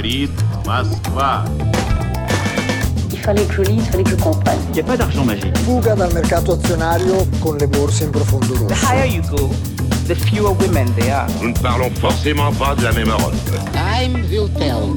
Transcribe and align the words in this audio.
говорит 0.00 0.30
Москва. 0.64 1.44
Il 3.12 3.18
fallait 3.18 3.44
que 3.44 3.54
je 3.54 3.62
lise, 3.62 3.82
il 3.84 3.90
fallait 3.90 4.04
que 4.04 4.10
je 4.10 4.16
comprenne. 4.16 4.58
Il 4.68 4.74
n'y 4.74 4.80
a 4.80 4.84
pas 4.84 4.96
d'argent 4.96 5.24
magique. 5.24 5.56
Fuga 5.58 5.94
dal 5.94 6.12
mercato 6.14 6.52
azionario 6.52 7.26
con 7.40 7.56
le 7.58 7.66
borse 7.66 8.04
in 8.04 8.10
profondo 8.10 8.54
The 8.54 8.60
rosso. 8.60 8.86
higher 8.86 9.06
you 9.06 9.22
go, 9.22 9.50
the 10.06 10.14
fewer 10.14 10.52
women 10.52 10.86
there 10.94 11.12
are. 11.12 11.26
Nous 11.42 11.48
ne 11.50 11.54
parlons 11.58 11.90
forcément 12.00 12.52
pas 12.52 12.74
de 12.74 12.84
la 12.84 12.92
même 12.92 13.08
Europe. 13.08 13.34
Time 13.72 14.14
will 14.30 14.48
tell. 14.58 14.94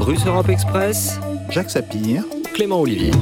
Russe 0.00 0.24
Europe 0.26 0.48
Express, 0.48 1.18
Jacques 1.50 1.70
Sapir, 1.70 2.24
Clément 2.54 2.80
Olivier. 2.80 3.12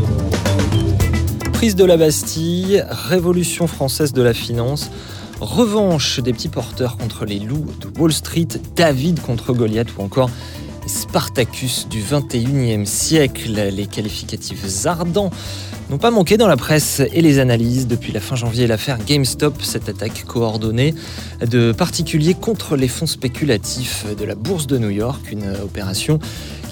Prise 1.53 1.75
de 1.75 1.85
la 1.85 1.97
Bastille, 1.97 2.85
révolution 2.89 3.67
française 3.67 4.13
de 4.13 4.23
la 4.23 4.33
finance, 4.33 4.91
revanche 5.41 6.21
des 6.21 6.33
petits 6.33 6.49
porteurs 6.49 6.97
contre 6.97 7.25
les 7.25 7.41
loups 7.41 7.67
de 7.81 8.01
Wall 8.01 8.13
Street, 8.13 8.47
David 8.77 9.21
contre 9.21 9.53
Goliath 9.53 9.89
ou 9.99 10.03
encore 10.03 10.31
Spartacus 10.88 11.88
du 11.90 12.02
21e 12.02 12.86
siècle. 12.86 13.70
Les 13.72 13.86
qualificatifs 13.86 14.86
ardents 14.86 15.32
n'ont 15.90 15.98
pas 15.98 16.12
manqué 16.12 16.38
dans 16.38 16.48
la 16.48 16.58
presse 16.58 17.02
et 17.14 17.22
les 17.22 17.40
analyses 17.40 17.88
depuis 17.88 18.12
la 18.12 18.20
fin 18.20 18.36
janvier 18.36 18.68
l'affaire 18.68 18.98
GameStop, 19.04 19.62
cette 19.62 19.90
attaque 19.90 20.26
coordonnée 20.26 20.94
de 21.46 21.72
particuliers 21.72 22.34
contre 22.34 22.76
les 22.76 22.88
fonds 22.88 23.08
spéculatifs 23.08 24.06
de 24.18 24.26
la 24.26 24.36
bourse 24.36 24.68
de 24.68 24.78
New 24.78 24.90
York, 24.90 25.32
une 25.32 25.50
opération 25.64 26.20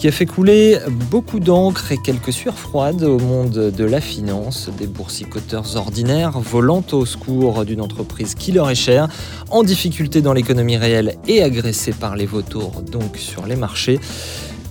qui 0.02 0.08
a 0.08 0.12
fait 0.12 0.26
couler 0.26 0.80
beaucoup 1.12 1.40
d'encre 1.40 1.92
et 1.92 1.98
quelques 2.04 2.34
sueurs 2.34 2.58
froides 2.58 3.04
au 3.04 3.20
monde 3.20 3.72
de 3.72 3.84
la 3.84 4.02
finance, 4.02 4.72
des 4.80 4.88
boursicoteurs 4.88 5.78
ordinaires 5.78 6.40
volant 6.40 6.84
au 6.92 7.06
secours 7.06 7.66
d'une 7.66 7.82
entreprise 7.82 8.34
qui 8.34 8.52
leur 8.52 8.72
est 8.72 8.76
chère, 8.76 9.10
en 9.52 9.62
difficulté 9.62 10.24
dans 10.24 10.34
l'économie 10.34 10.76
réelle 10.76 11.18
et 11.28 11.44
agressée 11.44 11.92
par 11.92 12.16
les 12.16 12.26
vautours 12.26 12.82
donc 12.82 13.18
sur 13.18 13.46
les 13.46 13.56
marchés 13.56 14.00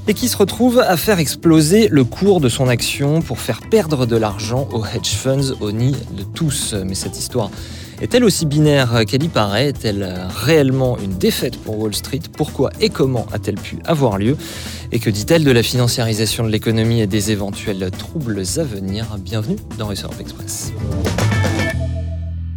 et 0.09 0.15
qui 0.15 0.27
se 0.27 0.37
retrouve 0.37 0.81
à 0.81 0.97
faire 0.97 1.21
exploser 1.21 1.87
le 1.87 2.03
cours 2.03 2.41
de 2.41 2.49
son 2.49 2.67
action 2.67 3.23
pour 3.23 3.39
faire 3.39 3.61
perdre 3.71 4.07
de 4.07 4.17
l'argent 4.17 4.69
aux 4.73 4.85
hedge 4.85 5.15
funds 5.15 5.55
au 5.61 5.71
nid 5.71 5.95
de 6.11 6.25
tous. 6.25 6.75
Mais 6.85 6.97
cette 6.97 7.17
histoire 7.17 7.53
est-elle 8.01 8.25
aussi 8.25 8.47
binaire 8.47 9.05
qu'elle 9.07 9.23
y 9.23 9.29
paraît? 9.29 9.69
Est-elle 9.69 10.27
réellement 10.45 10.99
une 10.99 11.17
défaite 11.19 11.59
pour 11.59 11.79
Wall 11.79 11.95
Street? 11.95 12.21
Pourquoi 12.37 12.71
et 12.81 12.89
comment 12.89 13.27
a-t-elle 13.33 13.57
pu 13.57 13.79
avoir 13.85 14.19
lieu? 14.19 14.37
Et 14.93 14.99
que 14.99 15.11
dit-elle 15.11 15.45
de 15.45 15.51
la 15.51 15.63
financiarisation 15.63 16.45
de 16.45 16.49
l'économie 16.49 17.01
et 17.01 17.07
des 17.07 17.31
éventuels 17.31 17.91
troubles 17.97 18.43
à 18.57 18.63
venir? 18.63 19.07
Bienvenue 19.19 19.57
dans 19.79 19.91
Europe 19.91 20.21
Express. 20.21 20.73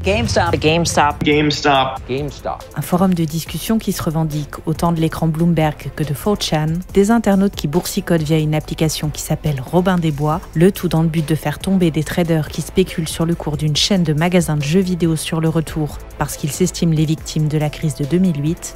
GameStop. 0.03 0.57
GameStop. 0.59 1.23
GameStop. 1.23 2.01
GameStop. 2.09 2.61
Un 2.75 2.81
forum 2.81 3.13
de 3.13 3.23
discussion 3.23 3.79
qui 3.79 3.93
se 3.93 4.03
revendique 4.03 4.55
autant 4.65 4.91
de 4.91 4.99
l'écran 4.99 5.27
Bloomberg 5.27 5.91
que 5.95 6.03
de 6.03 6.13
4chan, 6.13 6.73
des 6.93 7.09
internautes 7.09 7.55
qui 7.55 7.69
boursicotent 7.69 8.21
via 8.21 8.37
une 8.37 8.53
application 8.53 9.09
qui 9.09 9.21
s'appelle 9.21 9.61
Robin 9.65 9.97
des 9.97 10.11
Bois, 10.11 10.41
le 10.55 10.73
tout 10.73 10.89
dans 10.89 11.03
le 11.03 11.07
but 11.07 11.25
de 11.25 11.35
faire 11.35 11.57
tomber 11.57 11.89
des 11.89 12.03
traders 12.03 12.49
qui 12.49 12.61
spéculent 12.61 13.07
sur 13.07 13.25
le 13.25 13.33
cours 13.33 13.55
d'une 13.55 13.77
chaîne 13.77 14.03
de 14.03 14.11
magasins 14.11 14.57
de 14.57 14.63
jeux 14.63 14.81
vidéo 14.81 15.15
sur 15.15 15.39
le 15.39 15.47
retour 15.47 15.97
parce 16.17 16.35
qu'ils 16.35 16.51
s'estiment 16.51 16.93
les 16.93 17.05
victimes 17.05 17.47
de 17.47 17.57
la 17.57 17.69
crise 17.69 17.95
de 17.95 18.03
2008. 18.03 18.75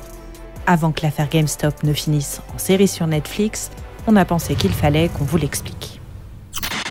Avant 0.65 0.93
que 0.93 1.01
l'affaire 1.03 1.27
GameStop 1.27 1.83
ne 1.83 1.91
finisse 1.91 2.39
en 2.55 2.57
série 2.57 2.87
sur 2.87 3.05
Netflix, 3.05 3.69
on 4.07 4.15
a 4.15 4.23
pensé 4.23 4.55
qu'il 4.55 4.71
fallait 4.71 5.09
qu'on 5.09 5.25
vous 5.25 5.37
l'explique. 5.37 5.86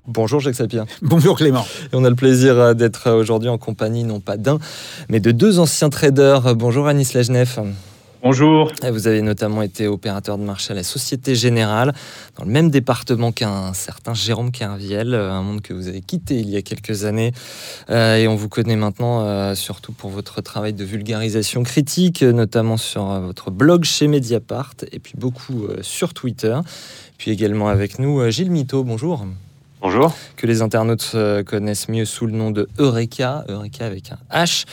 Bonjour 0.09 0.41
Jacques 0.41 0.55
Sapir. 0.55 0.85
Bonjour 1.03 1.37
Clément. 1.37 1.65
Et 1.93 1.95
on 1.97 2.05
a 2.05 2.11
le 2.11 2.15
plaisir 2.15 2.75
d'être 2.75 3.11
aujourd'hui 3.11 3.49
en 3.49 3.59
compagnie 3.59 4.05
non 4.05 4.21
pas 4.21 4.37
d'un, 4.37 4.59
mais 5.09 5.21
de 5.21 5.33
deux 5.33 5.59
anciens 5.59 5.91
traders. 5.91 6.55
Bonjour 6.55 6.87
Anis 6.87 7.12
Lajnef. 7.12 7.59
Bonjour. 8.23 8.73
Vous 8.83 9.07
avez 9.07 9.23
notamment 9.23 9.62
été 9.62 9.87
opérateur 9.87 10.39
de 10.39 10.43
marché 10.43 10.73
à 10.73 10.75
la 10.75 10.83
Société 10.83 11.34
Générale, 11.34 11.93
dans 12.37 12.45
le 12.45 12.51
même 12.51 12.71
département 12.71 13.31
qu'un 13.31 13.72
certain 13.72 14.15
Jérôme 14.15 14.50
Kerviel, 14.50 15.15
un 15.15 15.43
monde 15.43 15.61
que 15.61 15.72
vous 15.72 15.87
avez 15.87 16.00
quitté 16.00 16.37
il 16.37 16.50
y 16.50 16.56
a 16.56 16.62
quelques 16.62 17.05
années. 17.05 17.33
Euh, 17.91 18.17
et 18.17 18.27
on 18.27 18.34
vous 18.34 18.49
connaît 18.49 18.75
maintenant 18.75 19.21
euh, 19.21 19.55
surtout 19.55 19.93
pour 19.93 20.11
votre 20.11 20.41
travail 20.41 20.73
de 20.73 20.83
vulgarisation 20.84 21.62
critique, 21.62 22.23
notamment 22.23 22.77
sur 22.77 23.11
euh, 23.11 23.21
votre 23.21 23.50
blog 23.50 23.84
chez 23.84 24.09
Mediapart, 24.09 24.75
et 24.91 24.99
puis 24.99 25.15
beaucoup 25.17 25.67
euh, 25.67 25.78
sur 25.83 26.12
Twitter. 26.12 26.59
Puis 27.19 27.31
également 27.31 27.69
avec 27.69 27.99
nous, 27.99 28.19
euh, 28.21 28.31
Gilles 28.31 28.50
Mito, 28.50 28.83
bonjour. 28.83 29.25
Bonjour. 29.82 30.14
que 30.37 30.47
les 30.47 30.62
internautes 30.62 31.12
euh, 31.14 31.44
connaissent 31.44 31.91
mieux 31.91 32.06
sous 32.06 32.26
le 32.26 32.32
nom 32.32 32.50
de 32.50 32.66
Eureka, 32.78 33.44
Eureka 33.48 33.84
avec 33.84 34.10
un 34.10 34.19
H. 34.32 34.64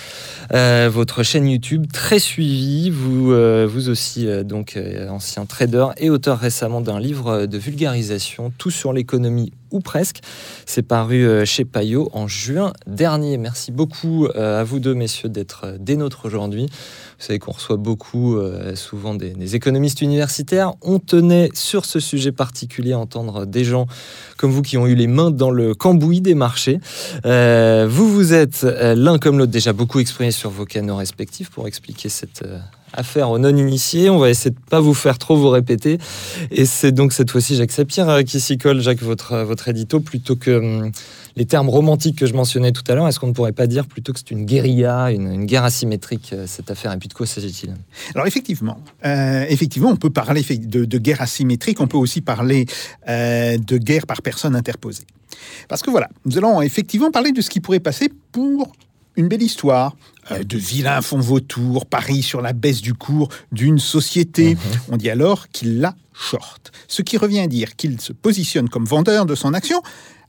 Euh, 0.53 0.89
votre 0.91 1.23
chaîne 1.23 1.47
YouTube 1.47 1.87
très 1.91 2.19
suivie, 2.19 2.89
vous, 2.89 3.33
euh, 3.33 3.67
vous 3.69 3.89
aussi 3.89 4.27
donc 4.45 4.79
ancien 5.09 5.45
trader 5.45 5.87
et 5.97 6.09
auteur 6.09 6.39
récemment 6.39 6.79
d'un 6.79 6.99
livre 6.99 7.45
de 7.45 7.57
vulgarisation, 7.57 8.53
tout 8.57 8.71
sur 8.71 8.93
l'économie 8.93 9.51
ou 9.73 9.81
presque. 9.81 10.21
C'est 10.65 10.83
paru 10.83 11.27
euh, 11.27 11.43
chez 11.43 11.65
Payot 11.65 12.09
en 12.13 12.27
juin 12.27 12.71
dernier. 12.87 13.37
Merci 13.37 13.71
beaucoup 13.71 14.27
euh, 14.27 14.61
à 14.61 14.63
vous 14.63 14.79
deux 14.79 14.93
messieurs 14.93 15.27
d'être 15.27 15.63
euh, 15.65 15.77
des 15.77 15.97
nôtres 15.97 16.25
aujourd'hui. 16.25 16.67
Vous 16.67 17.27
savez 17.27 17.39
qu'on 17.39 17.51
reçoit 17.51 17.77
beaucoup, 17.77 18.37
souvent 18.75 19.15
des, 19.15 19.55
économistes 19.55 20.01
universitaires. 20.01 20.73
On 20.81 20.99
tenait 20.99 21.49
sur 21.53 21.85
ce 21.85 22.01
sujet 22.01 22.33
particulier 22.33 22.91
à 22.91 22.99
entendre 22.99 23.45
des 23.45 23.63
gens 23.63 23.87
comme 24.35 24.51
vous 24.51 24.61
qui 24.61 24.77
ont 24.77 24.87
eu 24.87 24.95
les 24.95 25.07
mains 25.07 25.31
dans 25.31 25.49
le 25.49 25.73
cambouis 25.73 26.19
des 26.19 26.35
marchés. 26.35 26.81
Vous, 27.23 28.11
vous 28.11 28.33
êtes 28.33 28.63
l'un 28.63 29.19
comme 29.19 29.37
l'autre 29.37 29.53
déjà 29.53 29.71
beaucoup 29.71 29.99
exprimé 29.99 30.31
sur 30.31 30.49
vos 30.49 30.65
canaux 30.65 30.97
respectifs 30.97 31.49
pour 31.49 31.65
expliquer 31.65 32.09
cette 32.09 32.43
euh, 32.93 32.99
affaire 32.99 33.29
aux 33.29 33.39
non-initiés. 33.39 34.09
On 34.09 34.19
va 34.19 34.29
essayer 34.29 34.51
de 34.51 34.59
pas 34.69 34.79
vous 34.79 34.93
faire 34.93 35.17
trop 35.17 35.35
vous 35.35 35.49
répéter. 35.49 35.97
Et 36.51 36.65
c'est 36.65 36.91
donc 36.91 37.13
cette 37.13 37.31
fois-ci 37.31 37.55
Jacques 37.55 37.71
Sapir 37.71 38.09
euh, 38.09 38.21
qui 38.23 38.39
s'y 38.39 38.57
colle, 38.57 38.81
Jacques, 38.81 39.01
votre, 39.01 39.33
euh, 39.33 39.45
votre 39.45 39.67
édito, 39.67 39.99
plutôt 39.99 40.35
que 40.35 40.51
hum, 40.51 40.91
les 41.35 41.45
termes 41.45 41.69
romantiques 41.69 42.19
que 42.19 42.25
je 42.25 42.33
mentionnais 42.33 42.71
tout 42.71 42.83
à 42.87 42.95
l'heure. 42.95 43.07
Est-ce 43.07 43.19
qu'on 43.19 43.27
ne 43.27 43.33
pourrait 43.33 43.51
pas 43.51 43.67
dire 43.67 43.87
plutôt 43.87 44.13
que 44.13 44.19
c'est 44.19 44.31
une 44.31 44.45
guérilla, 44.45 45.11
une, 45.11 45.45
guerre 45.45 45.63
asymétrique, 45.63 46.31
euh, 46.33 46.45
cette 46.47 46.69
affaire? 46.71 46.91
Et 46.93 46.97
puis 46.97 47.09
de 47.09 47.13
quoi 47.13 47.25
s'agit-il? 47.25 47.73
Alors 48.15 48.27
effectivement, 48.27 48.79
effectivement, 49.03 49.89
on 49.89 49.95
peut 49.95 50.09
parler 50.09 50.43
de, 50.43 50.97
guerre 50.97 51.21
asymétrique, 51.21 51.81
on 51.81 51.87
peut 51.87 51.97
aussi 51.97 52.21
parler 52.21 52.65
de 53.07 53.77
guerre 53.77 54.05
par 54.05 54.21
personne 54.21 54.55
interposée. 54.55 55.03
Parce 55.67 55.81
que 55.81 55.89
voilà, 55.89 56.09
nous 56.25 56.37
allons 56.37 56.61
effectivement 56.61 57.11
parler 57.11 57.31
de 57.31 57.41
ce 57.41 57.49
qui 57.49 57.59
pourrait 57.59 57.79
passer 57.79 58.11
pour 58.31 58.71
une 59.15 59.27
belle 59.27 59.43
histoire 59.43 59.95
euh, 60.31 60.43
de 60.43 60.57
vilains 60.57 61.01
fonds 61.01 61.19
vautours, 61.19 61.85
paris 61.85 62.23
sur 62.23 62.41
la 62.41 62.53
baisse 62.53 62.81
du 62.81 62.93
cours 62.93 63.29
d'une 63.51 63.79
société. 63.79 64.57
On 64.89 64.97
dit 64.97 65.09
alors 65.09 65.49
qu'il 65.49 65.79
la 65.79 65.95
short, 66.13 66.71
ce 66.87 67.01
qui 67.01 67.17
revient 67.17 67.39
à 67.39 67.47
dire 67.47 67.75
qu'il 67.75 67.99
se 67.99 68.13
positionne 68.13 68.69
comme 68.69 68.85
vendeur 68.85 69.25
de 69.25 69.35
son 69.35 69.53
action 69.53 69.81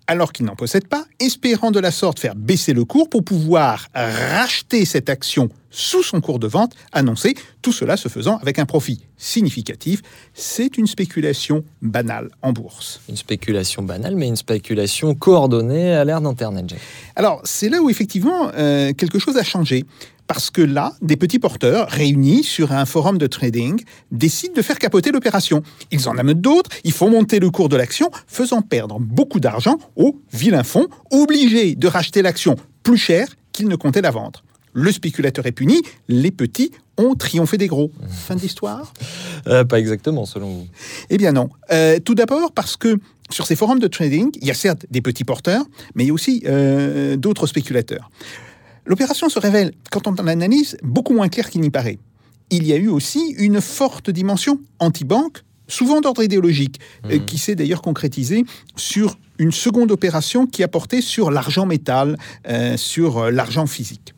alors 0.06 0.32
qu'il 0.32 0.46
n'en 0.46 0.56
possède 0.56 0.86
pas, 0.86 1.04
espérant 1.20 1.70
de 1.70 1.80
la 1.80 1.90
sorte 1.90 2.18
faire 2.18 2.34
baisser 2.34 2.72
le 2.72 2.84
cours 2.84 3.08
pour 3.08 3.24
pouvoir 3.24 3.88
racheter 3.94 4.84
cette 4.84 5.08
action 5.08 5.48
sous 5.74 6.04
son 6.04 6.20
cours 6.20 6.38
de 6.38 6.46
vente 6.46 6.72
annoncé, 6.92 7.34
tout 7.60 7.72
cela 7.72 7.96
se 7.96 8.08
faisant 8.08 8.38
avec 8.38 8.60
un 8.60 8.64
profit 8.64 9.00
significatif. 9.16 10.02
C'est 10.32 10.78
une 10.78 10.86
spéculation 10.86 11.64
banale 11.82 12.30
en 12.42 12.52
bourse. 12.52 13.00
Une 13.08 13.16
spéculation 13.16 13.82
banale, 13.82 14.14
mais 14.14 14.28
une 14.28 14.36
spéculation 14.36 15.14
coordonnée 15.16 15.92
à 15.92 16.04
l'ère 16.04 16.20
d'Internet. 16.20 16.74
Alors, 17.16 17.40
c'est 17.44 17.68
là 17.68 17.82
où 17.82 17.90
effectivement 17.90 18.50
euh, 18.54 18.92
quelque 18.92 19.18
chose 19.18 19.36
a 19.36 19.42
changé. 19.42 19.84
Parce 20.26 20.50
que 20.50 20.62
là, 20.62 20.94
des 21.02 21.16
petits 21.16 21.38
porteurs 21.38 21.88
réunis 21.90 22.44
sur 22.44 22.72
un 22.72 22.86
forum 22.86 23.18
de 23.18 23.26
trading 23.26 23.82
décident 24.10 24.54
de 24.54 24.62
faire 24.62 24.78
capoter 24.78 25.12
l'opération. 25.12 25.62
Ils 25.90 26.08
en 26.08 26.16
amènent 26.16 26.40
d'autres, 26.40 26.70
ils 26.82 26.92
font 26.92 27.10
monter 27.10 27.40
le 27.40 27.50
cours 27.50 27.68
de 27.68 27.76
l'action, 27.76 28.10
faisant 28.26 28.62
perdre 28.62 28.98
beaucoup 28.98 29.38
d'argent 29.40 29.78
aux 29.96 30.18
vilains 30.32 30.62
fonds, 30.64 30.88
obligés 31.10 31.74
de 31.74 31.86
racheter 31.88 32.22
l'action 32.22 32.56
plus 32.82 32.96
cher 32.96 33.28
qu'ils 33.52 33.68
ne 33.68 33.76
comptaient 33.76 34.00
la 34.02 34.10
vendre. 34.10 34.42
Le 34.72 34.90
spéculateur 34.90 35.46
est 35.46 35.52
puni, 35.52 35.82
les 36.08 36.30
petits 36.30 36.72
ont 36.96 37.14
triomphé 37.14 37.58
des 37.58 37.66
gros. 37.68 37.92
Fin 38.08 38.34
de 38.34 38.40
l'histoire 38.40 38.92
Euh, 39.46 39.62
pas 39.62 39.78
exactement, 39.78 40.24
selon 40.24 40.48
vous. 40.48 40.66
eh 41.10 41.18
bien 41.18 41.32
non. 41.32 41.50
Euh, 41.70 41.98
tout 42.00 42.14
d'abord 42.14 42.52
parce 42.52 42.78
que 42.78 42.96
sur 43.28 43.46
ces 43.46 43.56
forums 43.56 43.78
de 43.78 43.88
trading, 43.88 44.30
il 44.40 44.48
y 44.48 44.50
a 44.50 44.54
certes 44.54 44.86
des 44.90 45.02
petits 45.02 45.24
porteurs, 45.24 45.64
mais 45.94 46.04
il 46.04 46.06
y 46.06 46.10
a 46.10 46.14
aussi 46.14 46.42
euh, 46.46 47.16
d'autres 47.16 47.46
spéculateurs. 47.46 48.10
L'opération 48.86 49.28
se 49.28 49.38
révèle, 49.38 49.72
quand 49.90 50.06
on 50.06 50.22
l'analyse, 50.22 50.76
beaucoup 50.82 51.14
moins 51.14 51.28
claire 51.28 51.50
qu'il 51.50 51.60
n'y 51.60 51.70
paraît. 51.70 51.98
Il 52.50 52.66
y 52.66 52.72
a 52.72 52.76
eu 52.76 52.88
aussi 52.88 53.34
une 53.38 53.60
forte 53.60 54.10
dimension 54.10 54.60
anti-banque, 54.78 55.38
souvent 55.66 56.00
d'ordre 56.00 56.22
idéologique, 56.22 56.78
euh, 57.06 57.18
qui 57.18 57.38
s'est 57.38 57.54
d'ailleurs 57.54 57.82
concrétisée 57.82 58.44
sur 58.76 59.16
une 59.38 59.52
seconde 59.52 59.90
opération 59.90 60.46
qui 60.46 60.62
a 60.62 60.68
porté 60.68 61.00
sur 61.00 61.30
l'argent 61.30 61.66
métal, 61.66 62.18
euh, 62.48 62.76
sur 62.76 63.18
euh, 63.18 63.30
l'argent 63.30 63.66
physique. 63.66 64.14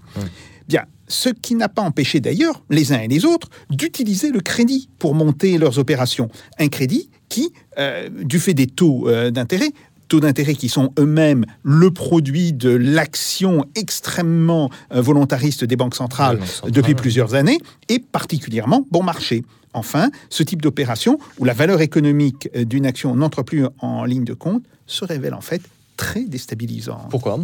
Bien, 0.69 0.85
ce 1.09 1.29
qui 1.29 1.55
n'a 1.55 1.69
pas 1.69 1.83
empêché 1.83 2.21
d'ailleurs 2.21 2.65
les 2.71 2.93
uns 2.93 3.01
et 3.01 3.09
les 3.09 3.25
autres 3.25 3.49
d'utiliser 3.71 4.31
le 4.31 4.41
crédit 4.41 4.89
pour 4.99 5.15
monter 5.15 5.59
leurs 5.59 5.79
opérations. 5.79 6.29
Un 6.59 6.69
crédit 6.69 7.11
qui, 7.29 7.53
euh, 7.79 8.09
du 8.09 8.39
fait 8.39 8.55
des 8.55 8.67
taux 8.67 9.09
euh, 9.09 9.31
d'intérêt, 9.31 9.71
taux 10.08 10.20
d'intérêt 10.20 10.55
qui 10.55 10.69
sont 10.69 10.93
eux-mêmes 10.99 11.44
le 11.62 11.91
produit 11.91 12.53
de 12.53 12.70
l'action 12.70 13.64
extrêmement 13.75 14.70
euh, 14.93 15.00
volontariste 15.00 15.64
des 15.64 15.76
banques 15.76 15.94
centrales, 15.94 16.41
depuis 16.69 16.93
ouais. 16.93 16.94
plusieurs 16.94 17.35
années, 17.35 17.58
et 17.88 17.99
particulièrement 17.99 18.87
bon 18.91 19.03
marché. 19.03 19.44
Enfin, 19.73 20.11
ce 20.31 20.43
type 20.43 20.62
d'opération, 20.62 21.19
où 21.38 21.44
la 21.44 21.53
valeur 21.53 21.81
économique 21.81 22.49
euh, 22.56 22.64
d'une 22.64 22.87
action 22.87 23.14
n'entre 23.14 23.43
plus 23.43 23.67
en 23.81 24.05
ligne 24.05 24.25
de 24.25 24.35
compte, 24.35 24.64
se 24.87 25.05
révèle 25.05 25.35
en 25.35 25.41
fait 25.41 25.62
très 25.97 26.25
déstabilisant. 26.25 27.09
Pourquoi? 27.11 27.38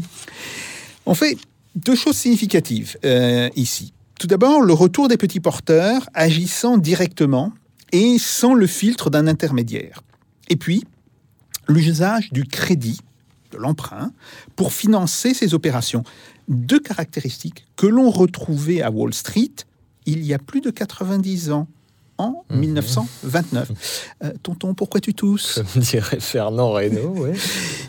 On 1.05 1.15
fait 1.15 1.37
deux 1.75 1.97
choses 1.97 2.17
significatives 2.17 2.97
euh, 3.05 3.49
ici. 3.57 3.93
Tout 4.19 4.27
d'abord, 4.27 4.61
le 4.61 4.73
retour 4.73 5.09
des 5.09 5.17
petits 5.17 5.41
porteurs 5.41 6.09
agissant 6.15 6.79
directement 6.79 7.53
et 7.93 8.19
sans 8.19 8.55
le 8.55 8.67
filtre 8.67 9.11
d'un 9.11 9.27
intermédiaire. 9.27 10.01
Et 10.49 10.57
puis, 10.57 10.85
l'usage 11.69 12.33
du 12.33 12.45
crédit, 12.45 13.01
de 13.51 13.59
l'emprunt, 13.59 14.13
pour 14.57 14.73
financer 14.73 15.35
ces 15.35 15.55
opérations. 15.55 16.05
Deux 16.49 16.81
caractéristiques 16.81 17.67
que 17.77 17.87
l'on 17.87 18.11
retrouvait 18.11 18.83
à 18.83 18.91
Wall 18.91 19.15
Street 19.15 19.53
il 20.07 20.25
y 20.25 20.35
a 20.35 20.39
plus 20.39 20.61
de 20.61 20.71
90 20.71 21.53
ans, 21.53 21.69
en 22.19 22.45
1929. 22.51 24.15
Euh, 24.23 24.33
tonton, 24.43 24.75
pourquoi 24.75 25.01
tu 25.01 25.15
tousses? 25.15 25.61
Comme 25.73 25.83
dirait 25.83 26.21
Fernand 26.21 26.73
Reynaud, 26.73 27.11
ouais. 27.19 27.35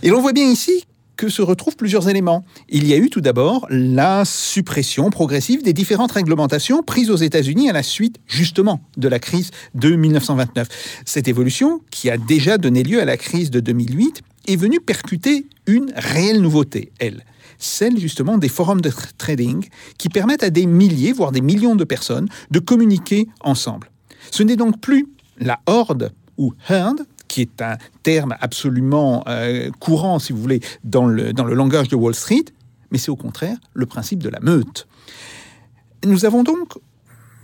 et 0.02 0.10
l'on 0.10 0.22
voit 0.22 0.34
bien 0.34 0.50
ici 0.50 0.86
que 1.24 1.30
se 1.30 1.42
retrouvent 1.42 1.78
plusieurs 1.78 2.10
éléments. 2.10 2.44
Il 2.68 2.86
y 2.86 2.92
a 2.92 2.98
eu 2.98 3.10
tout 3.10 3.22
d'abord 3.22 3.66
la 3.70 4.26
suppression 4.26 5.10
progressive 5.10 5.64
des 5.64 5.72
différentes 5.72 6.12
réglementations 6.12 6.84
prises 6.84 7.10
aux 7.10 7.16
États-Unis 7.16 7.70
à 7.70 7.72
la 7.72 7.82
suite 7.82 8.18
justement 8.28 8.82
de 8.98 9.08
la 9.08 9.20
crise 9.20 9.52
de 9.74 9.96
1929. 9.96 10.68
Cette 11.06 11.30
évolution, 11.30 11.80
qui 11.92 12.10
a 12.10 12.18
déjà 12.18 12.58
donné 12.58 12.84
lieu 12.84 13.02
à 13.02 13.06
la 13.06 13.16
crise 13.16 13.52
de 13.52 13.62
2008, 13.62 14.22
est 14.50 14.58
venue 14.58 14.82
percuter 14.82 15.46
une 15.66 15.94
réelle 15.96 16.42
nouveauté, 16.42 16.92
elle. 17.00 17.24
Celle 17.58 17.98
justement 17.98 18.38
des 18.38 18.50
forums 18.50 18.82
de 18.82 18.90
tr- 18.90 19.12
trading 19.18 19.70
qui 19.98 20.10
permettent 20.10 20.44
à 20.44 20.50
des 20.50 20.66
milliers, 20.66 21.14
voire 21.14 21.32
des 21.32 21.40
millions 21.40 21.78
de 21.78 21.86
personnes 21.86 22.28
de 22.52 22.60
communiquer 22.60 23.30
ensemble. 23.40 23.90
Ce 24.30 24.44
n'est 24.44 24.58
donc 24.58 24.82
plus 24.82 25.08
la 25.40 25.62
horde 25.68 26.12
ou 26.38 26.54
herd, 26.68 27.06
qui 27.34 27.42
est 27.42 27.64
un 27.64 27.78
terme 28.04 28.36
absolument 28.42 29.24
euh, 29.28 29.72
courant, 29.80 30.20
si 30.20 30.34
vous 30.34 30.40
voulez, 30.40 30.60
dans 30.84 31.08
le, 31.08 31.34
dans 31.34 31.46
le 31.46 31.56
langage 31.56 31.88
de 31.88 31.96
Wall 31.96 32.14
Street, 32.14 32.46
mais 32.92 33.00
c'est 33.00 33.10
au 33.10 33.16
contraire 33.16 33.58
le 33.74 33.88
principe 33.88 34.22
de 34.22 34.30
la 34.30 34.40
meute. 34.40 34.88
Nous 36.06 36.26
avons 36.26 36.44
donc, 36.44 36.74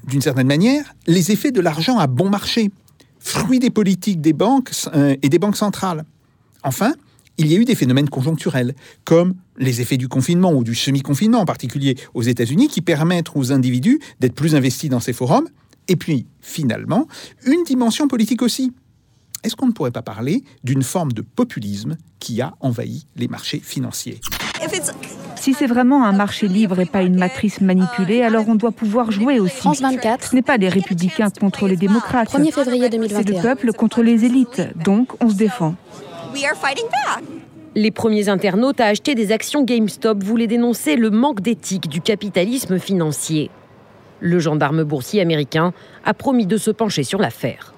d'une 0.07 0.21
certaine 0.21 0.45
manière, 0.45 0.94
les 1.07 1.31
effets 1.31 1.51
de 1.51 1.59
l'argent 1.59 1.97
à 1.97 2.06
bon 2.06 2.30
marché, 2.30 2.69
fruit 3.18 3.57
des 3.57 3.71
politiques 3.71 4.21
des 4.21 4.33
banques 4.33 4.69
euh, 4.94 5.15
et 5.24 5.30
des 5.30 5.39
banques 5.39 5.57
centrales. 5.57 6.06
Enfin, 6.62 6.94
il 7.39 7.47
y 7.47 7.56
a 7.56 7.57
eu 7.57 7.65
des 7.65 7.74
phénomènes 7.74 8.09
conjoncturels, 8.09 8.75
comme 9.06 9.33
les 9.57 9.81
effets 9.81 9.97
du 9.97 10.07
confinement 10.07 10.53
ou 10.53 10.63
du 10.63 10.75
semi-confinement 10.75 11.39
en 11.39 11.45
particulier 11.45 11.97
aux 12.13 12.21
États-Unis, 12.21 12.68
qui 12.68 12.81
permettent 12.81 13.31
aux 13.33 13.51
individus 13.51 14.00
d'être 14.19 14.35
plus 14.35 14.53
investis 14.53 14.92
dans 14.92 15.00
ces 15.00 15.13
forums. 15.13 15.50
Et 15.88 15.95
puis, 15.95 16.27
finalement, 16.42 17.07
une 17.47 17.63
dimension 17.63 18.07
politique 18.07 18.44
aussi. 18.44 18.71
Est-ce 19.44 19.56
qu'on 19.56 19.68
ne 19.68 19.71
pourrait 19.71 19.91
pas 19.91 20.01
parler 20.01 20.44
d'une 20.63 20.83
forme 20.83 21.13
de 21.13 21.21
populisme 21.21 21.95
qui 22.19 22.41
a 22.41 22.53
envahi 22.59 23.06
les 23.15 23.27
marchés 23.27 23.59
financiers? 23.59 24.19
Si 25.38 25.53
c'est 25.53 25.68
vraiment 25.68 26.03
un 26.06 26.12
marché 26.12 26.50
libre 26.50 26.80
et 26.81 26.86
pas 26.86 27.01
une 27.01 27.18
matrice 27.18 27.62
manipulée, 27.62 28.21
alors 28.21 28.50
on 28.50 28.56
doit 28.56 28.71
pouvoir 28.74 29.12
jouer 29.12 29.39
aussi. 29.39 29.56
France 29.56 29.81
24, 29.81 30.31
Ce 30.31 30.36
n'est 30.36 30.41
pas 30.41 30.57
les 30.57 30.68
républicains 30.68 31.30
contre 31.30 31.68
les 31.68 31.77
démocrates. 31.77 32.30
1er 32.30 32.51
février 32.51 32.89
C'est 32.91 32.97
le 32.97 33.07
2021. 33.07 33.41
peuple 33.41 33.71
contre 33.71 34.03
les 34.03 34.25
élites. 34.25 34.62
Donc, 34.83 35.12
on 35.24 35.30
se 35.30 35.36
défend. 35.36 35.75
Les 37.75 37.92
premiers 37.92 38.27
internautes 38.27 38.81
à 38.81 38.88
acheter 38.88 39.15
des 39.15 39.31
actions 39.31 39.63
GameStop 39.63 40.21
voulaient 40.21 40.47
dénoncer 40.47 40.97
le 40.97 41.09
manque 41.09 41.39
d'éthique 41.39 41.88
du 41.88 42.01
capitalisme 42.01 42.77
financier. 42.77 43.50
Le 44.19 44.39
gendarme 44.39 44.83
boursier 44.83 45.21
américain 45.21 45.71
a 46.03 46.13
promis 46.13 46.45
de 46.45 46.57
se 46.57 46.71
pencher 46.71 47.03
sur 47.03 47.19
l'affaire. 47.19 47.74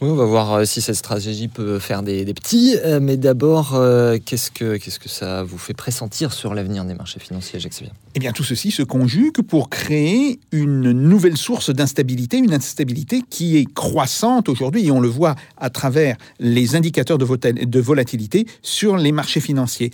Oui, 0.00 0.08
on 0.10 0.16
va 0.16 0.24
voir 0.24 0.52
euh, 0.52 0.64
si 0.64 0.80
cette 0.80 0.96
stratégie 0.96 1.46
peut 1.46 1.78
faire 1.78 2.02
des, 2.02 2.24
petits. 2.34 2.76
Euh, 2.84 2.98
mais 3.00 3.16
d'abord, 3.16 3.74
euh, 3.74 4.18
qu'est-ce 4.24 4.50
que 4.50 4.76
qu'est-ce 4.76 4.98
que 4.98 5.08
ça 5.08 5.44
vous 5.44 5.56
fait 5.56 5.72
pressentir 5.72 6.32
sur 6.32 6.52
l'avenir 6.52 6.84
des 6.84 6.94
marchés 6.94 7.20
financiers, 7.20 7.60
Jacques 7.60 7.84
Eh 8.14 8.18
bien, 8.18 8.32
tout 8.32 8.42
ceci 8.42 8.72
se 8.72 8.82
conjugue 8.82 9.40
pour 9.42 9.70
créer 9.70 10.40
une 10.50 10.90
nouvelle 10.90 11.36
source 11.36 11.70
d'instabilité, 11.70 12.38
une 12.38 12.52
instabilité 12.52 13.22
qui 13.30 13.56
est 13.56 13.72
croissante 13.72 14.48
aujourd'hui, 14.48 14.86
et 14.86 14.90
on 14.90 15.00
le 15.00 15.08
voit 15.08 15.36
à 15.58 15.70
travers 15.70 16.16
les 16.40 16.74
indicateurs 16.74 17.18
de, 17.18 17.80
volatilité 17.80 18.46
sur 18.62 18.96
les 18.96 19.12
marchés 19.12 19.40
financiers. 19.40 19.90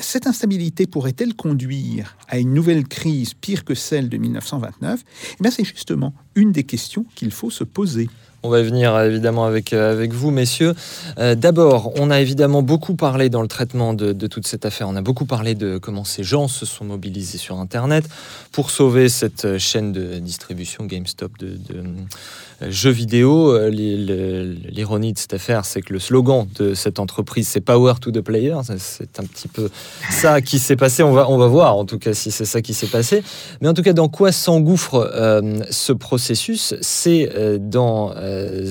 Cette 0.00 0.28
instabilité 0.28 0.86
pourrait-elle 0.86 1.34
conduire 1.34 2.16
à 2.28 2.38
une 2.38 2.54
nouvelle 2.54 2.86
crise 2.86 3.34
pire 3.34 3.64
que 3.64 3.74
celle 3.74 4.08
de 4.08 4.16
1929 4.16 5.00
Eh 5.32 5.42
bien, 5.42 5.50
c'est 5.50 5.64
justement 5.64 6.14
une 6.36 6.52
des 6.52 6.62
questions 6.62 7.04
qu'il 7.16 7.32
faut 7.32 7.50
se 7.50 7.64
poser. 7.64 8.08
On 8.46 8.48
va 8.48 8.62
venir 8.62 8.94
euh, 8.94 9.08
évidemment 9.08 9.44
avec, 9.44 9.72
euh, 9.72 9.90
avec 9.90 10.12
vous, 10.12 10.30
messieurs. 10.30 10.72
Euh, 11.18 11.34
D'abord, 11.34 11.90
on 11.96 12.12
a 12.12 12.20
évidemment 12.20 12.62
beaucoup 12.62 12.94
parlé 12.94 13.28
dans 13.28 13.42
le 13.42 13.48
traitement 13.48 13.92
de, 13.92 14.12
toute 14.28 14.46
cette 14.46 14.64
affaire. 14.64 14.88
On 14.88 14.94
a 14.94 15.02
beaucoup 15.02 15.24
parlé 15.24 15.56
de 15.56 15.78
comment 15.78 16.04
ces 16.04 16.22
gens 16.22 16.46
se 16.46 16.64
sont 16.64 16.84
mobilisés 16.84 17.38
sur 17.38 17.58
Internet 17.58 18.04
pour 18.52 18.70
sauver 18.70 19.08
cette 19.08 19.58
chaîne 19.58 19.90
de 19.90 20.20
distribution 20.20 20.84
GameStop 20.84 21.32
de, 21.38 21.58
jeux 22.70 22.90
vidéo. 22.90 23.68
L'ironie 23.68 25.12
de 25.12 25.18
cette 25.18 25.34
affaire, 25.34 25.64
c'est 25.64 25.82
que 25.82 25.92
le 25.92 25.98
slogan 25.98 26.46
de 26.54 26.74
cette 26.74 27.00
entreprise, 27.00 27.48
c'est 27.48 27.60
Power 27.60 27.94
to 28.00 28.12
the 28.12 28.20
Player. 28.20 28.56
C'est- 28.78 29.18
un 29.18 29.24
petit 29.24 29.48
peu 29.48 29.70
ça 30.10 30.40
qui 30.40 30.58
s'est 30.58 30.76
passé. 30.76 31.02
On 31.02 31.12
va, 31.12 31.28
on 31.30 31.38
va 31.38 31.46
voir 31.46 31.76
en 31.76 31.84
tout 31.84 31.98
cas 31.98 32.12
si 32.14 32.30
c'est 32.30 32.44
ça 32.44 32.60
qui 32.62 32.74
s'est 32.74 32.86
passé. 32.86 33.24
Mais 33.60 33.68
en 33.68 33.74
tout 33.74 33.82
cas, 33.82 33.92
dans 33.92 34.08
quoi 34.08 34.30
s'engouffre 34.30 35.10
ce 35.70 35.92
processus? 35.92 36.74
C'est 36.80 37.58
dans 37.58 38.14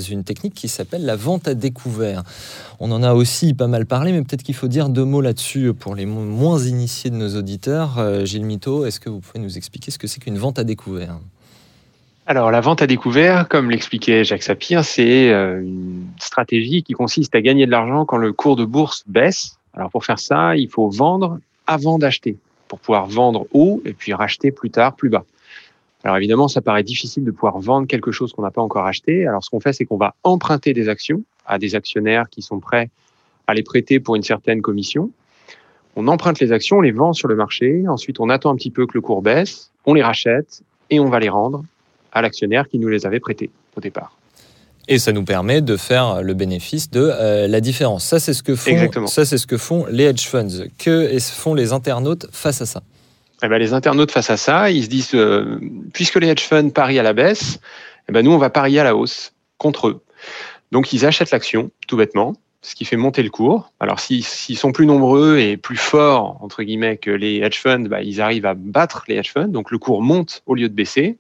une 0.09 0.23
technique 0.23 0.53
qui 0.53 0.67
s'appelle 0.67 1.05
la 1.05 1.15
vente 1.15 1.47
à 1.47 1.53
découvert. 1.53 2.23
On 2.79 2.91
en 2.91 3.03
a 3.03 3.13
aussi 3.13 3.53
pas 3.53 3.67
mal 3.67 3.85
parlé, 3.85 4.11
mais 4.11 4.21
peut-être 4.21 4.43
qu'il 4.43 4.55
faut 4.55 4.67
dire 4.67 4.89
deux 4.89 5.05
mots 5.05 5.21
là-dessus 5.21 5.73
pour 5.73 5.95
les 5.95 6.05
mo- 6.05 6.21
moins 6.21 6.59
initiés 6.59 7.09
de 7.09 7.15
nos 7.15 7.35
auditeurs. 7.35 7.99
Euh, 7.99 8.25
Gilles 8.25 8.45
Mito, 8.45 8.85
est-ce 8.85 8.99
que 8.99 9.09
vous 9.09 9.19
pouvez 9.19 9.39
nous 9.39 9.57
expliquer 9.57 9.91
ce 9.91 9.97
que 9.97 10.07
c'est 10.07 10.19
qu'une 10.19 10.37
vente 10.37 10.59
à 10.59 10.63
découvert? 10.63 11.17
Alors, 12.27 12.49
la 12.49 12.59
vente 12.59 12.81
à 12.81 12.87
découvert, 12.87 13.47
comme 13.47 13.69
l'expliquait 13.69 14.23
Jacques 14.23 14.41
Sapir, 14.41 14.83
c'est 14.83 15.29
euh, 15.31 15.61
une 15.61 16.07
stratégie 16.19 16.81
qui 16.81 16.93
consiste 16.93 17.35
à 17.35 17.41
gagner 17.41 17.67
de 17.67 17.71
l'argent 17.71 18.03
quand 18.05 18.17
le 18.17 18.33
cours 18.33 18.55
de 18.55 18.65
bourse 18.65 19.03
baisse. 19.05 19.57
Alors, 19.75 19.91
pour 19.91 20.03
faire 20.03 20.19
ça, 20.19 20.55
il 20.55 20.67
faut 20.67 20.89
vendre 20.89 21.37
avant 21.67 21.99
d'acheter, 21.99 22.35
pour 22.67 22.79
pouvoir 22.79 23.05
vendre 23.05 23.45
haut 23.53 23.81
et 23.85 23.93
puis 23.93 24.13
racheter 24.13 24.51
plus 24.51 24.71
tard, 24.71 24.95
plus 24.95 25.09
bas. 25.09 25.23
Alors, 26.05 26.17
évidemment, 26.17 26.47
ça 26.47 26.61
paraît 26.61 26.83
difficile 26.83 27.23
de 27.23 27.31
pouvoir 27.31 27.57
vendre 27.57 27.87
quelque 27.87 28.11
chose 28.11 28.31
qu'on 28.31 28.43
n'a 28.43 28.51
pas 28.51 28.61
encore 28.61 28.85
acheté. 28.85 29.25
Alors, 29.25 29.43
ce 29.43 29.49
qu'on 29.49 29.59
fait, 29.59 29.73
c'est 29.73 29.85
qu'on 29.85 29.97
va 29.97 30.13
emprunter 30.23 30.71
des 30.71 30.87
actions 30.87 31.23
à 31.47 31.57
des 31.57 31.73
actionnaires 31.73 32.29
qui 32.29 32.43
sont 32.43 32.59
prêts 32.59 32.91
à 33.47 33.55
les 33.55 33.63
prêter 33.63 33.99
pour 33.99 34.15
une 34.15 34.21
certaine 34.21 34.61
commission. 34.61 35.09
On 35.95 36.07
emprunte 36.07 36.39
les 36.39 36.51
actions, 36.51 36.77
on 36.77 36.81
les 36.81 36.91
vend 36.91 37.13
sur 37.13 37.27
le 37.27 37.35
marché. 37.35 37.87
Ensuite, 37.87 38.19
on 38.19 38.29
attend 38.29 38.51
un 38.51 38.55
petit 38.55 38.69
peu 38.69 38.85
que 38.85 38.91
le 38.93 39.01
cours 39.01 39.23
baisse, 39.23 39.71
on 39.85 39.95
les 39.95 40.03
rachète 40.03 40.61
et 40.91 40.99
on 40.99 41.09
va 41.09 41.19
les 41.19 41.29
rendre 41.29 41.63
à 42.11 42.21
l'actionnaire 42.21 42.67
qui 42.67 42.77
nous 42.77 42.87
les 42.87 43.07
avait 43.07 43.19
prêtés 43.19 43.49
au 43.75 43.81
départ. 43.81 44.15
Et 44.87 44.99
ça 44.99 45.11
nous 45.11 45.23
permet 45.23 45.61
de 45.61 45.75
faire 45.75 46.21
le 46.21 46.35
bénéfice 46.35 46.91
de 46.91 47.01
euh, 47.01 47.47
la 47.47 47.61
différence. 47.61 48.05
Ça, 48.05 48.19
c'est 48.19 48.33
ce 48.33 48.43
que 48.43 48.55
font. 48.55 48.69
Exactement. 48.69 49.07
Ça, 49.07 49.25
c'est 49.25 49.39
ce 49.39 49.47
que 49.47 49.57
font 49.57 49.87
les 49.89 50.03
hedge 50.03 50.27
funds. 50.27 50.67
Que 50.77 51.17
font 51.19 51.55
les 51.55 51.73
internautes 51.73 52.27
face 52.31 52.61
à 52.61 52.67
ça? 52.67 52.83
Eh 53.45 53.47
ben, 53.47 53.59
les 53.59 53.73
internautes 53.73 54.09
face 54.09 54.31
à 54.31 54.37
ça, 54.37 54.71
ils 54.71 54.85
se 54.85 54.89
disent, 54.89 55.13
euh, 55.13 55.59
puisque 55.93 56.15
les 56.15 56.29
hedge 56.29 56.41
funds 56.41 56.71
parient 56.71 56.97
à 56.97 57.03
la 57.03 57.13
baisse, 57.13 57.59
eh 58.09 58.11
ben, 58.11 58.25
nous, 58.25 58.31
on 58.31 58.39
va 58.39 58.49
parier 58.49 58.79
à 58.79 58.83
la 58.83 58.95
hausse 58.95 59.33
contre 59.59 59.87
eux. 59.87 60.01
Donc, 60.71 60.93
ils 60.93 61.05
achètent 61.05 61.29
l'action, 61.29 61.69
tout 61.87 61.95
bêtement, 61.95 62.33
ce 62.63 62.73
qui 62.73 62.85
fait 62.85 62.97
monter 62.97 63.21
le 63.21 63.29
cours. 63.29 63.71
Alors, 63.79 63.99
s'ils 63.99 64.23
sont 64.23 64.71
plus 64.71 64.87
nombreux 64.87 65.37
et 65.37 65.57
plus 65.57 65.77
forts, 65.77 66.39
entre 66.41 66.63
guillemets, 66.63 66.97
que 66.97 67.11
les 67.11 67.37
hedge 67.37 67.59
funds, 67.59 67.81
bah, 67.81 68.01
ils 68.01 68.19
arrivent 68.19 68.47
à 68.47 68.55
battre 68.55 69.03
les 69.07 69.15
hedge 69.15 69.31
funds. 69.31 69.49
Donc, 69.49 69.69
le 69.69 69.77
cours 69.77 70.01
monte 70.01 70.41
au 70.47 70.55
lieu 70.55 70.67
de 70.67 70.73
baisser. 70.73 71.17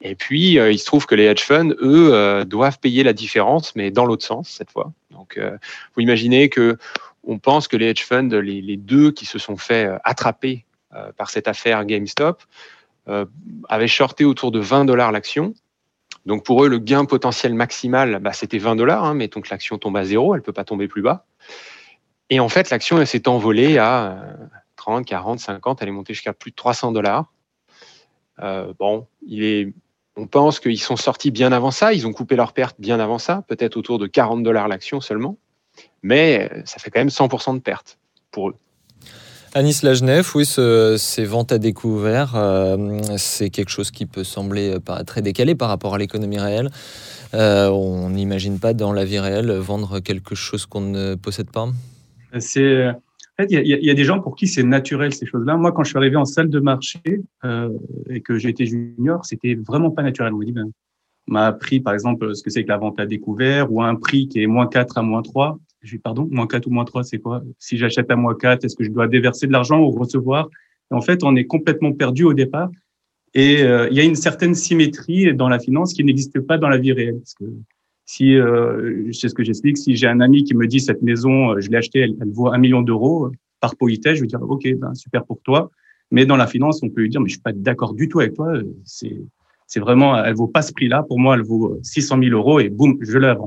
Et 0.00 0.14
puis, 0.14 0.60
euh, 0.60 0.70
il 0.70 0.78
se 0.78 0.84
trouve 0.84 1.06
que 1.06 1.16
les 1.16 1.24
hedge 1.24 1.42
funds, 1.42 1.74
eux, 1.80 2.14
euh, 2.14 2.44
doivent 2.44 2.78
payer 2.78 3.02
la 3.02 3.14
différence, 3.14 3.74
mais 3.74 3.90
dans 3.90 4.04
l'autre 4.04 4.24
sens, 4.24 4.48
cette 4.48 4.70
fois. 4.70 4.92
Donc, 5.10 5.40
vous 5.96 6.02
imaginez 6.02 6.48
que 6.48 6.78
on 7.24 7.38
pense 7.38 7.66
que 7.66 7.76
les 7.76 7.86
hedge 7.86 8.04
funds, 8.04 8.28
les, 8.28 8.60
les 8.60 8.76
deux 8.76 9.10
qui 9.10 9.26
se 9.26 9.40
sont 9.40 9.56
fait 9.56 9.90
attraper 10.04 10.64
par 11.16 11.30
cette 11.30 11.48
affaire 11.48 11.84
GameStop, 11.84 12.42
euh, 13.08 13.26
avaient 13.68 13.88
shorté 13.88 14.24
autour 14.24 14.52
de 14.52 14.60
20 14.60 14.84
dollars 14.84 15.10
l'action. 15.10 15.54
Donc 16.24 16.44
pour 16.44 16.64
eux, 16.64 16.68
le 16.68 16.78
gain 16.78 17.04
potentiel 17.04 17.52
maximal, 17.52 18.20
bah, 18.20 18.32
c'était 18.32 18.58
20 18.58 18.76
dollars. 18.76 19.04
Hein, 19.04 19.14
mettons 19.14 19.40
que 19.40 19.50
l'action 19.50 19.76
tombe 19.76 19.96
à 19.96 20.04
zéro, 20.04 20.36
elle 20.36 20.42
peut 20.42 20.52
pas 20.52 20.64
tomber 20.64 20.86
plus 20.86 21.02
bas. 21.02 21.26
Et 22.30 22.38
en 22.38 22.48
fait, 22.48 22.70
l'action 22.70 23.04
s'est 23.04 23.26
envolée 23.26 23.78
à 23.78 24.12
euh, 24.12 24.46
30, 24.76 25.04
40, 25.04 25.40
50, 25.40 25.82
elle 25.82 25.88
est 25.88 25.92
montée 25.92 26.14
jusqu'à 26.14 26.32
plus 26.32 26.52
de 26.52 26.56
300 26.56 26.92
dollars. 26.92 27.32
Euh, 28.38 28.72
bon, 28.78 29.08
on 30.16 30.26
pense 30.28 30.60
qu'ils 30.60 30.80
sont 30.80 30.96
sortis 30.96 31.32
bien 31.32 31.50
avant 31.50 31.72
ça, 31.72 31.92
ils 31.92 32.06
ont 32.06 32.12
coupé 32.12 32.36
leurs 32.36 32.52
pertes 32.52 32.80
bien 32.80 33.00
avant 33.00 33.18
ça, 33.18 33.42
peut-être 33.48 33.76
autour 33.76 33.98
de 33.98 34.06
40 34.06 34.44
dollars 34.44 34.68
l'action 34.68 35.00
seulement. 35.00 35.36
mais 36.02 36.50
ça 36.66 36.78
fait 36.78 36.90
quand 36.90 37.00
même 37.00 37.08
100% 37.08 37.54
de 37.54 37.60
perte 37.60 37.98
pour 38.30 38.50
eux. 38.50 38.56
Anis 39.54 39.82
Lagenef, 39.82 40.34
oui, 40.34 40.46
ce, 40.46 40.96
ces 40.98 41.26
ventes 41.26 41.52
à 41.52 41.58
découvert, 41.58 42.36
euh, 42.36 43.00
c'est 43.18 43.50
quelque 43.50 43.68
chose 43.68 43.90
qui 43.90 44.06
peut 44.06 44.24
sembler 44.24 44.76
très 45.06 45.20
décalé 45.20 45.54
par 45.54 45.68
rapport 45.68 45.94
à 45.94 45.98
l'économie 45.98 46.38
réelle. 46.38 46.70
Euh, 47.34 47.68
on 47.68 48.08
n'imagine 48.08 48.58
pas 48.58 48.72
dans 48.72 48.94
la 48.94 49.04
vie 49.04 49.18
réelle 49.18 49.52
vendre 49.52 50.00
quelque 50.00 50.34
chose 50.34 50.64
qu'on 50.64 50.80
ne 50.80 51.16
possède 51.16 51.50
pas. 51.50 51.68
En 53.38 53.42
fait, 53.42 53.46
il 53.50 53.66
y, 53.66 53.90
a 53.90 53.94
des 53.94 54.04
gens 54.04 54.20
pour 54.20 54.36
qui 54.36 54.46
c'est 54.46 54.62
naturel 54.62 55.12
ces 55.14 55.26
choses-là. 55.26 55.56
Moi, 55.56 55.72
quand 55.72 55.84
je 55.84 55.90
suis 55.90 55.98
arrivé 55.98 56.16
en 56.16 56.26
salle 56.26 56.48
de 56.50 56.60
marché 56.60 57.00
euh, 57.44 57.70
et 58.08 58.20
que 58.20 58.46
été 58.46 58.66
junior, 58.66 59.24
c'était 59.24 59.54
vraiment 59.54 59.90
pas 59.90 60.02
naturel. 60.02 60.34
On 60.34 60.38
ben, 60.38 60.70
m'a 61.26 61.46
appris 61.46 61.80
par 61.80 61.94
exemple 61.94 62.34
ce 62.34 62.42
que 62.42 62.50
c'est 62.50 62.62
que 62.62 62.68
la 62.68 62.76
vente 62.76 63.00
à 63.00 63.06
découvert 63.06 63.72
ou 63.72 63.82
un 63.82 63.94
prix 63.96 64.28
qui 64.28 64.42
est 64.42 64.46
moins 64.46 64.66
4 64.66 64.98
à 64.98 65.02
moins 65.02 65.22
3. 65.22 65.58
Je 65.82 65.96
dis, 65.96 65.98
pardon, 65.98 66.28
moins 66.30 66.46
4 66.46 66.66
ou 66.66 66.70
moins 66.70 66.84
3, 66.84 67.04
c'est 67.04 67.18
quoi? 67.18 67.42
Si 67.58 67.76
j'achète 67.76 68.10
à 68.10 68.16
moins 68.16 68.34
4, 68.34 68.64
est-ce 68.64 68.76
que 68.76 68.84
je 68.84 68.90
dois 68.90 69.08
déverser 69.08 69.46
de 69.46 69.52
l'argent 69.52 69.80
ou 69.80 69.90
recevoir? 69.90 70.48
En 70.90 71.00
fait, 71.00 71.24
on 71.24 71.34
est 71.36 71.46
complètement 71.46 71.92
perdu 71.92 72.24
au 72.24 72.34
départ. 72.34 72.70
Et 73.34 73.62
euh, 73.62 73.88
il 73.90 73.96
y 73.96 74.00
a 74.00 74.04
une 74.04 74.14
certaine 74.14 74.54
symétrie 74.54 75.34
dans 75.34 75.48
la 75.48 75.58
finance 75.58 75.94
qui 75.94 76.04
n'existe 76.04 76.38
pas 76.40 76.58
dans 76.58 76.68
la 76.68 76.78
vie 76.78 76.92
réelle. 76.92 77.20
Si, 78.04 78.36
euh, 78.36 79.10
c'est 79.12 79.28
ce 79.28 79.34
que 79.34 79.44
j'explique, 79.44 79.78
si 79.78 79.96
j'ai 79.96 80.06
un 80.06 80.20
ami 80.20 80.44
qui 80.44 80.54
me 80.54 80.66
dit 80.66 80.80
cette 80.80 81.02
maison, 81.02 81.52
euh, 81.52 81.60
je 81.60 81.70
l'ai 81.70 81.78
achetée, 81.78 82.00
elle, 82.00 82.16
vaut 82.32 82.52
un 82.52 82.58
million 82.58 82.82
d'euros, 82.82 83.26
euh, 83.26 83.30
par 83.60 83.76
politesse, 83.76 84.16
je 84.16 84.22
vais 84.22 84.26
dire, 84.26 84.42
OK, 84.42 84.68
ben, 84.76 84.94
super 84.94 85.24
pour 85.24 85.40
toi. 85.42 85.70
Mais 86.10 86.26
dans 86.26 86.36
la 86.36 86.46
finance, 86.46 86.82
on 86.82 86.90
peut 86.90 87.02
lui 87.02 87.08
dire, 87.08 87.20
mais 87.20 87.28
je 87.28 87.34
suis 87.34 87.42
pas 87.42 87.52
d'accord 87.52 87.94
du 87.94 88.08
tout 88.08 88.20
avec 88.20 88.34
toi. 88.34 88.52
C'est, 88.84 89.16
c'est 89.66 89.80
vraiment, 89.80 90.22
elle 90.22 90.34
vaut 90.34 90.48
pas 90.48 90.62
ce 90.62 90.72
prix-là. 90.72 91.04
Pour 91.04 91.18
moi, 91.18 91.36
elle 91.36 91.42
vaut 91.42 91.78
600 91.82 92.18
000 92.22 92.36
euros 92.36 92.60
et 92.60 92.68
boum, 92.68 92.98
je 93.00 93.16
la. 93.16 93.38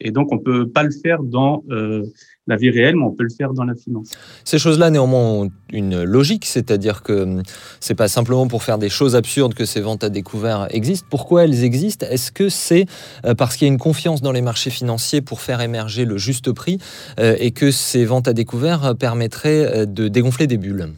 Et 0.00 0.10
donc, 0.10 0.32
on 0.32 0.38
peut 0.38 0.68
pas 0.68 0.82
le 0.82 0.90
faire 0.90 1.22
dans 1.22 1.62
euh, 1.70 2.04
la 2.46 2.56
vie 2.56 2.70
réelle, 2.70 2.96
mais 2.96 3.04
on 3.04 3.12
peut 3.12 3.24
le 3.24 3.34
faire 3.36 3.52
dans 3.52 3.64
la 3.64 3.74
finance. 3.74 4.10
Ces 4.44 4.58
choses-là, 4.58 4.90
néanmoins, 4.90 5.20
ont 5.20 5.50
une 5.72 6.02
logique, 6.02 6.46
c'est-à-dire 6.46 7.02
que 7.02 7.12
hum, 7.12 7.42
c'est 7.80 7.94
pas 7.94 8.08
simplement 8.08 8.48
pour 8.48 8.62
faire 8.62 8.78
des 8.78 8.88
choses 8.88 9.14
absurdes 9.14 9.54
que 9.54 9.64
ces 9.64 9.80
ventes 9.80 10.02
à 10.02 10.08
découvert 10.08 10.68
existent. 10.70 11.06
Pourquoi 11.10 11.44
elles 11.44 11.64
existent? 11.64 12.06
Est-ce 12.08 12.32
que 12.32 12.48
c'est 12.48 12.86
euh, 13.24 13.34
parce 13.34 13.56
qu'il 13.56 13.66
y 13.66 13.70
a 13.70 13.72
une 13.72 13.78
confiance 13.78 14.22
dans 14.22 14.32
les 14.32 14.42
marchés 14.42 14.70
financiers 14.70 15.20
pour 15.20 15.40
faire 15.40 15.60
émerger 15.60 16.04
le 16.04 16.16
juste 16.16 16.52
prix 16.52 16.78
euh, 17.18 17.36
et 17.38 17.50
que 17.50 17.70
ces 17.70 18.04
ventes 18.04 18.28
à 18.28 18.32
découvert 18.32 18.94
permettraient 18.98 19.86
de 19.86 20.08
dégonfler 20.08 20.46
des 20.46 20.56
bulles? 20.56 20.88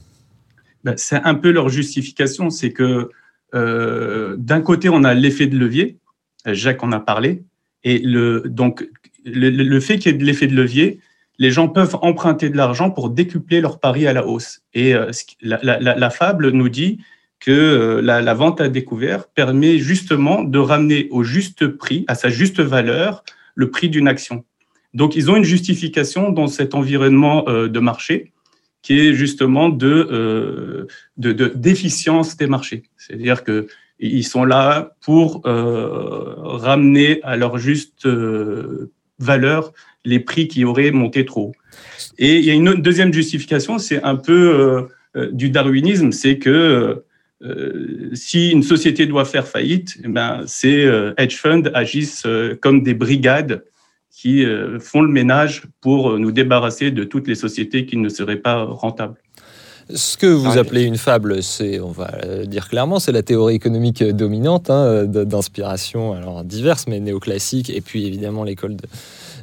Ben, 0.85 0.95
C'est 0.97 1.21
un 1.23 1.35
peu 1.35 1.51
leur 1.51 1.69
justification, 1.69 2.51
c'est 2.51 2.73
que 2.73 3.11
euh, 3.55 4.37
d'un 4.39 4.61
côté, 4.61 4.89
on 4.89 5.05
a 5.05 5.15
l'effet 5.15 5.47
de 5.47 5.59
levier. 5.59 5.99
Jacques 6.47 6.83
en 6.83 6.93
a 6.93 7.01
parlé. 7.01 7.45
Et 7.85 8.03
donc, 8.45 8.89
le, 9.25 9.81
fait 9.81 9.99
qu'il 9.99 10.13
y 10.13 10.15
ait 10.15 10.19
de 10.19 10.25
l'effet 10.25 10.47
de 10.47 10.55
levier, 10.55 11.01
les 11.39 11.51
gens 11.51 11.69
peuvent 11.69 11.97
emprunter 12.03 12.51
de 12.51 12.57
l'argent 12.57 12.91
pour 12.91 13.11
décupler 13.11 13.61
leur 13.61 13.81
pari 13.81 14.07
à 14.07 14.13
la 14.13 14.27
hausse. 14.27 14.63
Et 14.75 14.95
euh, 14.95 15.11
la, 15.43 16.11
fable 16.11 16.51
nous 16.51 16.69
dit 16.69 16.99
que 17.41 17.51
euh, 17.51 18.01
la, 18.01 18.35
vente 18.35 18.61
à 18.61 18.69
découvert 18.69 19.27
permet 19.27 19.79
justement 19.79 20.43
de 20.43 20.59
ramener 20.59 21.09
au 21.11 21.23
juste 21.23 21.67
prix, 21.67 22.05
à 22.09 22.15
sa 22.15 22.29
juste 22.29 22.61
valeur, 22.61 23.25
le 23.55 23.71
prix 23.71 23.89
d'une 23.89 24.09
action. 24.09 24.45
Donc, 24.95 25.17
ils 25.17 25.31
ont 25.31 25.37
une 25.37 25.45
justification 25.45 26.31
dans 26.31 26.47
cet 26.47 26.75
environnement 26.75 27.49
euh, 27.49 27.69
de 27.69 27.81
marché 27.81 28.33
qui 28.83 28.99
est 28.99 29.15
justement 29.15 29.69
de, 29.69 30.89
de 31.17 31.53
déficience 31.55 32.37
des 32.37 32.49
marchés. 32.49 32.83
C'est-à-dire 32.97 33.45
que 33.45 33.69
ils 34.03 34.25
sont 34.25 34.45
là 34.45 34.95
pour 35.01 35.43
euh, 35.47 36.35
ramener 36.37 37.21
à 37.23 37.37
leur 37.37 37.59
juste 37.59 38.05
euh, 38.05 38.91
valeur 39.19 39.73
les 40.05 40.19
prix 40.19 40.49
qui 40.49 40.65
auraient 40.65 40.91
monté 40.91 41.25
trop. 41.25 41.53
Et 42.19 42.39
il 42.39 42.45
y 42.45 42.51
a 42.51 42.55
une 42.55 42.75
deuxième 42.75 43.13
justification, 43.13 43.79
c'est 43.79 44.03
un 44.03 44.17
peu 44.17 44.89
euh, 45.17 45.31
du 45.31 45.51
darwinisme, 45.51 46.13
c'est 46.13 46.39
que 46.39 47.05
si 48.13 48.51
une 48.51 48.63
société 48.63 49.05
doit 49.07 49.25
faire 49.25 49.49
faillite, 49.49 49.99
eh 50.05 50.07
ben, 50.07 50.45
ces 50.47 50.89
hedge 51.19 51.35
funds 51.35 51.65
agissent 51.75 52.25
comme 52.61 52.85
des 52.85 52.95
brigades 52.95 53.65
qui 54.13 54.47
font 54.79 55.03
le 55.03 55.09
ménage 55.09 55.65
pour 55.81 56.21
nous 56.21 56.31
débarrasser 56.31 56.93
de 56.93 57.03
toutes 57.03 57.27
les 57.27 57.35
sociétés 57.35 57.85
qui 57.85 57.97
ne 57.97 58.09
seraient 58.09 58.37
pas 58.37 58.63
rentables. 58.63 59.19
Ce 59.95 60.17
que 60.17 60.27
vous 60.27 60.59
appelez 60.59 60.85
une 60.85 60.97
fable, 60.97 61.43
c'est, 61.43 61.81
on 61.81 61.91
va 61.91 62.11
dire 62.47 62.69
clairement, 62.69 62.99
c'est 62.99 63.13
la 63.13 63.23
théorie 63.23 63.55
économique 63.55 64.03
dominante, 64.03 64.71
hein, 64.71 65.05
d'inspiration 65.05 66.13
alors 66.13 66.45
diverses, 66.45 66.87
mais 66.87 67.01
néoclassique, 67.01 67.71
et 67.71 67.81
puis 67.81 68.07
évidemment 68.07 68.45
l'école 68.45 68.77
de, 68.77 68.87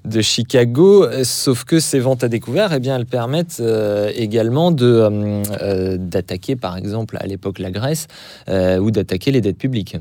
de, 0.05 0.21
Chicago. 0.21 1.05
Sauf 1.23 1.63
que 1.63 1.79
ces 1.79 1.99
ventes 1.99 2.23
à 2.23 2.29
découvert, 2.29 2.73
eh 2.73 2.79
bien, 2.79 2.95
elles 2.95 3.05
permettent 3.05 3.59
euh, 3.59 4.11
également 4.15 4.71
de, 4.71 4.85
euh, 5.61 5.97
d'attaquer, 5.97 6.55
par 6.55 6.77
exemple, 6.77 7.17
à 7.19 7.25
l'époque 7.25 7.59
la 7.59 7.71
Grèce, 7.71 8.07
euh, 8.47 8.79
ou 8.79 8.91
d'attaquer 8.91 9.31
les 9.31 9.41
dettes 9.41 9.57
publiques. 9.57 9.97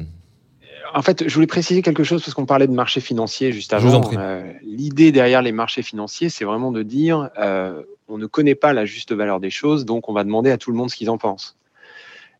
En 0.95 1.03
fait, 1.03 1.29
je 1.29 1.35
voulais 1.35 1.47
préciser 1.47 1.83
quelque 1.83 2.03
chose 2.03 2.23
parce 2.23 2.35
qu'on 2.35 2.47
parlait 2.47 2.67
de 2.67 2.73
marché 2.73 3.01
financier 3.01 3.53
juste 3.53 3.73
avant. 3.73 4.11
Euh, 4.17 4.43
L'idée 4.63 5.13
derrière 5.13 5.43
les 5.43 5.53
marchés 5.53 5.83
financiers, 5.83 6.29
c'est 6.29 6.45
vraiment 6.45 6.73
de 6.73 6.83
dire 6.83 7.31
euh, 7.39 7.83
on 8.09 8.19
ne 8.19 8.27
connaît 8.27 8.55
pas 8.55 8.73
la 8.73 8.85
juste 8.85 9.13
valeur 9.13 9.41
des 9.41 9.51
choses, 9.51 9.85
donc 9.85 10.09
on 10.09 10.13
va 10.13 10.25
demander 10.25 10.51
à 10.51 10.59
tout 10.59 10.71
le 10.71 10.77
monde 10.77 10.91
ce 10.91 10.97
qu'ils 10.97 11.11
en 11.11 11.19
pensent. 11.19 11.57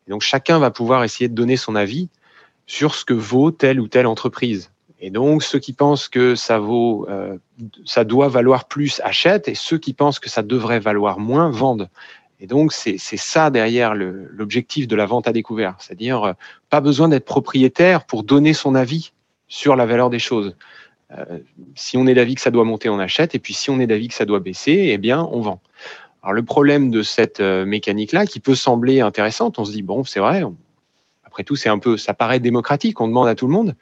Donc 0.07 0.21
chacun 0.21 0.59
va 0.59 0.71
pouvoir 0.71 1.03
essayer 1.03 1.27
de 1.27 1.35
donner 1.35 1.57
son 1.57 1.75
avis 1.75 2.09
sur 2.65 2.95
ce 2.95 3.05
que 3.05 3.13
vaut 3.13 3.51
telle 3.51 3.79
ou 3.79 3.87
telle 3.87 4.07
entreprise. 4.07 4.71
Et 4.99 5.11
donc 5.11 5.43
ceux 5.43 5.59
qui 5.59 5.73
pensent 5.73 6.09
que 6.09 6.35
ça 6.35 6.59
vaut, 6.59 7.07
euh, 7.09 7.37
ça 7.85 8.03
doit 8.03 8.27
valoir 8.27 8.65
plus 8.65 8.99
achètent, 9.03 9.47
et 9.47 9.55
ceux 9.55 9.77
qui 9.77 9.93
pensent 9.93 10.19
que 10.19 10.29
ça 10.29 10.41
devrait 10.41 10.79
valoir 10.79 11.19
moins 11.19 11.49
vendent. 11.49 11.89
Et 12.41 12.47
donc, 12.47 12.71
c'est 12.71 12.97
ça 12.97 13.49
derrière 13.49 13.93
l'objectif 13.95 14.87
de 14.87 14.95
la 14.95 15.05
vente 15.05 15.27
à 15.27 15.33
découvert. 15.33 15.75
C'est-à-dire, 15.79 16.23
euh, 16.23 16.33
pas 16.69 16.79
besoin 16.79 17.09
d'être 17.09 17.25
propriétaire 17.25 18.05
pour 18.05 18.23
donner 18.23 18.53
son 18.53 18.75
avis 18.75 19.11
sur 19.47 19.75
la 19.75 19.85
valeur 19.85 20.09
des 20.09 20.19
choses. 20.19 20.55
Euh, 21.11 21.39
si 21.75 21.97
on 21.97 22.07
est 22.07 22.13
d'avis 22.13 22.35
que 22.35 22.41
ça 22.41 22.51
doit 22.51 22.63
monter, 22.63 22.89
on 22.89 22.99
achète. 22.99 23.35
Et 23.35 23.39
puis, 23.39 23.53
si 23.53 23.69
on 23.69 23.79
est 23.79 23.87
d'avis 23.87 24.07
que 24.07 24.13
ça 24.13 24.25
doit 24.25 24.39
baisser, 24.39 24.89
eh 24.91 24.97
bien, 24.97 25.27
on 25.31 25.41
vend. 25.41 25.61
Alors, 26.21 26.33
le 26.33 26.43
problème 26.43 26.91
de 26.91 27.01
cette 27.01 27.39
euh, 27.39 27.65
mécanique-là, 27.65 28.25
qui 28.25 28.39
peut 28.39 28.55
sembler 28.55 29.01
intéressante, 29.01 29.57
on 29.59 29.65
se 29.65 29.71
dit, 29.71 29.81
bon, 29.81 30.03
c'est 30.03 30.19
vrai, 30.19 30.43
après 31.25 31.43
tout, 31.43 31.55
c'est 31.55 31.69
un 31.69 31.79
peu, 31.79 31.97
ça 31.97 32.13
paraît 32.13 32.39
démocratique, 32.39 32.99
on 33.01 33.07
demande 33.07 33.27
à 33.27 33.35
tout 33.35 33.47
le 33.47 33.53
monde. 33.53 33.75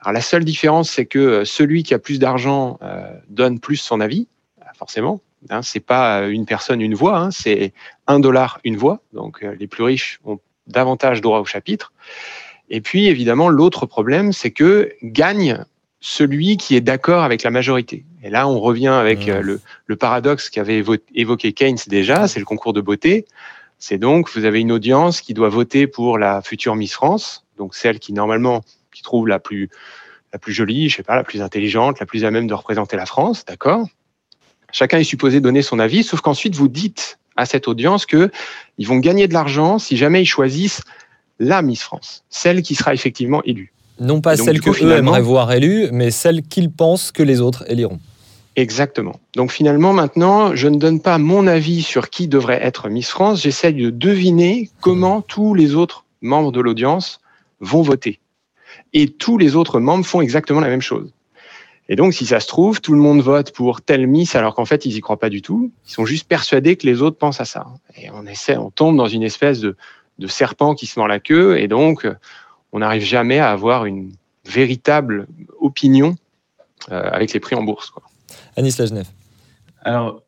Alors, 0.00 0.12
la 0.12 0.20
seule 0.20 0.44
différence, 0.44 0.90
c'est 0.90 1.06
que 1.06 1.44
celui 1.44 1.82
qui 1.82 1.94
a 1.94 1.98
plus 1.98 2.18
d'argent 2.18 2.78
euh, 2.82 3.12
donne 3.28 3.58
plus 3.58 3.76
son 3.76 4.00
avis, 4.00 4.28
forcément. 4.74 5.20
Hein, 5.50 5.62
c'est 5.62 5.80
pas 5.80 6.26
une 6.26 6.46
personne, 6.46 6.80
une 6.80 6.94
voix, 6.94 7.18
hein, 7.18 7.30
c'est 7.30 7.72
un 8.06 8.18
dollar, 8.18 8.60
une 8.64 8.76
voix. 8.76 9.00
Donc 9.12 9.42
euh, 9.42 9.54
les 9.58 9.66
plus 9.66 9.82
riches 9.82 10.20
ont 10.24 10.38
davantage 10.66 11.20
droit 11.20 11.40
au 11.40 11.44
chapitre. 11.44 11.92
Et 12.70 12.80
puis 12.80 13.06
évidemment, 13.06 13.48
l'autre 13.48 13.84
problème, 13.86 14.32
c'est 14.32 14.50
que 14.50 14.92
gagne 15.02 15.64
celui 16.06 16.58
qui 16.58 16.76
est 16.76 16.82
d'accord 16.82 17.22
avec 17.22 17.42
la 17.44 17.50
majorité. 17.50 18.04
Et 18.22 18.28
là, 18.28 18.46
on 18.46 18.60
revient 18.60 18.88
avec 18.88 19.26
euh, 19.26 19.40
le, 19.40 19.62
le, 19.86 19.96
paradoxe 19.96 20.50
qu'avait 20.50 20.84
évoqué 21.14 21.54
Keynes 21.54 21.78
déjà, 21.86 22.28
c'est 22.28 22.38
le 22.38 22.44
concours 22.44 22.74
de 22.74 22.82
beauté. 22.82 23.24
C'est 23.78 23.96
donc, 23.96 24.28
vous 24.34 24.44
avez 24.44 24.60
une 24.60 24.70
audience 24.70 25.22
qui 25.22 25.32
doit 25.32 25.48
voter 25.48 25.86
pour 25.86 26.18
la 26.18 26.42
future 26.42 26.76
Miss 26.76 26.92
France, 26.92 27.46
donc 27.56 27.74
celle 27.74 28.00
qui 28.00 28.12
normalement, 28.12 28.62
qui 28.92 29.02
trouve 29.02 29.26
la 29.26 29.38
plus, 29.38 29.70
la 30.34 30.38
plus 30.38 30.52
jolie, 30.52 30.90
je 30.90 30.96
sais 30.96 31.02
pas, 31.02 31.16
la 31.16 31.24
plus 31.24 31.40
intelligente, 31.40 32.00
la 32.00 32.06
plus 32.06 32.26
à 32.26 32.30
même 32.30 32.48
de 32.48 32.54
représenter 32.54 32.98
la 32.98 33.06
France, 33.06 33.46
d'accord? 33.46 33.88
Chacun 34.72 34.98
est 34.98 35.04
supposé 35.04 35.40
donner 35.40 35.62
son 35.62 35.78
avis, 35.78 36.04
sauf 36.04 36.20
qu'ensuite 36.20 36.54
vous 36.54 36.68
dites 36.68 37.18
à 37.36 37.46
cette 37.46 37.66
audience 37.66 38.04
que 38.04 38.30
ils 38.76 38.86
vont 38.86 38.98
gagner 38.98 39.26
de 39.26 39.32
l'argent 39.32 39.78
si 39.78 39.96
jamais 39.96 40.20
ils 40.20 40.26
choisissent 40.26 40.82
la 41.38 41.62
Miss 41.62 41.82
France, 41.82 42.24
celle 42.28 42.60
qui 42.60 42.74
sera 42.74 42.92
effectivement 42.92 43.42
élue. 43.44 43.73
Non 44.00 44.20
pas 44.20 44.36
donc, 44.36 44.46
celle 44.46 44.60
coup, 44.60 44.72
que 44.72 44.84
eux 44.84 44.92
aimeraient 44.92 45.20
voir 45.20 45.52
élue, 45.52 45.88
mais 45.92 46.10
celle 46.10 46.42
qu'ils 46.42 46.70
pensent 46.70 47.12
que 47.12 47.22
les 47.22 47.40
autres 47.40 47.64
éliront. 47.68 48.00
Exactement. 48.56 49.18
Donc 49.34 49.50
finalement, 49.50 49.92
maintenant, 49.92 50.54
je 50.54 50.68
ne 50.68 50.78
donne 50.78 51.00
pas 51.00 51.18
mon 51.18 51.46
avis 51.46 51.82
sur 51.82 52.08
qui 52.08 52.28
devrait 52.28 52.62
être 52.62 52.88
Miss 52.88 53.08
France, 53.08 53.42
j'essaie 53.42 53.72
de 53.72 53.90
deviner 53.90 54.70
comment 54.80 55.22
tous 55.22 55.54
les 55.54 55.74
autres 55.74 56.04
membres 56.22 56.52
de 56.52 56.60
l'audience 56.60 57.20
vont 57.60 57.82
voter. 57.82 58.20
Et 58.92 59.08
tous 59.08 59.38
les 59.38 59.56
autres 59.56 59.80
membres 59.80 60.06
font 60.06 60.20
exactement 60.20 60.60
la 60.60 60.68
même 60.68 60.80
chose. 60.80 61.12
Et 61.88 61.96
donc, 61.96 62.14
si 62.14 62.24
ça 62.26 62.40
se 62.40 62.46
trouve, 62.46 62.80
tout 62.80 62.92
le 62.92 63.00
monde 63.00 63.20
vote 63.20 63.52
pour 63.52 63.82
telle 63.82 64.06
Miss 64.06 64.36
alors 64.36 64.54
qu'en 64.54 64.64
fait, 64.64 64.86
ils 64.86 64.96
y 64.96 65.00
croient 65.00 65.18
pas 65.18 65.28
du 65.28 65.42
tout. 65.42 65.70
Ils 65.86 65.92
sont 65.92 66.06
juste 66.06 66.26
persuadés 66.26 66.76
que 66.76 66.86
les 66.86 67.02
autres 67.02 67.18
pensent 67.18 67.40
à 67.40 67.44
ça. 67.44 67.66
Et 67.96 68.08
on 68.10 68.24
essaie, 68.26 68.56
on 68.56 68.70
tombe 68.70 68.96
dans 68.96 69.08
une 69.08 69.22
espèce 69.22 69.60
de, 69.60 69.76
de 70.18 70.26
serpent 70.26 70.74
qui 70.74 70.86
se 70.86 70.98
mord 70.98 71.08
la 71.08 71.20
queue. 71.20 71.58
Et 71.58 71.68
donc, 71.68 72.06
on 72.74 72.80
n'arrive 72.80 73.04
jamais 73.04 73.38
à 73.38 73.52
avoir 73.52 73.86
une 73.86 74.12
véritable 74.44 75.28
opinion 75.60 76.16
euh, 76.90 77.08
avec 77.10 77.32
les 77.32 77.40
prix 77.40 77.54
en 77.54 77.62
bourse. 77.62 77.88
Quoi. 77.88 78.02
Anis. 78.56 78.76
Alors, 79.82 80.22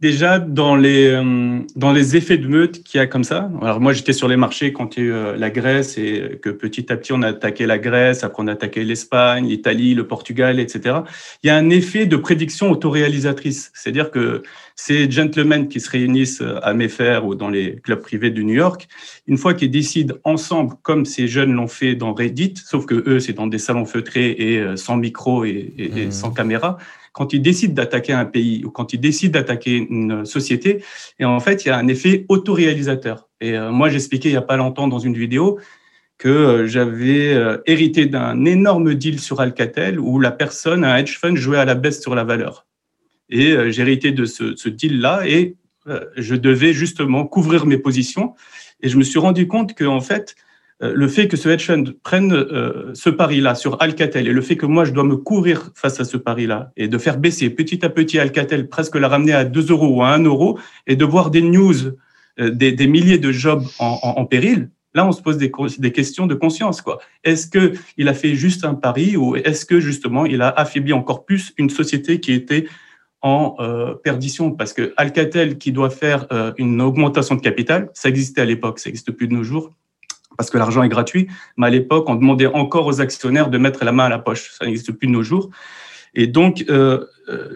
déjà 0.00 0.38
dans 0.38 0.74
les, 0.74 1.08
euh, 1.08 1.60
dans 1.76 1.92
les 1.92 2.16
effets 2.16 2.38
de 2.38 2.48
meute 2.48 2.82
qu'il 2.82 2.98
y 2.98 3.00
a 3.00 3.06
comme 3.06 3.22
ça. 3.22 3.50
Alors 3.62 3.80
moi 3.80 3.92
j'étais 3.92 4.12
sur 4.12 4.26
les 4.26 4.36
marchés 4.36 4.72
quand 4.72 4.96
il 4.96 5.04
y 5.04 5.06
a 5.06 5.08
eu 5.08 5.12
euh, 5.12 5.36
la 5.36 5.50
Grèce 5.50 5.96
et 5.96 6.38
que 6.42 6.50
petit 6.50 6.92
à 6.92 6.96
petit 6.96 7.12
on 7.12 7.22
a 7.22 7.28
attaqué 7.28 7.66
la 7.66 7.78
Grèce, 7.78 8.24
après 8.24 8.42
on 8.42 8.48
a 8.48 8.52
attaqué 8.52 8.84
l'Espagne, 8.84 9.46
l'Italie, 9.46 9.94
le 9.94 10.06
Portugal, 10.06 10.58
etc. 10.58 10.96
Il 11.42 11.46
y 11.46 11.50
a 11.50 11.56
un 11.56 11.70
effet 11.70 12.06
de 12.06 12.16
prédiction 12.16 12.70
autoréalisatrice. 12.70 13.70
C'est-à-dire 13.74 14.10
que 14.10 14.42
ces 14.74 15.10
gentlemen 15.10 15.68
qui 15.68 15.80
se 15.80 15.90
réunissent 15.90 16.42
à 16.62 16.74
Mayfair 16.74 17.26
ou 17.26 17.34
dans 17.34 17.48
les 17.48 17.76
clubs 17.76 18.00
privés 18.00 18.30
de 18.30 18.42
New 18.42 18.54
York, 18.54 18.88
une 19.26 19.36
fois 19.36 19.54
qu'ils 19.54 19.70
décident 19.70 20.14
ensemble, 20.24 20.74
comme 20.82 21.04
ces 21.04 21.28
jeunes 21.28 21.52
l'ont 21.52 21.68
fait 21.68 21.94
dans 21.94 22.12
Reddit, 22.12 22.54
sauf 22.64 22.86
que 22.86 22.94
eux 23.08 23.20
c'est 23.20 23.34
dans 23.34 23.46
des 23.46 23.58
salons 23.58 23.84
feutrés 23.84 24.30
et 24.38 24.58
euh, 24.58 24.76
sans 24.76 24.96
micro 24.96 25.44
et, 25.44 25.72
et, 25.78 26.02
et 26.02 26.08
Mmh. 26.08 26.12
sans 26.12 26.30
caméra, 26.30 26.78
quand 27.12 27.32
ils 27.32 27.42
décident 27.42 27.74
d'attaquer 27.74 28.12
un 28.12 28.24
pays 28.24 28.64
ou 28.64 28.70
quand 28.70 28.92
ils 28.92 29.00
décident 29.00 29.38
d'attaquer 29.38 29.76
une 29.76 30.24
société, 30.24 30.82
et 31.18 31.24
en 31.24 31.40
fait, 31.40 31.64
il 31.64 31.68
y 31.68 31.70
a 31.70 31.76
un 31.76 31.88
effet 31.88 32.26
autoréalisateur. 32.28 33.28
Et 33.40 33.56
euh, 33.56 33.70
moi, 33.70 33.88
j'expliquais 33.88 34.28
il 34.28 34.32
n'y 34.32 34.38
a 34.38 34.42
pas 34.42 34.56
longtemps 34.56 34.88
dans 34.88 34.98
une 34.98 35.16
vidéo 35.16 35.58
que 36.18 36.28
euh, 36.28 36.66
j'avais 36.66 37.32
euh, 37.32 37.58
hérité 37.66 38.06
d'un 38.06 38.44
énorme 38.44 38.94
deal 38.94 39.20
sur 39.20 39.40
Alcatel 39.40 40.00
où 40.00 40.18
la 40.18 40.32
personne, 40.32 40.84
un 40.84 40.96
hedge 40.96 41.18
fund, 41.18 41.36
jouait 41.36 41.58
à 41.58 41.64
la 41.64 41.74
baisse 41.74 42.00
sur 42.00 42.14
la 42.14 42.24
valeur. 42.24 42.66
Et 43.30 43.54
j'ai 43.70 43.96
de 43.96 44.24
ce, 44.24 44.56
ce 44.56 44.70
deal-là 44.70 45.28
et 45.28 45.56
je 46.16 46.34
devais 46.34 46.72
justement 46.72 47.26
couvrir 47.26 47.66
mes 47.66 47.76
positions. 47.76 48.34
Et 48.80 48.88
je 48.88 48.96
me 48.96 49.02
suis 49.02 49.18
rendu 49.18 49.46
compte 49.46 49.74
que, 49.74 49.84
en 49.84 50.00
fait, 50.00 50.34
le 50.80 51.08
fait 51.08 51.26
que 51.26 51.36
ce 51.36 51.48
hedge 51.48 51.66
fund 51.66 51.84
prenne 52.02 52.32
euh, 52.32 52.90
ce 52.94 53.10
pari-là 53.10 53.54
sur 53.56 53.82
Alcatel 53.82 54.28
et 54.28 54.32
le 54.32 54.40
fait 54.40 54.56
que 54.56 54.66
moi, 54.66 54.84
je 54.84 54.92
dois 54.92 55.04
me 55.04 55.16
courir 55.16 55.70
face 55.74 55.98
à 55.98 56.04
ce 56.04 56.16
pari-là 56.16 56.70
et 56.76 56.86
de 56.86 56.98
faire 56.98 57.18
baisser 57.18 57.50
petit 57.50 57.84
à 57.84 57.88
petit 57.88 58.18
Alcatel, 58.18 58.68
presque 58.68 58.94
la 58.94 59.08
ramener 59.08 59.32
à 59.32 59.44
2 59.44 59.72
euros 59.72 59.88
ou 59.88 60.02
à 60.02 60.10
1 60.10 60.22
euro 60.22 60.58
et 60.86 60.94
de 60.94 61.04
voir 61.04 61.30
des 61.30 61.42
news, 61.42 61.74
euh, 62.38 62.50
des, 62.50 62.86
milliers 62.86 63.18
de 63.18 63.32
jobs 63.32 63.64
en, 63.80 64.24
péril, 64.24 64.70
là, 64.94 65.04
on 65.04 65.10
se 65.10 65.20
pose 65.20 65.36
des, 65.36 65.50
questions 65.92 66.28
de 66.28 66.34
conscience. 66.34 66.80
quoi. 66.80 67.00
Est-ce 67.24 67.48
qu'il 67.48 68.08
a 68.08 68.14
fait 68.14 68.36
juste 68.36 68.64
un 68.64 68.74
pari 68.74 69.16
ou 69.16 69.34
est-ce 69.34 69.66
que 69.66 69.80
justement, 69.80 70.26
il 70.26 70.42
a 70.42 70.48
affaibli 70.48 70.92
encore 70.92 71.24
plus 71.24 71.54
une 71.58 71.70
société 71.70 72.20
qui 72.20 72.32
était 72.32 72.66
en 73.20 73.56
euh, 73.58 73.94
perdition? 73.94 74.52
Parce 74.52 74.72
que 74.72 74.94
Alcatel 74.96 75.58
qui 75.58 75.72
doit 75.72 75.90
faire 75.90 76.28
euh, 76.30 76.52
une 76.56 76.80
augmentation 76.80 77.34
de 77.34 77.40
capital, 77.40 77.90
ça 77.94 78.08
existait 78.08 78.42
à 78.42 78.44
l'époque, 78.44 78.78
ça 78.78 78.90
n'existe 78.90 79.10
plus 79.10 79.26
de 79.26 79.34
nos 79.34 79.42
jours 79.42 79.74
parce 80.38 80.48
que 80.50 80.56
l'argent 80.56 80.82
est 80.82 80.88
gratuit, 80.88 81.28
mais 81.58 81.66
à 81.66 81.70
l'époque, 81.70 82.08
on 82.08 82.14
demandait 82.14 82.46
encore 82.46 82.86
aux 82.86 83.02
actionnaires 83.02 83.50
de 83.50 83.58
mettre 83.58 83.84
la 83.84 83.92
main 83.92 84.04
à 84.04 84.08
la 84.08 84.18
poche. 84.18 84.52
Ça 84.58 84.64
n'existe 84.64 84.92
plus 84.92 85.08
de 85.08 85.12
nos 85.12 85.22
jours. 85.22 85.50
Et 86.14 86.26
donc, 86.26 86.64
euh, 86.70 87.04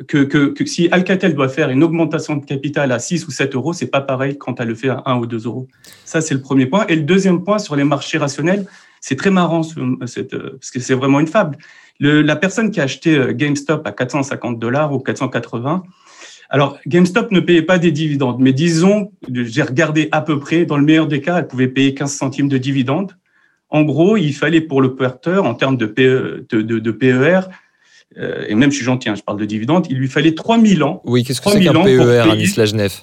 que, 0.09 0.19
que, 0.25 0.49
que, 0.49 0.67
si 0.67 0.89
Alcatel 0.91 1.35
doit 1.35 1.49
faire 1.49 1.71
une 1.71 1.83
augmentation 1.83 2.37
de 2.37 2.45
capital 2.45 2.93
à 2.93 2.99
6 2.99 3.27
ou 3.27 3.31
7 3.31 3.55
euros, 3.55 3.73
c'est 3.73 3.87
pas 3.87 4.03
pareil 4.03 4.37
quand 4.37 4.61
elle 4.61 4.69
le 4.69 4.75
fait 4.75 4.91
à 4.91 5.03
1 5.07 5.17
ou 5.17 5.27
2 5.27 5.47
euros. 5.47 5.69
Ça, 6.05 6.21
c'est 6.21 6.35
le 6.35 6.41
premier 6.41 6.67
point. 6.67 6.85
Et 6.89 6.97
le 6.97 7.03
deuxième 7.03 7.45
point 7.45 7.59
sur 7.59 7.77
les 7.77 7.85
marchés 7.85 8.19
rationnels, 8.19 8.67
c'est 9.01 9.17
très 9.17 9.31
marrant, 9.31 9.63
cette, 10.07 10.37
parce 10.37 10.71
que 10.71 10.81
c'est 10.81 10.95
vraiment 10.95 11.21
une 11.21 11.29
fable. 11.29 11.57
Le, 11.99 12.21
la 12.21 12.37
personne 12.37 12.71
qui 12.71 12.81
a 12.81 12.85
acheté 12.85 13.17
euh, 13.17 13.33
GameStop 13.33 13.87
à 13.87 13.93
450 13.93 14.59
dollars 14.59 14.93
ou 14.93 14.99
480, 14.99 15.85
alors 16.53 16.79
GameStop 16.87 17.33
ne 17.33 17.41
payait 17.41 17.63
pas 17.63 17.79
des 17.79 17.91
dividendes, 17.93 18.37
mais 18.39 18.53
disons, 18.53 19.11
j'ai 19.33 19.63
regardé 19.63 20.11
à 20.13 20.21
peu 20.21 20.39
près, 20.39 20.67
dans 20.67 20.77
le 20.77 20.85
meilleur 20.85 21.07
des 21.07 21.23
cas, 21.23 21.39
elle 21.39 21.47
pouvait 21.47 21.67
payer 21.67 21.95
15 21.95 22.13
centimes 22.13 22.49
de 22.49 22.59
dividendes. 22.59 23.17
En 23.71 23.83
gros, 23.85 24.19
il 24.19 24.35
fallait 24.35 24.61
pour 24.61 24.83
le 24.83 24.95
porteur, 24.95 25.47
en 25.47 25.55
termes 25.55 25.79
de, 25.79 25.87
PE, 25.87 26.45
de, 26.51 26.61
de, 26.61 26.79
de 26.79 26.91
PER, 26.91 27.41
euh, 28.19 28.45
et 28.47 28.55
même 28.55 28.71
je 28.71 28.77
suis 28.77 28.85
gentil, 28.85 29.09
hein, 29.09 29.15
je 29.15 29.23
parle 29.23 29.39
de 29.39 29.47
dividendes, 29.47 29.87
il 29.89 29.97
lui 29.97 30.09
fallait 30.09 30.35
3000 30.35 30.83
ans. 30.85 31.01
Oui, 31.07 31.25
qu'est-ce 31.25 31.41
que 31.41 31.49
c'est 31.49 31.65
qu'un 31.65 31.73
PER, 31.73 32.31
Anis 32.31 32.59
Lagenef 32.59 33.03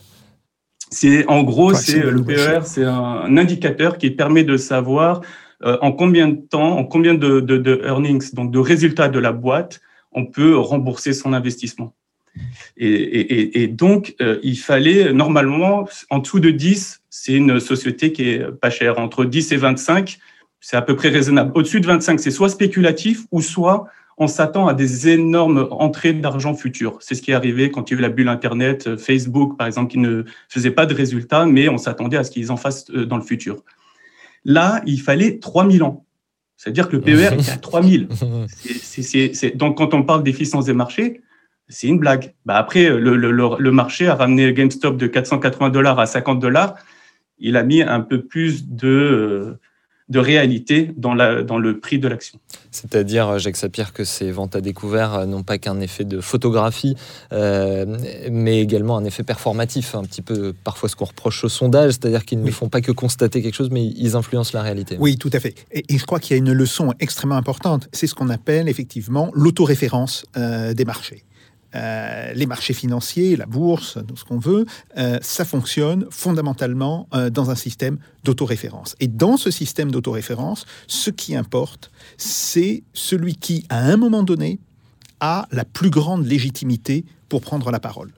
C'est 0.91 1.25
en 1.27 1.41
gros, 1.41 1.74
c'est 1.74 2.03
le 2.03 2.24
PER, 2.24 2.60
c'est 2.65 2.86
un 2.86 3.36
indicateur 3.36 3.98
qui 3.98 4.12
permet 4.12 4.44
de 4.44 4.58
savoir 4.58 5.22
euh, 5.65 5.79
en 5.82 5.91
combien 5.91 6.27
de 6.27 6.36
temps, 6.36 6.77
en 6.77 6.84
combien 6.84 7.15
de, 7.15 7.39
de, 7.39 7.58
de, 7.58 7.82
earnings, 7.84 8.32
donc 8.36 8.51
de 8.51 8.60
résultats 8.60 9.10
de 9.10 9.18
la 9.18 9.32
boîte, 9.32 9.82
on 10.12 10.27
peut 10.27 10.56
rembourser 10.56 11.13
son 11.13 11.34
investissement. 11.34 11.96
Et, 12.77 12.88
et, 12.88 13.63
et 13.63 13.67
donc, 13.67 14.15
euh, 14.22 14.39
il 14.43 14.58
fallait 14.58 15.13
normalement, 15.13 15.88
en 16.10 16.19
dessous 16.19 16.39
de 16.39 16.50
10, 16.50 17.01
c'est 17.10 17.34
une 17.34 17.60
société 17.60 18.12
qui 18.12 18.29
est 18.29 18.51
pas 18.51 18.69
chère. 18.69 19.00
Entre 19.00 19.25
10 19.25 19.51
et 19.51 19.58
25, 19.58 20.17
c'est 20.60 20.77
à 20.77 20.81
peu 20.81 20.96
près 20.96 21.10
raisonnable. 21.10 21.51
Au-dessus 21.55 21.81
de 21.81 21.88
25, 21.88 22.19
c'est 22.19 22.31
soit 22.31 22.50
spéculatif 22.50 23.25
ou 23.31 23.41
soit 23.41 23.88
on 24.17 24.28
s'attend 24.28 24.67
à 24.67 24.73
des 24.73 25.08
énormes 25.08 25.67
entrées 25.71 26.12
d'argent 26.12 26.54
futur. 26.54 26.97
C'est 26.99 27.15
ce 27.15 27.21
qui 27.21 27.32
est 27.32 27.34
arrivé 27.34 27.71
quand 27.71 27.89
il 27.89 27.93
y 27.93 27.95
a 27.95 27.99
eu 27.99 28.02
la 28.02 28.10
bulle 28.10 28.28
Internet, 28.28 28.97
Facebook, 28.97 29.58
par 29.58 29.65
exemple, 29.65 29.91
qui 29.91 29.97
ne 29.97 30.25
faisait 30.49 30.71
pas 30.71 30.86
de 30.86 30.93
résultats, 30.93 31.45
mais 31.45 31.69
on 31.69 31.78
s'attendait 31.78 32.17
à 32.17 32.25
ce 32.25 32.32
qu'ils 32.32 32.52
en 32.52 32.58
fassent 32.58 32.89
euh, 32.91 33.06
dans 33.06 33.15
le 33.15 33.23
futur. 33.23 33.63
Là, 34.43 34.82
il 34.86 34.99
fallait 34.99 35.39
3000 35.39 35.84
ans. 35.84 36.06
C'est-à-dire 36.58 36.89
que 36.89 36.97
le 36.97 37.02
PER 37.02 37.34
était 37.34 37.52
à 37.52 37.58
3000. 37.58 38.10
C 38.12 38.65
est, 38.69 39.04
c 39.04 39.19
est, 39.19 39.34
c 39.34 39.52
Donc, 39.52 39.78
quand 39.78 39.93
on 39.93 40.04
parle 40.04 40.23
d'efficience 40.23 40.65
des 40.65 40.73
marchés, 40.73 41.21
c'est 41.69 41.88
une 41.88 41.99
blague. 41.99 42.34
Bah 42.45 42.58
après, 42.58 42.89
le, 42.89 43.15
le, 43.15 43.32
le, 43.32 43.71
marché 43.71 44.08
a 44.08 44.15
ramené 44.15 44.51
GameStop 44.53 44.97
de 44.97 45.08
480 45.08 45.69
dollars 45.69 45.99
à 45.99 46.08
50 46.08 46.39
dollars. 46.39 46.75
Il 47.38 47.55
a 47.55 47.63
mis 47.63 47.82
un 47.82 48.01
peu 48.01 48.23
plus 48.23 48.67
de, 48.67 49.58
de 50.10 50.19
réalité 50.19 50.91
dans, 50.97 51.13
la, 51.13 51.43
dans 51.43 51.60
le 51.60 51.79
prix 51.79 51.99
de 51.99 52.08
l'action. 52.08 52.39
C'est-à-dire, 52.71 53.38
Jacques 53.38 53.55
Sapir, 53.55 53.93
que 53.93 54.03
ces 54.03 54.32
ventes 54.32 54.55
à 54.55 54.62
découvert 54.62 55.25
n'ont 55.27 55.43
pas 55.43 55.60
qu'un 55.60 55.79
effet 55.79 56.03
de 56.03 56.19
photographie, 56.19 56.95
euh, 57.32 57.97
mais 58.32 58.60
également 58.60 58.97
un 58.97 59.05
effet 59.05 59.23
performatif, 59.23 59.93
un 59.93 60.03
petit 60.03 60.23
peu 60.23 60.53
parfois 60.63 60.89
ce 60.89 60.95
qu'on 60.95 61.05
reproche 61.05 61.43
aux 61.43 61.49
sondages, 61.49 61.93
c'est-à-dire 61.93 62.25
qu'ils 62.25 62.39
oui. 62.39 62.45
ne 62.45 62.51
font 62.51 62.69
pas 62.69 62.82
que 62.82 62.91
constater 62.91 63.43
quelque 63.43 63.55
chose, 63.55 63.69
mais 63.71 63.86
ils 63.86 64.15
influencent 64.15 64.51
la 64.53 64.63
réalité. 64.63 64.97
Oui, 64.99 65.17
tout 65.17 65.32
à 65.32 65.39
fait. 65.39 65.53
Et, 65.71 65.84
et 65.88 65.97
je 65.97 66.05
crois 66.05 66.19
qu'il 66.19 66.36
y 66.36 66.39
a 66.39 66.43
une 66.43 66.51
leçon 66.51 66.93
extrêmement 66.99 67.38
importante, 67.38 67.88
c'est 67.93 68.08
ce 68.08 68.15
qu'on 68.15 68.29
appelle 68.29 68.67
effectivement 68.67 69.29
l'autoréférence 69.34 70.25
euh, 70.38 70.73
des 70.73 70.86
marchés. 70.86 71.23
Euh, 71.75 72.34
les 72.34 72.45
marchés 72.45 72.73
financiers, 72.73 73.36
la 73.36 73.45
bourse, 73.45 73.99
tout 74.08 74.17
ce 74.17 74.25
qu'on 74.25 74.39
veut, 74.39 74.65
euh, 74.97 75.19
ça 75.21 75.45
fonctionne 75.45 76.05
fondamentalement 76.10 77.08
euh, 77.13 77.29
dans 77.29 77.51
un 77.51 77.55
système 77.55 77.97
d'autoréférence. 78.23 78.95
Et 78.99 79.08
dans 79.08 79.38
ce 79.38 79.51
système 79.51 79.91
d'autoréférence, 79.91 80.65
ce 80.88 81.12
qui 81.12 81.36
importe, 81.36 81.91
c'est 82.17 82.84
celui 82.93 83.36
qui, 83.36 83.65
à 83.69 83.79
un 83.79 83.97
moment 83.97 84.23
donné, 84.23 84.60
a 85.19 85.47
la 85.51 85.65
plus 85.65 85.89
grande 85.89 86.25
légitimité 86.25 87.05
pour 87.27 87.41
prendre 87.41 87.71
la 87.71 87.79
parole. 87.79 88.12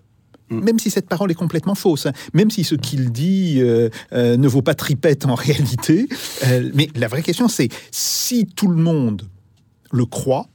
Même 0.51 0.79
si 0.79 0.89
cette 0.89 1.07
parole 1.07 1.31
est 1.31 1.35
complètement 1.35 1.75
fausse, 1.75 2.05
hein, 2.05 2.11
même 2.33 2.51
si 2.51 2.63
ce 2.63 2.75
qu'il 2.75 3.11
dit 3.11 3.59
euh, 3.59 3.89
euh, 4.11 4.35
ne 4.35 4.47
vaut 4.47 4.61
pas 4.61 4.75
tripette 4.75 5.25
en 5.25 5.35
réalité. 5.35 6.07
Euh, 6.45 6.69
mais 6.73 6.89
la 6.95 7.07
vraie 7.07 7.23
question, 7.23 7.47
c'est 7.47 7.69
si 7.91 8.45
tout 8.45 8.67
le 8.67 8.75
monde 8.75 9.23
le 9.91 10.05
croit, 10.05 10.47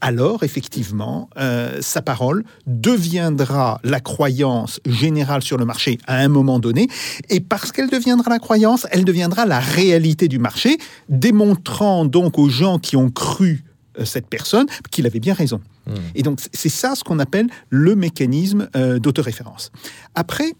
alors 0.00 0.42
effectivement, 0.42 1.28
euh, 1.38 1.78
sa 1.80 2.02
parole 2.02 2.44
deviendra 2.66 3.80
la 3.84 4.00
croyance 4.00 4.80
générale 4.86 5.42
sur 5.42 5.58
le 5.58 5.64
marché 5.64 5.98
à 6.06 6.16
un 6.16 6.28
moment 6.28 6.58
donné, 6.58 6.88
et 7.28 7.40
parce 7.40 7.72
qu'elle 7.72 7.90
deviendra 7.90 8.30
la 8.30 8.38
croyance, 8.38 8.86
elle 8.90 9.04
deviendra 9.04 9.46
la 9.46 9.60
réalité 9.60 10.28
du 10.28 10.38
marché, 10.38 10.78
démontrant 11.08 12.04
donc 12.04 12.38
aux 12.38 12.48
gens 12.48 12.78
qui 12.78 12.96
ont 12.96 13.10
cru 13.10 13.64
euh, 13.98 14.04
cette 14.04 14.26
personne 14.26 14.66
qu'il 14.90 15.06
avait 15.06 15.20
bien 15.20 15.34
raison. 15.34 15.60
Mmh. 15.86 15.92
Et 16.14 16.22
donc 16.22 16.40
c'est 16.52 16.68
ça 16.68 16.94
ce 16.94 17.04
qu'on 17.04 17.18
appelle 17.18 17.48
le 17.68 17.96
mécanisme 17.96 18.68
euh, 18.76 18.98
d'autoréférence. 18.98 19.72
Après, 20.14 20.52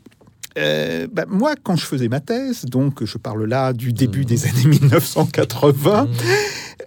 euh, 0.59 1.07
bah, 1.13 1.25
moi, 1.29 1.55
quand 1.63 1.77
je 1.77 1.85
faisais 1.85 2.09
ma 2.09 2.21
thèse, 2.21 2.65
donc 2.65 3.05
je 3.05 3.19
parle 3.19 3.45
là 3.45 3.73
du 3.73 3.93
début 3.93 4.23
mmh. 4.23 4.25
des 4.25 4.47
années 4.47 4.65
1980, 4.67 6.05
mmh. 6.05 6.09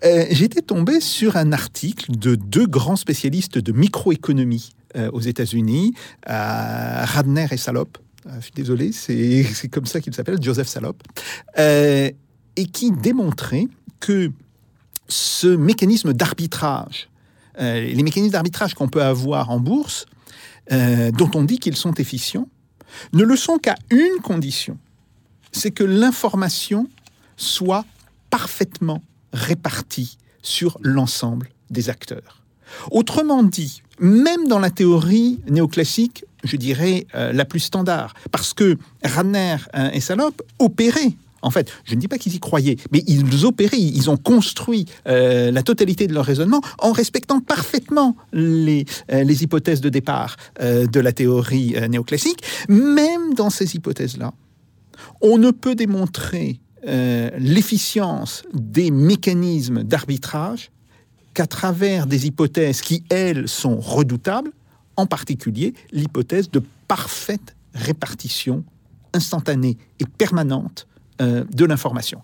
Euh, 0.03 0.25
j'étais 0.29 0.61
tombé 0.61 0.99
sur 0.99 1.37
un 1.37 1.51
article 1.51 2.11
de 2.11 2.35
deux 2.35 2.67
grands 2.67 2.95
spécialistes 2.95 3.57
de 3.57 3.71
microéconomie 3.71 4.71
euh, 4.95 5.09
aux 5.11 5.21
États-Unis, 5.21 5.93
Radner 6.25 7.47
et 7.51 7.57
Salop. 7.57 7.97
je 8.25 8.41
suis 8.41 8.51
désolé, 8.51 8.91
c'est 8.91 9.69
comme 9.69 9.85
ça 9.85 10.01
qu'il 10.01 10.13
s'appelle, 10.13 10.41
Joseph 10.41 10.67
Salop, 10.67 10.97
euh, 11.57 12.09
et 12.55 12.65
qui 12.65 12.91
démontrait 12.91 13.67
que 13.99 14.31
ce 15.07 15.47
mécanisme 15.47 16.13
d'arbitrage, 16.13 17.09
euh, 17.59 17.81
les 17.81 18.03
mécanismes 18.03 18.33
d'arbitrage 18.33 18.73
qu'on 18.73 18.87
peut 18.87 19.03
avoir 19.03 19.49
en 19.49 19.59
bourse, 19.59 20.05
euh, 20.71 21.11
dont 21.11 21.29
on 21.35 21.43
dit 21.43 21.59
qu'ils 21.59 21.75
sont 21.75 21.93
efficients, 21.93 22.47
ne 23.11 23.23
le 23.23 23.35
sont 23.35 23.57
qu'à 23.57 23.75
une 23.89 24.21
condition, 24.21 24.77
c'est 25.51 25.71
que 25.71 25.83
l'information 25.83 26.87
soit 27.37 27.85
parfaitement 28.29 29.01
répartie 29.33 30.17
sur 30.41 30.77
l'ensemble 30.81 31.49
des 31.69 31.89
acteurs. 31.89 32.41
Autrement 32.91 33.43
dit, 33.43 33.81
même 33.99 34.47
dans 34.47 34.59
la 34.59 34.69
théorie 34.69 35.39
néoclassique, 35.49 36.25
je 36.43 36.57
dirais 36.57 37.05
euh, 37.15 37.31
la 37.31 37.45
plus 37.45 37.59
standard, 37.59 38.13
parce 38.31 38.53
que 38.53 38.77
Ranner 39.03 39.57
et 39.93 40.01
Salop 40.01 40.33
opéraient 40.59 41.15
En 41.43 41.51
fait, 41.51 41.71
je 41.83 41.93
ne 41.93 41.99
dis 41.99 42.07
pas 42.07 42.17
qu'ils 42.17 42.33
y 42.35 42.39
croyaient, 42.39 42.77
mais 42.91 43.03
ils 43.05 43.45
opéraient, 43.45 43.77
ils 43.77 44.09
ont 44.09 44.17
construit 44.17 44.85
euh, 45.07 45.51
la 45.51 45.61
totalité 45.61 46.07
de 46.07 46.13
leur 46.13 46.25
raisonnement 46.25 46.61
en 46.79 46.93
respectant 46.93 47.41
parfaitement 47.41 48.15
les, 48.31 48.85
euh, 49.11 49.23
hypothèses 49.25 49.81
de 49.81 49.89
départ 49.89 50.37
euh, 50.61 50.87
de 50.87 50.99
la 51.01 51.11
théorie 51.11 51.75
euh, 51.75 51.87
néoclassique. 51.89 52.43
Même 52.69 53.33
dans 53.35 53.49
ces 53.49 53.75
hypothèses-là, 53.75 54.33
on 55.21 55.37
ne 55.37 55.51
peut 55.51 55.75
démontrer 55.75 56.59
euh, 56.87 57.29
l'efficience 57.37 58.43
des 58.53 58.91
mécanismes 58.91 59.83
d'arbitrage 59.83 60.71
qu'à 61.33 61.47
travers 61.47 62.05
des 62.05 62.27
hypothèses 62.27 62.81
qui, 62.81 63.03
elles, 63.09 63.47
sont 63.47 63.79
redoutables, 63.79 64.51
en 64.95 65.05
particulier 65.05 65.73
l'hypothèse 65.91 66.51
de 66.51 66.61
parfaite 66.87 67.55
répartition 67.73 68.63
instantanée 69.13 69.77
et 69.99 70.05
permanente 70.05 70.87
euh, 71.21 71.43
de 71.51 71.65
l'information. 71.65 72.21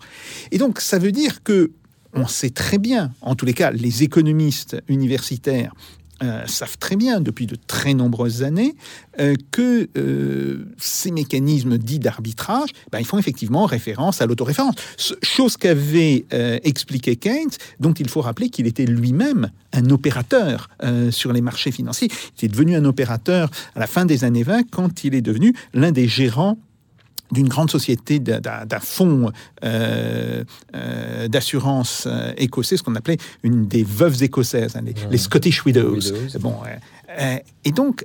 Et 0.50 0.58
donc, 0.58 0.80
ça 0.80 0.98
veut 0.98 1.12
dire 1.12 1.42
que 1.42 1.72
on 2.12 2.26
sait 2.26 2.50
très 2.50 2.78
bien, 2.78 3.12
en 3.20 3.36
tous 3.36 3.46
les 3.46 3.54
cas, 3.54 3.70
les 3.70 4.02
économistes 4.02 4.76
universitaires 4.88 5.72
euh, 6.22 6.46
savent 6.46 6.76
très 6.78 6.96
bien 6.96 7.20
depuis 7.20 7.46
de 7.46 7.56
très 7.66 7.94
nombreuses 7.94 8.42
années 8.42 8.74
euh, 9.18 9.34
que 9.50 9.88
euh, 9.96 10.66
ces 10.78 11.10
mécanismes 11.10 11.78
dits 11.78 11.98
d'arbitrage, 11.98 12.70
ben, 12.92 12.98
ils 12.98 13.06
font 13.06 13.18
effectivement 13.18 13.64
référence 13.66 14.20
à 14.20 14.26
l'autoréférence. 14.26 14.74
Ce- 14.96 15.14
Chose 15.22 15.56
qu'avait 15.56 16.26
expliqué 16.64 17.16
Keynes, 17.16 17.50
dont 17.78 17.92
il 17.94 18.08
faut 18.08 18.20
rappeler 18.20 18.50
qu'il 18.50 18.66
était 18.66 18.84
lui-même 18.86 19.50
un 19.72 19.88
opérateur 19.90 20.68
sur 21.10 21.32
les 21.32 21.40
marchés 21.40 21.70
financiers. 21.70 22.08
Il 22.40 22.44
est 22.46 22.48
devenu 22.48 22.76
un 22.76 22.84
opérateur 22.84 23.50
à 23.74 23.80
la 23.80 23.86
fin 23.86 24.04
des 24.04 24.24
années 24.24 24.42
20 24.42 24.64
quand 24.70 25.04
il 25.04 25.14
est 25.14 25.22
devenu 25.22 25.54
l'un 25.72 25.92
des 25.92 26.08
gérants 26.08 26.58
d'une 27.32 27.48
grande 27.48 27.70
société, 27.70 28.18
d'un- 28.18 28.64
fonds 28.80 29.30
euh, 29.64 30.44
euh, 30.74 31.28
d'assurance 31.28 32.04
euh, 32.06 32.32
écossais, 32.36 32.76
ce 32.76 32.82
qu'on 32.82 32.94
appelait 32.94 33.18
une 33.42 33.66
des 33.66 33.84
veuves 33.84 34.22
écossaises, 34.22 34.76
hein, 34.76 34.82
les, 34.84 34.94
les 35.10 35.18
Scottish 35.18 35.64
Widows. 35.64 35.94
Widows. 35.94 36.38
Bon, 36.40 36.56
euh, 37.18 37.36
et 37.64 37.72
donc, 37.72 38.04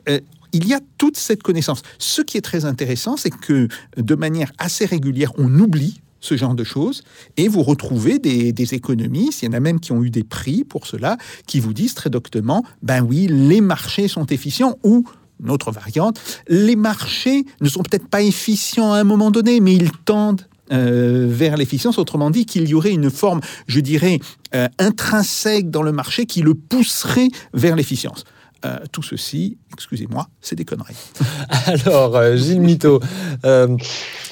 il 0.54 0.68
y 0.68 0.74
a 0.74 0.80
toute 0.98 1.18
cette 1.18 1.44
connaissance. 1.44 1.82
Ce 2.00 2.22
qui 2.22 2.38
est 2.38 2.42
très 2.42 2.66
intéressant, 2.66 3.18
c'est 3.18 3.30
que 3.30 3.68
de 3.98 4.16
manière 4.16 4.52
assez 4.58 4.86
régulière, 4.86 5.32
on 5.38 5.54
oublie 5.60 6.02
ce 6.22 6.36
genre 6.38 6.56
de 6.56 6.64
choses, 6.64 7.04
et 7.38 7.48
vous 7.48 7.62
retrouvez 7.62 8.18
des, 8.18 8.52
des 8.52 8.74
économistes, 8.74 9.44
il 9.44 9.46
y 9.46 9.50
en 9.50 9.54
a 9.54 9.60
même 9.60 9.80
qui 9.80 9.92
ont 9.92 10.04
eu 10.04 10.10
des 10.10 10.24
prix 10.24 10.64
pour 10.64 10.88
cela, 10.88 11.18
qui 11.46 11.60
vous 11.60 11.72
disent 11.74 11.94
très 11.94 12.10
doctement, 12.10 12.66
ben 12.82 13.02
oui, 13.04 13.28
les 13.28 13.62
marchés 13.62 14.08
sont 14.08 14.26
efficients, 14.26 14.76
ou 14.84 15.06
une 15.44 15.52
autre 15.52 15.72
variante, 15.72 16.20
les 16.48 16.76
marchés 16.76 17.46
ne 17.62 17.70
sont 17.70 17.84
peut-être 17.84 18.08
pas 18.08 18.22
efficients 18.22 18.94
à 18.94 18.98
un 18.98 19.04
moment 19.04 19.32
donné, 19.32 19.60
mais 19.60 19.74
ils 19.74 19.92
tendent 19.92 20.48
euh, 20.72 21.28
vers 21.30 21.58
l'efficience. 21.58 22.00
Autrement 22.00 22.32
dit, 22.32 22.46
qu'il 22.46 22.68
y 22.68 22.74
aurait 22.74 22.92
une 22.92 23.12
forme, 23.12 23.42
je 23.68 23.80
dirais, 23.80 24.20
euh, 24.56 24.68
intrinsèque 24.80 25.70
dans 25.70 25.84
le 25.84 25.92
marché 25.92 26.26
qui 26.26 26.42
le 26.42 26.56
pousserait 26.56 27.30
vers 27.54 27.76
l'efficience. 27.76 28.24
Euh, 28.66 28.80
tout 28.92 29.04
ceci, 29.04 29.58
excusez-moi, 29.76 30.28
c'est 30.42 30.56
des 30.56 30.66
conneries. 30.66 30.96
Alors, 31.66 32.16
euh, 32.16 32.38
Gilles 32.38 32.62
Mito, 32.62 33.02
euh, 33.46 33.76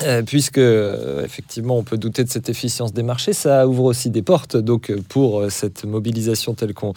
euh, 0.04 0.22
puisque 0.24 0.58
effectivement 0.58 1.78
on 1.78 1.84
peut 1.84 1.98
douter 1.98 2.24
de 2.24 2.30
cette 2.30 2.50
efficience 2.50 2.94
des 2.94 3.04
marchés, 3.04 3.34
ça 3.34 3.68
ouvre 3.68 3.84
aussi 3.84 4.10
des 4.10 4.22
portes 4.22 4.58
donc 4.58 4.92
pour 5.10 5.44
cette 5.50 5.84
mobilisation 5.84 6.54
telle 6.54 6.74
qu'on 6.74 6.94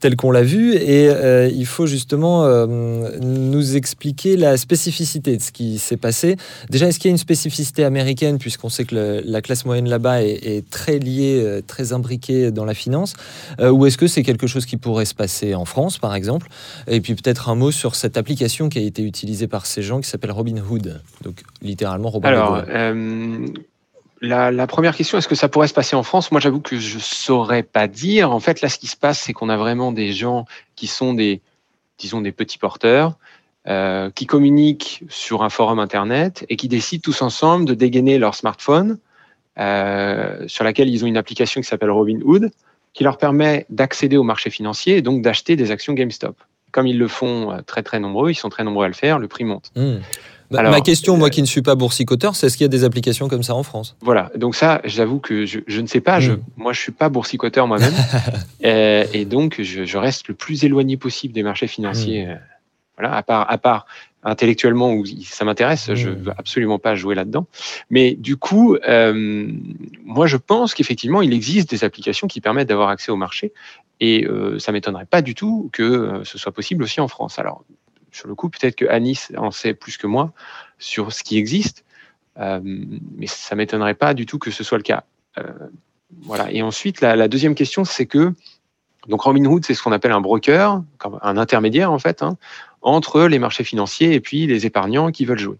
telle 0.00 0.16
l'a 0.32 0.42
vue. 0.42 0.74
Et 0.74 1.10
il 1.52 1.66
faut 1.66 1.86
justement 1.86 2.46
nous 2.66 3.76
expliquer 3.76 4.36
la 4.36 4.56
spécificité 4.56 5.36
de 5.36 5.42
ce 5.42 5.52
qui 5.52 5.78
s'est 5.78 5.96
passé. 5.96 6.36
Déjà, 6.70 6.86
est-ce 6.88 6.98
qu'il 6.98 7.08
y 7.08 7.12
a 7.12 7.12
une 7.12 7.18
spécificité 7.18 7.84
américaine, 7.84 8.38
puisqu'on 8.38 8.68
sait 8.68 8.84
que 8.84 9.22
la 9.24 9.42
classe 9.42 9.64
moyenne 9.64 9.88
là-bas 9.88 10.22
est, 10.22 10.68
très 10.70 10.98
liée, 10.98 11.60
très 11.66 11.92
imbriquée 11.92 12.50
dans 12.50 12.64
la 12.64 12.74
finance, 12.74 13.14
ou 13.60 13.86
est-ce 13.86 13.98
que 13.98 14.06
c'est 14.06 14.22
quelque 14.22 14.46
chose 14.46 14.66
qui 14.66 14.76
pourrait 14.76 15.04
se 15.04 15.14
passer 15.14 15.54
en 15.54 15.64
France, 15.64 15.98
par 15.98 16.14
exemple? 16.14 16.48
Et 16.86 17.00
puis 17.00 17.14
peut-être 17.14 17.48
un 17.48 17.54
mot 17.54 17.70
sur 17.70 17.85
cette 17.94 18.16
application 18.16 18.68
qui 18.68 18.78
a 18.78 18.82
été 18.82 19.02
utilisée 19.02 19.46
par 19.46 19.66
ces 19.66 19.82
gens 19.82 20.00
qui 20.00 20.08
s'appelle 20.08 20.32
Robinhood. 20.32 21.00
Donc 21.22 21.42
littéralement 21.62 22.10
Robin 22.10 22.28
Alors, 22.28 22.62
euh, 22.68 23.46
la, 24.20 24.50
la 24.50 24.66
première 24.66 24.96
question, 24.96 25.18
est-ce 25.18 25.28
que 25.28 25.34
ça 25.34 25.48
pourrait 25.48 25.68
se 25.68 25.74
passer 25.74 25.94
en 25.96 26.02
France? 26.02 26.32
Moi, 26.32 26.40
j'avoue 26.40 26.60
que 26.60 26.78
je 26.78 26.98
saurais 26.98 27.62
pas 27.62 27.86
dire. 27.86 28.32
En 28.32 28.40
fait, 28.40 28.60
là, 28.60 28.68
ce 28.68 28.78
qui 28.78 28.86
se 28.86 28.96
passe, 28.96 29.20
c'est 29.20 29.32
qu'on 29.32 29.48
a 29.48 29.56
vraiment 29.56 29.92
des 29.92 30.12
gens 30.12 30.46
qui 30.74 30.86
sont 30.86 31.14
des, 31.14 31.42
disons, 31.98 32.20
des 32.20 32.32
petits 32.32 32.58
porteurs, 32.58 33.16
euh, 33.68 34.10
qui 34.14 34.26
communiquent 34.26 35.02
sur 35.08 35.42
un 35.42 35.50
forum 35.50 35.78
internet 35.78 36.46
et 36.48 36.56
qui 36.56 36.68
décident 36.68 37.02
tous 37.02 37.20
ensemble 37.20 37.66
de 37.66 37.74
dégainer 37.74 38.18
leur 38.18 38.34
smartphone, 38.34 38.98
euh, 39.58 40.44
sur 40.46 40.64
laquelle 40.64 40.88
ils 40.88 41.04
ont 41.04 41.08
une 41.08 41.16
application 41.16 41.60
qui 41.60 41.66
s'appelle 41.66 41.90
Robinhood, 41.90 42.50
qui 42.92 43.04
leur 43.04 43.18
permet 43.18 43.66
d'accéder 43.68 44.16
au 44.16 44.22
marché 44.22 44.50
financier 44.50 44.96
et 44.96 45.02
donc 45.02 45.20
d'acheter 45.20 45.56
des 45.56 45.70
actions 45.70 45.92
GameStop. 45.92 46.36
Comme 46.72 46.86
ils 46.86 46.98
le 46.98 47.08
font 47.08 47.52
euh, 47.52 47.60
très 47.62 47.82
très 47.82 48.00
nombreux, 48.00 48.30
ils 48.30 48.34
sont 48.34 48.48
très 48.48 48.64
nombreux 48.64 48.84
à 48.84 48.88
le 48.88 48.94
faire, 48.94 49.18
le 49.18 49.28
prix 49.28 49.44
monte. 49.44 49.70
Hmm. 49.76 49.96
Ma- 50.50 50.60
Alors, 50.60 50.70
Ma 50.72 50.80
question, 50.80 51.16
moi 51.16 51.28
qui 51.30 51.40
ne 51.40 51.46
suis 51.46 51.62
pas 51.62 51.74
boursicoteur, 51.74 52.36
c'est 52.36 52.46
est-ce 52.46 52.56
qu'il 52.56 52.64
y 52.64 52.66
a 52.66 52.68
des 52.68 52.84
applications 52.84 53.28
comme 53.28 53.42
ça 53.42 53.54
en 53.54 53.62
France? 53.64 53.96
Voilà, 54.00 54.30
donc 54.36 54.54
ça, 54.54 54.80
j'avoue 54.84 55.18
que 55.18 55.44
je, 55.46 55.60
je 55.66 55.80
ne 55.80 55.86
sais 55.88 56.00
pas. 56.00 56.20
Je, 56.20 56.32
Mm. 56.32 56.42
moi, 56.56 56.72
je 56.72 56.80
suis 56.80 56.92
pas 56.92 57.08
boursicoteur 57.08 57.66
moi-même, 57.66 57.92
Euh, 58.64 59.04
et 59.12 59.24
donc 59.24 59.60
je, 59.60 59.84
je 59.84 59.98
reste 59.98 60.28
le 60.28 60.34
plus 60.34 60.64
éloigné 60.64 60.96
possible 60.96 61.32
des 61.34 61.42
marchés 61.42 61.66
financiers. 61.66 62.28
euh, 62.28 62.34
Voilà, 62.98 63.14
à 63.16 63.22
part, 63.22 63.50
à 63.50 63.58
part 63.58 63.86
intellectuellement 64.26 64.92
où 64.92 65.04
ça 65.24 65.44
m'intéresse, 65.44 65.94
je 65.94 66.10
veux 66.10 66.32
absolument 66.36 66.78
pas 66.78 66.96
jouer 66.96 67.14
là-dedans. 67.14 67.46
Mais 67.90 68.14
du 68.14 68.36
coup, 68.36 68.76
euh, 68.88 69.46
moi, 70.04 70.26
je 70.26 70.36
pense 70.36 70.74
qu'effectivement, 70.74 71.22
il 71.22 71.32
existe 71.32 71.70
des 71.70 71.84
applications 71.84 72.26
qui 72.26 72.40
permettent 72.40 72.68
d'avoir 72.68 72.88
accès 72.88 73.12
au 73.12 73.16
marché, 73.16 73.52
et 74.00 74.26
euh, 74.26 74.58
ça 74.58 74.72
m'étonnerait 74.72 75.06
pas 75.06 75.22
du 75.22 75.34
tout 75.34 75.70
que 75.72 75.82
euh, 75.82 76.24
ce 76.24 76.38
soit 76.38 76.52
possible 76.52 76.82
aussi 76.82 77.00
en 77.00 77.08
France. 77.08 77.38
Alors, 77.38 77.64
sur 78.10 78.26
le 78.28 78.34
coup, 78.34 78.50
peut-être 78.50 78.76
que 78.76 78.86
Anis 78.86 79.32
en 79.36 79.52
sait 79.52 79.74
plus 79.74 79.96
que 79.96 80.06
moi 80.06 80.32
sur 80.78 81.12
ce 81.12 81.22
qui 81.22 81.38
existe. 81.38 81.84
Euh, 82.38 82.60
mais 82.62 83.26
ça 83.26 83.54
m'étonnerait 83.54 83.94
pas 83.94 84.12
du 84.12 84.26
tout 84.26 84.38
que 84.38 84.50
ce 84.50 84.62
soit 84.64 84.76
le 84.76 84.84
cas. 84.84 85.04
Voilà. 86.22 86.50
Et 86.50 86.62
ensuite, 86.62 87.00
la, 87.00 87.14
la 87.14 87.28
deuxième 87.28 87.54
question, 87.54 87.84
c'est 87.84 88.06
que 88.06 88.32
donc 89.08 89.20
Robinhood, 89.22 89.64
c'est 89.64 89.74
ce 89.74 89.82
qu'on 89.82 89.92
appelle 89.92 90.12
un 90.12 90.20
broker, 90.20 90.82
un 91.22 91.36
intermédiaire 91.36 91.92
en 91.92 91.98
fait, 91.98 92.22
hein, 92.22 92.36
entre 92.86 93.22
les 93.26 93.40
marchés 93.40 93.64
financiers 93.64 94.14
et 94.14 94.20
puis 94.20 94.46
les 94.46 94.64
épargnants 94.64 95.10
qui 95.10 95.24
veulent 95.24 95.40
jouer. 95.40 95.58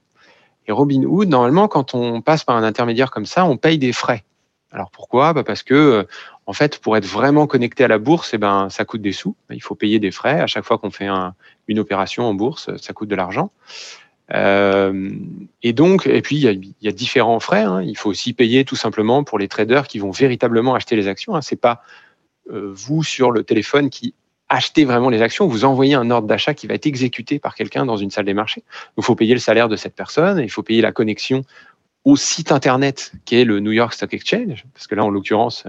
Et 0.68 0.72
Robinhood, 0.72 1.28
normalement, 1.28 1.66
quand 1.66 1.94
on 1.94 2.22
passe 2.22 2.44
par 2.44 2.56
un 2.56 2.62
intermédiaire 2.62 3.10
comme 3.10 3.26
ça, 3.26 3.44
on 3.44 3.56
paye 3.56 3.78
des 3.78 3.92
frais. 3.92 4.24
Alors 4.70 4.90
pourquoi? 4.92 5.32
Bah 5.32 5.42
Parce 5.42 5.62
que 5.64 5.74
euh, 5.74 6.04
en 6.46 6.52
fait, 6.52 6.78
pour 6.78 6.96
être 6.96 7.04
vraiment 7.06 7.48
connecté 7.48 7.82
à 7.82 7.88
la 7.88 7.98
bourse, 7.98 8.32
eh 8.34 8.38
ben, 8.38 8.68
ça 8.70 8.84
coûte 8.84 9.02
des 9.02 9.12
sous. 9.12 9.34
Il 9.50 9.60
faut 9.62 9.74
payer 9.74 9.98
des 9.98 10.12
frais 10.12 10.40
à 10.40 10.46
chaque 10.46 10.64
fois 10.64 10.78
qu'on 10.78 10.90
fait 10.92 11.06
un- 11.06 11.34
une 11.66 11.80
opération 11.80 12.24
en 12.24 12.34
bourse, 12.34 12.70
ça 12.76 12.92
coûte 12.92 13.08
de 13.08 13.16
l'argent. 13.16 13.50
Euh, 14.32 15.10
et 15.62 15.72
donc, 15.72 16.06
et 16.06 16.22
puis 16.22 16.36
il 16.36 16.42
y 16.42 16.48
a, 16.48 16.52
il 16.52 16.74
y 16.80 16.88
a 16.88 16.92
différents 16.92 17.40
frais. 17.40 17.62
hein. 17.62 17.82
Il 17.82 17.96
faut 17.96 18.10
aussi 18.10 18.32
payer 18.32 18.64
tout 18.64 18.76
simplement 18.76 19.24
pour 19.24 19.38
les 19.38 19.48
traders 19.48 19.88
qui 19.88 19.98
vont 19.98 20.10
véritablement 20.12 20.74
acheter 20.76 20.94
les 20.96 21.08
actions. 21.08 21.34
Hein. 21.34 21.42
C'est 21.42 21.60
pas 21.60 21.82
euh, 22.52 22.72
vous 22.72 23.02
sur 23.02 23.32
le 23.32 23.42
téléphone 23.42 23.90
qui 23.90 24.14
achetez 24.48 24.84
vraiment 24.84 25.10
les 25.10 25.22
actions. 25.22 25.46
Vous 25.46 25.64
envoyez 25.64 25.94
un 25.94 26.10
ordre 26.10 26.28
d'achat 26.28 26.54
qui 26.54 26.66
va 26.66 26.74
être 26.74 26.86
exécuté 26.86 27.38
par 27.38 27.54
quelqu'un 27.54 27.84
dans 27.84 27.96
une 27.96 28.10
salle 28.10 28.26
des 28.26 28.34
marchés. 28.34 28.62
Il 28.96 29.02
faut 29.04 29.14
payer 29.14 29.34
le 29.34 29.40
salaire 29.40 29.68
de 29.68 29.76
cette 29.76 29.94
personne. 29.94 30.38
Il 30.38 30.50
faut 30.50 30.62
payer 30.62 30.82
la 30.82 30.92
connexion 30.92 31.44
au 32.04 32.16
site 32.16 32.52
internet 32.52 33.12
qui 33.24 33.36
est 33.36 33.44
le 33.44 33.58
New 33.58 33.72
York 33.72 33.92
Stock 33.92 34.14
Exchange, 34.14 34.64
parce 34.72 34.86
que 34.86 34.94
là, 34.94 35.04
en 35.04 35.10
l'occurrence, 35.10 35.64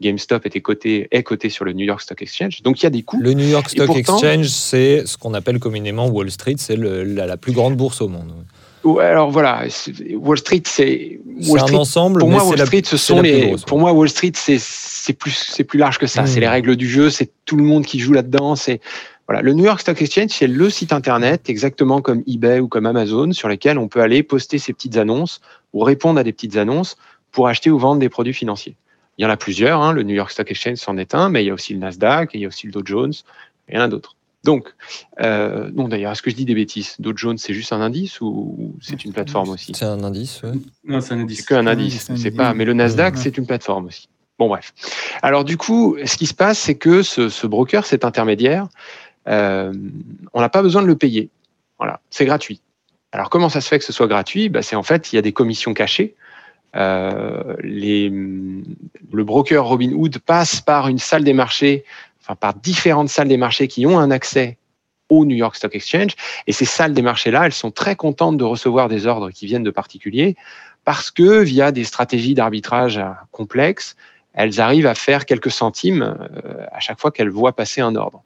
GameStop 0.00 0.44
était 0.44 0.60
coté, 0.60 1.06
est 1.10 1.22
coté 1.22 1.48
sur 1.48 1.64
le 1.64 1.72
New 1.72 1.84
York 1.86 2.00
Stock 2.00 2.20
Exchange. 2.20 2.62
Donc, 2.62 2.82
il 2.82 2.84
y 2.84 2.86
a 2.86 2.90
des 2.90 3.02
coûts. 3.02 3.20
Le 3.20 3.32
New 3.32 3.46
York 3.46 3.70
Stock 3.70 3.86
pourtant- 3.86 4.18
Exchange, 4.18 4.48
c'est 4.48 5.06
ce 5.06 5.16
qu'on 5.16 5.32
appelle 5.32 5.58
communément 5.60 6.08
Wall 6.08 6.30
Street, 6.30 6.56
c'est 6.58 6.76
la 6.76 7.36
plus 7.36 7.52
grande 7.52 7.76
bourse 7.76 8.00
au 8.00 8.08
monde. 8.08 8.32
Alors 9.00 9.30
voilà, 9.30 9.64
Wall 10.14 10.38
Street, 10.38 10.62
c'est 10.64 11.20
un 11.38 11.42
Street, 11.58 11.74
ensemble, 11.76 12.20
Pour 12.20 12.28
mais 12.28 12.36
moi, 12.36 12.44
Wall 12.44 12.58
la- 12.58 12.66
Street, 12.66 12.82
ce 12.84 12.96
c'est 12.96 13.12
sont 13.14 13.20
les. 13.22 13.46
grosse. 13.48 13.64
Pour 13.64 13.78
moi, 13.78 13.92
Wall 13.92 14.08
Street, 14.08 14.32
c'est 14.34 14.58
c'est 14.58 15.12
plus 15.12 15.32
c'est 15.50 15.64
plus 15.64 15.78
large 15.78 15.98
que 15.98 16.06
ça. 16.06 16.26
C'est 16.26 16.40
les 16.40 16.48
règles 16.48 16.76
du 16.76 16.88
jeu, 16.88 17.10
c'est 17.10 17.30
tout 17.44 17.56
le 17.56 17.64
monde 17.64 17.84
qui 17.84 17.98
joue 17.98 18.12
là-dedans. 18.12 18.56
C'est 18.56 18.80
voilà, 19.28 19.42
le 19.42 19.52
New 19.54 19.64
York 19.64 19.80
Stock 19.80 20.00
Exchange, 20.00 20.30
c'est 20.30 20.46
le 20.46 20.70
site 20.70 20.92
internet 20.92 21.48
exactement 21.50 22.00
comme 22.00 22.22
eBay 22.26 22.60
ou 22.60 22.68
comme 22.68 22.86
Amazon 22.86 23.32
sur 23.32 23.48
lesquels 23.48 23.78
on 23.78 23.88
peut 23.88 24.00
aller 24.00 24.22
poster 24.22 24.58
ses 24.58 24.72
petites 24.72 24.96
annonces 24.96 25.40
ou 25.72 25.80
répondre 25.80 26.20
à 26.20 26.22
des 26.24 26.32
petites 26.32 26.56
annonces 26.56 26.96
pour 27.32 27.48
acheter 27.48 27.70
ou 27.70 27.78
vendre 27.78 28.00
des 28.00 28.08
produits 28.08 28.34
financiers. 28.34 28.76
Il 29.18 29.22
y 29.22 29.26
en 29.26 29.30
a 29.30 29.36
plusieurs. 29.36 29.80
Hein. 29.82 29.92
Le 29.92 30.02
New 30.02 30.14
York 30.14 30.30
Stock 30.30 30.50
Exchange 30.50 30.76
c'en 30.76 30.96
est 30.98 31.14
un, 31.14 31.28
mais 31.28 31.42
il 31.42 31.46
y 31.46 31.50
a 31.50 31.54
aussi 31.54 31.72
le 31.72 31.78
Nasdaq, 31.80 32.34
et 32.34 32.38
il 32.38 32.42
y 32.42 32.44
a 32.44 32.48
aussi 32.48 32.66
le 32.66 32.72
Dow 32.72 32.82
Jones, 32.84 33.12
et 33.68 33.72
il 33.72 33.76
y 33.76 33.78
en 33.78 33.82
a 33.82 33.88
d'autres. 33.88 34.15
Donc, 34.46 34.72
euh, 35.20 35.68
non 35.74 35.88
d'ailleurs, 35.88 36.12
est-ce 36.12 36.22
que 36.22 36.30
je 36.30 36.36
dis 36.36 36.44
des 36.44 36.54
bêtises? 36.54 36.94
Dow 37.00 37.12
Jones, 37.16 37.36
c'est 37.36 37.52
juste 37.52 37.72
un 37.72 37.80
indice 37.80 38.20
ou, 38.20 38.74
c'est 38.80 39.04
une 39.04 39.12
plateforme 39.12 39.50
aussi? 39.50 39.72
C'est 39.74 39.84
un 39.84 40.04
indice, 40.04 40.40
ouais. 40.44 40.52
Non, 40.84 41.00
c'est 41.00 41.14
un 41.14 41.18
indice. 41.20 41.38
c'est 41.38 41.46
qu'un 41.46 41.66
indice, 41.66 42.08
c'est 42.16 42.30
pas. 42.30 42.54
Mais 42.54 42.64
le 42.64 42.72
Nasdaq, 42.72 43.18
c'est 43.18 43.36
une 43.36 43.46
plateforme 43.46 43.86
aussi. 43.86 44.08
Bon, 44.38 44.48
bref. 44.48 44.72
Alors, 45.22 45.44
du 45.44 45.56
coup, 45.56 45.96
ce 46.04 46.16
qui 46.16 46.26
se 46.26 46.34
passe, 46.34 46.58
c'est 46.60 46.76
que 46.76 47.02
ce, 47.02 47.28
ce 47.28 47.46
broker, 47.46 47.84
cet 47.84 48.04
intermédiaire, 48.04 48.68
euh, 49.26 49.72
on 50.32 50.40
n'a 50.40 50.48
pas 50.48 50.62
besoin 50.62 50.82
de 50.82 50.86
le 50.86 50.96
payer. 50.96 51.28
Voilà, 51.78 52.00
c'est 52.10 52.24
gratuit. 52.24 52.60
Alors, 53.10 53.28
comment 53.30 53.48
ça 53.48 53.60
se 53.60 53.66
fait 53.66 53.80
que 53.80 53.84
ce 53.84 53.92
soit 53.92 54.06
gratuit? 54.06 54.48
Bah, 54.48 54.62
C'est 54.62 54.76
en 54.76 54.84
fait, 54.84 55.12
il 55.12 55.16
y 55.16 55.18
a 55.18 55.22
des 55.22 55.32
commissions 55.32 55.74
cachées 55.74 56.14
euh, 56.76 57.56
les, 57.60 58.10
le 58.10 59.24
broker 59.24 59.64
Robinhood 59.64 60.18
passe 60.18 60.60
par 60.60 60.88
une 60.88 60.98
salle 60.98 61.24
des 61.24 61.32
marchés, 61.32 61.84
enfin 62.26 62.34
par 62.34 62.54
différentes 62.54 63.08
salles 63.08 63.28
des 63.28 63.36
marchés 63.36 63.68
qui 63.68 63.86
ont 63.86 63.98
un 63.98 64.10
accès 64.10 64.58
au 65.08 65.24
New 65.24 65.36
York 65.36 65.54
Stock 65.54 65.74
Exchange. 65.74 66.16
Et 66.48 66.52
ces 66.52 66.64
salles 66.64 66.92
des 66.92 67.02
marchés-là, 67.02 67.46
elles 67.46 67.52
sont 67.52 67.70
très 67.70 67.94
contentes 67.94 68.36
de 68.36 68.44
recevoir 68.44 68.88
des 68.88 69.06
ordres 69.06 69.30
qui 69.30 69.46
viennent 69.46 69.62
de 69.62 69.70
particuliers 69.70 70.36
parce 70.84 71.10
que 71.10 71.42
via 71.42 71.72
des 71.72 71.84
stratégies 71.84 72.34
d'arbitrage 72.34 73.00
complexes, 73.30 73.96
elles 74.34 74.60
arrivent 74.60 74.86
à 74.86 74.94
faire 74.94 75.24
quelques 75.24 75.50
centimes 75.50 76.02
euh, 76.02 76.66
à 76.72 76.80
chaque 76.80 77.00
fois 77.00 77.10
qu'elles 77.10 77.30
voient 77.30 77.54
passer 77.54 77.80
un 77.80 77.96
ordre. 77.96 78.22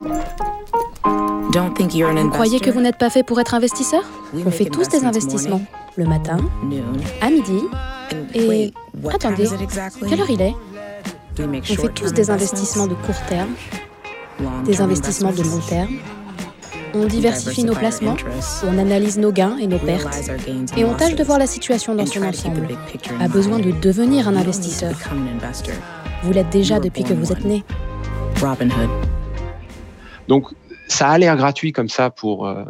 Vous 1.53 2.31
croyez 2.31 2.61
que 2.61 2.71
vous 2.71 2.81
n'êtes 2.81 2.99
pas 2.99 3.11
fait 3.11 3.23
pour 3.23 3.41
être 3.41 3.55
investisseur 3.55 4.03
On 4.35 4.51
fait 4.51 4.67
tous 4.67 4.89
des 4.89 5.05
investissements. 5.05 5.63
Le 5.97 6.05
matin, 6.05 6.39
à 7.21 7.31
midi, 7.31 7.61
et... 8.35 8.73
Attendez, 9.13 9.49
quelle 10.09 10.21
heure 10.21 10.31
il 10.31 10.43
est 10.43 10.55
On 11.39 11.63
fait 11.63 11.95
tous 11.95 12.13
des 12.13 12.31
investissements 12.31 12.87
de 12.87 12.95
court 12.95 13.21
terme, 13.29 13.51
des 14.64 14.81
investissements 14.81 15.33
de 15.33 15.42
long 15.42 15.61
terme. 15.68 15.98
On 16.92 17.07
diversifie 17.07 17.62
nos 17.62 17.74
placements, 17.74 18.16
on 18.66 18.76
analyse 18.76 19.16
nos 19.16 19.31
gains 19.31 19.57
et 19.59 19.68
nos 19.68 19.79
pertes, 19.79 20.29
et 20.76 20.85
on 20.85 20.94
tâche 20.94 21.14
de 21.14 21.22
voir 21.22 21.38
la 21.38 21.46
situation 21.46 21.94
dans 21.94 22.07
son 22.07 22.22
ensemble. 22.22 22.66
A 23.20 23.29
besoin 23.29 23.61
de 23.61 23.70
devenir 23.70 24.26
un 24.26 24.35
investisseur. 24.35 24.92
Vous 26.24 26.33
l'êtes 26.33 26.50
déjà 26.50 26.81
depuis 26.81 27.05
que 27.05 27.14
vous 27.14 27.31
êtes 27.31 27.44
né. 27.44 27.62
Donc, 30.26 30.48
ça 30.88 31.09
a 31.11 31.18
l'air 31.18 31.37
gratuit 31.37 31.72
comme 31.72 31.88
ça 31.88 32.11
pour, 32.11 32.46
euh, 32.46 32.64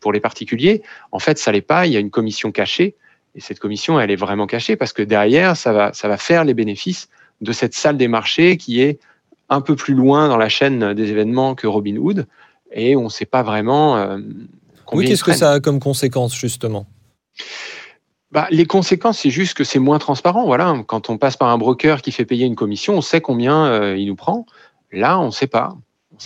pour 0.00 0.12
les 0.12 0.20
particuliers. 0.20 0.82
En 1.12 1.18
fait, 1.18 1.38
ça 1.38 1.52
l'est 1.52 1.60
pas. 1.60 1.86
Il 1.86 1.92
y 1.92 1.96
a 1.96 2.00
une 2.00 2.10
commission 2.10 2.50
cachée. 2.50 2.96
Et 3.34 3.40
cette 3.40 3.60
commission, 3.60 3.98
elle 3.98 4.10
est 4.10 4.16
vraiment 4.16 4.46
cachée 4.46 4.76
parce 4.76 4.92
que 4.92 5.02
derrière, 5.02 5.56
ça 5.56 5.72
va, 5.72 5.92
ça 5.92 6.08
va 6.08 6.16
faire 6.16 6.44
les 6.44 6.54
bénéfices 6.54 7.08
de 7.40 7.52
cette 7.52 7.74
salle 7.74 7.96
des 7.96 8.08
marchés 8.08 8.56
qui 8.56 8.82
est 8.82 8.98
un 9.52 9.60
peu 9.60 9.76
plus 9.76 9.94
loin 9.94 10.28
dans 10.28 10.36
la 10.36 10.48
chaîne 10.48 10.94
des 10.94 11.10
événements 11.10 11.54
que 11.54 11.66
Robinhood. 11.66 12.26
Et 12.72 12.96
on 12.96 13.04
ne 13.04 13.08
sait 13.08 13.26
pas 13.26 13.42
vraiment. 13.42 13.96
Euh, 13.96 14.18
oui, 14.92 15.06
qu'est-ce 15.06 15.24
que 15.24 15.34
ça 15.34 15.52
a 15.52 15.60
comme 15.60 15.78
conséquence, 15.78 16.34
justement? 16.34 16.86
Bah, 18.30 18.46
les 18.50 18.64
conséquences, 18.64 19.18
c'est 19.18 19.30
juste 19.30 19.54
que 19.54 19.64
c'est 19.64 19.78
moins 19.78 19.98
transparent. 19.98 20.46
Voilà, 20.46 20.74
quand 20.86 21.10
on 21.10 21.18
passe 21.18 21.36
par 21.36 21.48
un 21.48 21.58
broker 21.58 22.00
qui 22.00 22.12
fait 22.12 22.24
payer 22.24 22.46
une 22.46 22.56
commission, 22.56 22.94
on 22.94 23.02
sait 23.02 23.20
combien 23.20 23.66
euh, 23.66 23.96
il 23.96 24.06
nous 24.06 24.16
prend. 24.16 24.46
Là, 24.90 25.20
on 25.20 25.26
ne 25.26 25.30
sait 25.30 25.46
pas. 25.46 25.76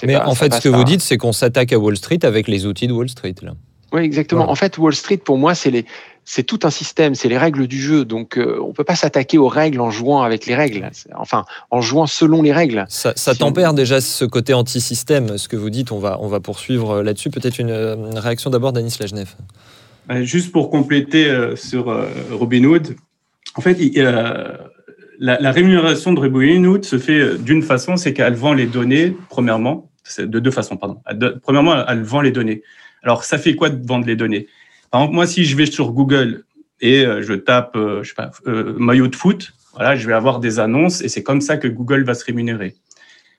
Mais 0.05 0.17
en 0.17 0.35
fait, 0.35 0.55
ce 0.55 0.61
que 0.61 0.69
vous 0.69 0.85
dites, 0.85 1.01
c'est 1.01 1.17
qu'on 1.17 1.33
s'attaque 1.33 1.73
à 1.73 1.79
Wall 1.79 1.97
Street 1.97 2.19
avec 2.23 2.49
les 2.49 2.67
outils 2.67 2.87
de 2.87 2.93
Wall 2.93 3.09
Street. 3.09 3.35
Là. 3.43 3.55
Oui, 3.93 4.03
exactement. 4.03 4.49
En 4.49 4.55
fait, 4.55 4.79
Wall 4.79 4.95
Street, 4.95 5.17
pour 5.17 5.39
moi, 5.39 5.55
c'est 5.55 5.71
les, 5.71 5.85
c'est 6.29 6.43
tout 6.43 6.59
un 6.65 6.71
système, 6.71 7.15
c'est 7.15 7.29
les 7.29 7.39
règles 7.39 7.69
du 7.69 7.81
jeu. 7.81 8.05
Donc, 8.05 8.37
euh, 8.37 8.59
on 8.61 8.73
peut 8.73 8.85
pas 8.85 8.97
s'attaquer 8.97 9.39
aux 9.39 9.47
règles 9.47 9.81
en 9.81 9.93
jouant 9.93 10.23
avec 10.23 10.45
les 10.47 10.57
règles. 10.57 10.91
Enfin, 11.15 11.45
en 11.71 11.81
jouant 11.81 12.09
selon 12.09 12.43
les 12.43 12.53
règles. 12.53 12.85
Ça, 12.89 13.15
tempère 13.39 13.75
déjà 13.75 14.01
ce 14.01 14.25
côté 14.25 14.53
anti-système. 14.53 15.39
Ce 15.39 15.49
que 15.49 15.57
vous 15.57 15.71
dites, 15.71 15.93
on 15.93 16.01
va, 16.01 16.19
on 16.21 16.27
va 16.27 16.41
poursuivre 16.41 17.01
là-dessus. 17.01 17.31
Peut-être 17.31 17.61
une, 17.61 17.71
réaction 18.19 18.51
d'abord 18.51 18.73
d'Anis 18.73 18.97
Lajnef. 18.99 19.37
Juste 20.23 20.51
pour 20.51 20.69
compléter 20.71 21.27
euh, 21.27 21.55
sur 21.55 21.91
euh, 21.91 22.07
Robinhood, 22.33 22.97
en 23.55 23.61
fait, 23.61 23.79
la, 25.19 25.41
la, 25.41 25.53
rémunération 25.53 26.12
de 26.12 26.21
Robinhood 26.21 26.85
se 26.85 26.99
fait 26.99 27.39
d'une 27.39 27.62
façon, 27.62 27.97
c'est 27.97 28.12
qu'elle 28.12 28.35
vend 28.35 28.53
les 28.53 28.67
données, 28.67 29.17
premièrement, 29.31 29.91
de 30.19 30.39
deux 30.41 30.51
façons, 30.51 30.77
pardon. 30.77 31.01
premièrement, 31.43 31.87
elle 31.87 32.03
vend 32.03 32.21
les 32.21 32.33
données. 32.33 32.62
Alors, 33.03 33.23
ça 33.23 33.39
fait 33.39 33.55
quoi 33.55 33.71
de 33.71 33.87
vendre 33.87 34.07
les 34.07 34.17
données? 34.17 34.49
Par 34.90 35.01
exemple, 35.01 35.14
moi, 35.14 35.27
si 35.27 35.44
je 35.44 35.57
vais 35.57 35.66
sur 35.66 35.92
Google 35.92 36.44
et 36.81 37.05
euh, 37.05 37.22
je 37.22 37.35
tape, 37.35 37.77
euh, 37.77 38.03
je 38.03 38.11
sais 38.11 38.14
pas, 38.14 38.31
euh, 38.46 38.75
maillot 38.79 39.09
de 39.09 39.16
foot, 39.16 39.53
voilà, 39.75 39.96
je 39.96 40.07
vais 40.07 40.14
avoir 40.14 40.40
des 40.40 40.59
annonces 40.59 41.03
et 41.03 41.09
c'est 41.09 41.22
comme 41.22 41.40
ça 41.40 41.57
que 41.57 41.68
Google 41.68 42.05
va 42.05 42.14
se 42.14 42.25
rémunérer. 42.25 42.75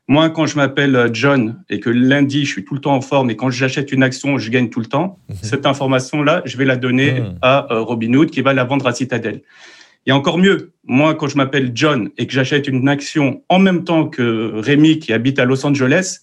Moi, 0.08 0.30
quand 0.30 0.46
je 0.46 0.56
m'appelle 0.56 1.10
John 1.12 1.62
et 1.70 1.80
que 1.80 1.90
lundi, 1.90 2.46
je 2.46 2.52
suis 2.52 2.64
tout 2.64 2.76
le 2.76 2.80
temps 2.80 2.96
en 2.96 3.02
forme 3.02 3.30
et 3.30 3.36
quand 3.36 3.50
j'achète 3.50 3.92
une 3.92 4.04
action, 4.04 4.38
je 4.38 4.50
gagne 4.50 4.70
tout 4.70 4.80
le 4.80 4.86
temps, 4.86 5.20
mhm. 5.30 5.36
cette 5.42 5.66
information-là, 5.66 6.42
je 6.46 6.58
vais 6.58 6.66
la 6.66 6.78
donner 6.78 7.20
mhm. 7.20 7.40
à 7.42 7.68
Robinhood 7.70 8.32
qui 8.32 8.42
va 8.42 8.54
la 8.54 8.64
vendre 8.64 8.88
à 8.88 8.94
Citadel. 8.94 9.42
Et 10.06 10.14
encore 10.14 10.38
mieux, 10.38 10.72
moi, 10.86 11.16
quand 11.16 11.28
je 11.28 11.36
m'appelle 11.36 11.72
John 11.76 12.10
et 12.18 12.28
que 12.28 12.34
j'achète 12.34 12.70
une 12.70 12.88
action 12.88 13.44
en 13.50 13.60
même 13.60 13.84
temps 13.84 14.08
que 14.08 14.54
Rémi 14.56 15.00
qui 15.00 15.12
habite 15.12 15.38
à 15.38 15.44
Los 15.44 15.66
Angeles, 15.66 16.22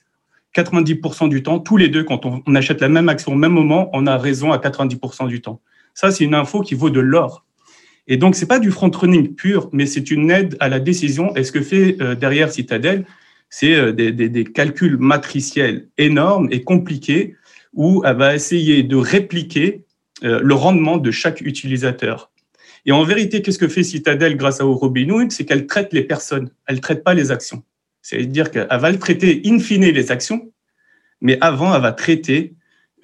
90% 0.54 1.28
du 1.28 1.42
temps, 1.42 1.58
tous 1.58 1.76
les 1.76 1.88
deux, 1.88 2.04
quand 2.04 2.24
on, 2.26 2.54
achète 2.54 2.80
la 2.80 2.88
même 2.88 3.08
action 3.08 3.32
au 3.32 3.36
même 3.36 3.52
moment, 3.52 3.90
on 3.92 4.06
a 4.06 4.16
raison 4.16 4.52
à 4.52 4.58
90% 4.58 5.28
du 5.28 5.40
temps. 5.40 5.60
Ça, 5.94 6.10
c'est 6.10 6.24
une 6.24 6.34
info 6.34 6.60
qui 6.60 6.74
vaut 6.74 6.90
de 6.90 7.00
l'or. 7.00 7.44
Et 8.06 8.16
donc, 8.16 8.34
c'est 8.34 8.46
pas 8.46 8.58
du 8.58 8.70
front-running 8.70 9.34
pur, 9.34 9.68
mais 9.72 9.86
c'est 9.86 10.10
une 10.10 10.30
aide 10.30 10.56
à 10.60 10.68
la 10.68 10.78
décision. 10.78 11.34
Et 11.36 11.44
ce 11.44 11.52
que 11.52 11.62
fait 11.62 11.96
euh, 12.00 12.14
derrière 12.14 12.52
Citadel, 12.52 13.06
c'est 13.48 13.74
euh, 13.74 13.92
des, 13.92 14.44
calculs 14.44 14.98
matriciels 14.98 15.88
énormes 15.98 16.48
et 16.50 16.62
compliqués 16.62 17.34
où 17.72 18.02
elle 18.04 18.16
va 18.16 18.34
essayer 18.34 18.82
de 18.82 18.96
répliquer 18.96 19.84
euh, 20.22 20.40
le 20.42 20.54
rendement 20.54 20.98
de 20.98 21.10
chaque 21.10 21.40
utilisateur. 21.40 22.30
Et 22.86 22.92
en 22.92 23.02
vérité, 23.02 23.40
qu'est-ce 23.42 23.58
que 23.58 23.68
fait 23.68 23.82
Citadel 23.82 24.36
grâce 24.36 24.60
à 24.60 24.64
Robinhood? 24.64 25.32
C'est 25.32 25.46
qu'elle 25.46 25.66
traite 25.66 25.92
les 25.92 26.02
personnes, 26.02 26.50
elle 26.66 26.80
traite 26.80 27.02
pas 27.02 27.14
les 27.14 27.30
actions. 27.30 27.62
C'est-à-dire 28.04 28.50
qu'elle 28.50 28.68
va 28.70 28.90
le 28.92 28.98
traiter 28.98 29.40
in 29.46 29.58
fine 29.58 29.86
les 29.86 30.12
actions, 30.12 30.52
mais 31.22 31.38
avant, 31.40 31.74
elle 31.74 31.80
va 31.80 31.92
traiter, 31.92 32.54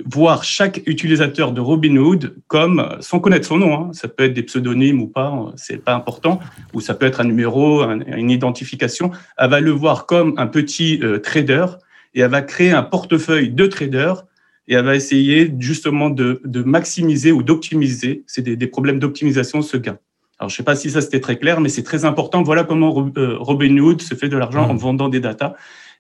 voir 0.04 0.44
chaque 0.44 0.82
utilisateur 0.84 1.52
de 1.52 1.60
Robinhood 1.62 2.36
comme, 2.48 2.86
sans 3.00 3.18
connaître 3.18 3.46
son 3.46 3.56
nom, 3.56 3.74
hein. 3.74 3.90
ça 3.94 4.08
peut 4.08 4.24
être 4.24 4.34
des 4.34 4.42
pseudonymes 4.42 5.00
ou 5.00 5.08
pas, 5.08 5.52
c'est 5.56 5.82
pas 5.82 5.94
important, 5.94 6.38
ou 6.74 6.82
ça 6.82 6.92
peut 6.92 7.06
être 7.06 7.22
un 7.22 7.24
numéro, 7.24 7.82
une 7.82 8.30
identification. 8.30 9.10
Elle 9.38 9.48
va 9.48 9.60
le 9.60 9.70
voir 9.70 10.04
comme 10.04 10.34
un 10.36 10.46
petit 10.46 11.00
euh, 11.02 11.18
trader 11.18 11.64
et 12.12 12.20
elle 12.20 12.30
va 12.30 12.42
créer 12.42 12.72
un 12.72 12.82
portefeuille 12.82 13.48
de 13.48 13.66
traders 13.66 14.24
et 14.68 14.74
elle 14.74 14.84
va 14.84 14.96
essayer 14.96 15.50
justement 15.58 16.10
de, 16.10 16.42
maximiser 16.66 17.32
ou 17.32 17.42
d'optimiser, 17.42 18.22
c'est 18.26 18.42
des, 18.42 18.54
des 18.54 18.66
problèmes 18.66 18.98
d'optimisation, 18.98 19.62
ce 19.62 19.78
gain. 19.78 19.98
Alors, 20.40 20.48
je 20.48 20.55
ne 20.55 20.57
sais 20.57 20.62
pas 20.62 20.74
si 20.74 20.90
ça 20.90 21.03
c'était 21.03 21.20
très 21.20 21.37
clair, 21.37 21.61
mais 21.61 21.68
c'est 21.68 21.83
très 21.83 22.07
important. 22.07 22.42
Voilà 22.42 22.64
comment 22.64 23.12
euh, 23.18 23.37
Robinhood 23.38 24.00
se 24.00 24.14
fait 24.14 24.31
de 24.31 24.38
l'argent 24.38 24.70
en 24.70 24.72
mmh. 24.72 24.79
vendant 24.79 25.09
des 25.11 25.20
datas. 25.20 25.53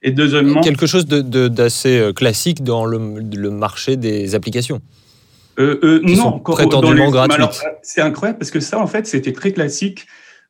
Et 0.02 0.12
deuxièmement, 0.12 0.62
quelque 0.62 0.86
chose 0.86 1.04
d'assez 1.04 1.98
euh, 1.98 2.14
classique 2.14 2.64
dans 2.64 2.86
le, 2.86 2.98
marché 3.50 3.98
des 3.98 4.34
applications. 4.34 4.80
Euh, 5.58 5.78
euh 5.84 6.00
non, 6.04 6.38
prétendument 6.38 7.10
gratuites. 7.10 7.62
C'est 7.82 8.00
incroyable 8.00 8.38
parce 8.38 8.50
que 8.50 8.60
ça, 8.60 8.80
en 8.80 8.86
fait, 8.86 9.06
c'était 9.06 9.34
très 9.34 9.52
classique 9.52 10.06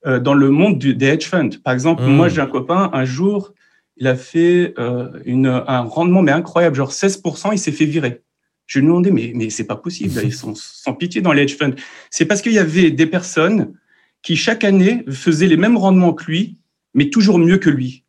dans 0.07 0.35
le 0.35 0.51
monde 0.51 0.79
des 0.79 1.07
hedge 1.07 1.27
funds. 1.27 1.51
Par 1.63 1.75
exemple, 1.75 2.05
moi, 2.05 2.29
mmh. 2.29 2.31
j'ai 2.31 2.41
un 2.41 2.47
copain, 2.47 2.91
un 2.93 3.05
jour, 3.05 3.53
il 3.97 4.07
a 4.07 4.15
fait 4.15 4.73
une, 5.27 5.49
un 5.49 5.81
rendement 5.81 6.23
mais 6.23 6.33
incroyable, 6.33 6.77
genre 6.77 6.93
16%, 6.93 7.51
il 7.53 7.59
s'est 7.59 7.73
fait 7.73 7.87
virer. 7.87 8.23
Je 8.67 8.79
lui 8.79 8.87
ai 8.87 8.89
demandé, 8.89 9.11
mais, 9.11 9.33
mais 9.35 9.51
c'est 9.51 9.67
pas 9.67 9.75
possible, 9.75 10.21
ils 10.25 10.33
sont 10.33 10.55
sans 10.55 10.95
pitié 10.95 11.21
dans 11.21 11.33
les 11.33 11.43
hedge 11.43 11.57
funds. 11.57 11.75
C'est 12.09 12.25
parce 12.25 12.41
qu'il 12.41 12.53
y 12.53 12.59
avait 12.59 12.93
des 12.93 13.07
personnes 13.07 13.75
qui, 14.23 14.37
chaque 14.37 14.65
année, 14.65 15.05
faisaient 15.11 15.47
les 15.47 15.57
mêmes 15.57 15.77
rendements 15.77 16.13
que 16.13 16.25
lui, 16.25 16.59
mais 16.95 17.11
toujours 17.11 17.39
mieux 17.39 17.59
que 17.59 17.71
lui. 17.71 18.05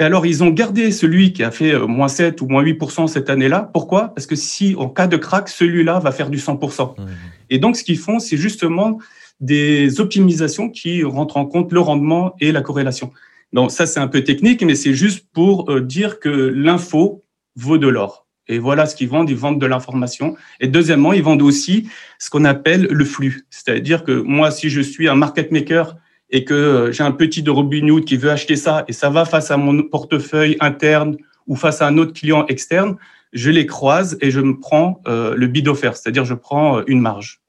Et 0.00 0.02
alors, 0.02 0.26
ils 0.26 0.42
ont 0.42 0.50
gardé 0.50 0.90
celui 0.90 1.32
qui 1.32 1.44
a 1.44 1.52
fait 1.52 1.72
euh, 1.72 1.86
moins 1.86 2.08
7 2.08 2.40
ou 2.40 2.46
moins 2.46 2.64
8% 2.64 3.06
cette 3.06 3.30
année-là. 3.30 3.70
Pourquoi? 3.72 4.08
Parce 4.08 4.26
que 4.26 4.34
si, 4.34 4.74
en 4.76 4.88
cas 4.88 5.06
de 5.06 5.16
crack, 5.16 5.48
celui-là 5.48 6.00
va 6.00 6.10
faire 6.10 6.30
du 6.30 6.38
100%. 6.38 6.98
Mmh. 6.98 7.04
Et 7.50 7.58
donc, 7.58 7.76
ce 7.76 7.84
qu'ils 7.84 7.98
font, 7.98 8.18
c'est 8.18 8.36
justement 8.36 8.98
des 9.38 10.00
optimisations 10.00 10.68
qui 10.68 11.04
rentrent 11.04 11.36
en 11.36 11.46
compte 11.46 11.72
le 11.72 11.80
rendement 11.80 12.34
et 12.40 12.50
la 12.50 12.60
corrélation. 12.60 13.12
Donc, 13.52 13.70
ça, 13.70 13.86
c'est 13.86 14.00
un 14.00 14.08
peu 14.08 14.24
technique, 14.24 14.64
mais 14.64 14.74
c'est 14.74 14.94
juste 14.94 15.28
pour 15.32 15.70
euh, 15.70 15.80
dire 15.80 16.18
que 16.18 16.28
l'info 16.28 17.24
vaut 17.54 17.78
de 17.78 17.86
l'or. 17.86 18.23
Et 18.48 18.58
voilà 18.58 18.86
ce 18.86 18.94
qu'ils 18.94 19.08
vendent, 19.08 19.30
ils 19.30 19.36
vendent 19.36 19.60
de 19.60 19.66
l'information. 19.66 20.36
Et 20.60 20.68
deuxièmement, 20.68 21.12
ils 21.12 21.22
vendent 21.22 21.42
aussi 21.42 21.88
ce 22.18 22.28
qu'on 22.30 22.44
appelle 22.44 22.88
le 22.90 23.04
flux. 23.04 23.46
C'est-à-dire 23.50 24.04
que 24.04 24.12
moi, 24.12 24.50
si 24.50 24.68
je 24.68 24.80
suis 24.80 25.08
un 25.08 25.14
market 25.14 25.50
maker 25.50 25.96
et 26.30 26.44
que 26.44 26.54
euh, 26.54 26.92
j'ai 26.92 27.02
un 27.02 27.12
petit 27.12 27.42
de 27.42 27.50
Robinhood 27.50 28.04
qui 28.04 28.16
veut 28.16 28.30
acheter 28.30 28.56
ça 28.56 28.84
et 28.88 28.92
ça 28.92 29.08
va 29.08 29.24
face 29.24 29.50
à 29.50 29.56
mon 29.56 29.82
portefeuille 29.82 30.56
interne 30.60 31.16
ou 31.46 31.56
face 31.56 31.80
à 31.80 31.86
un 31.86 31.96
autre 31.96 32.12
client 32.12 32.46
externe, 32.46 32.96
je 33.32 33.50
les 33.50 33.66
croise 33.66 34.18
et 34.20 34.30
je 34.30 34.40
me 34.40 34.58
prends 34.58 35.00
euh, 35.06 35.34
le 35.34 35.46
bid 35.46 35.66
offert, 35.68 35.96
c'est-à-dire 35.96 36.24
je 36.24 36.34
prends 36.34 36.78
euh, 36.78 36.84
une 36.86 37.00
marge. 37.00 37.40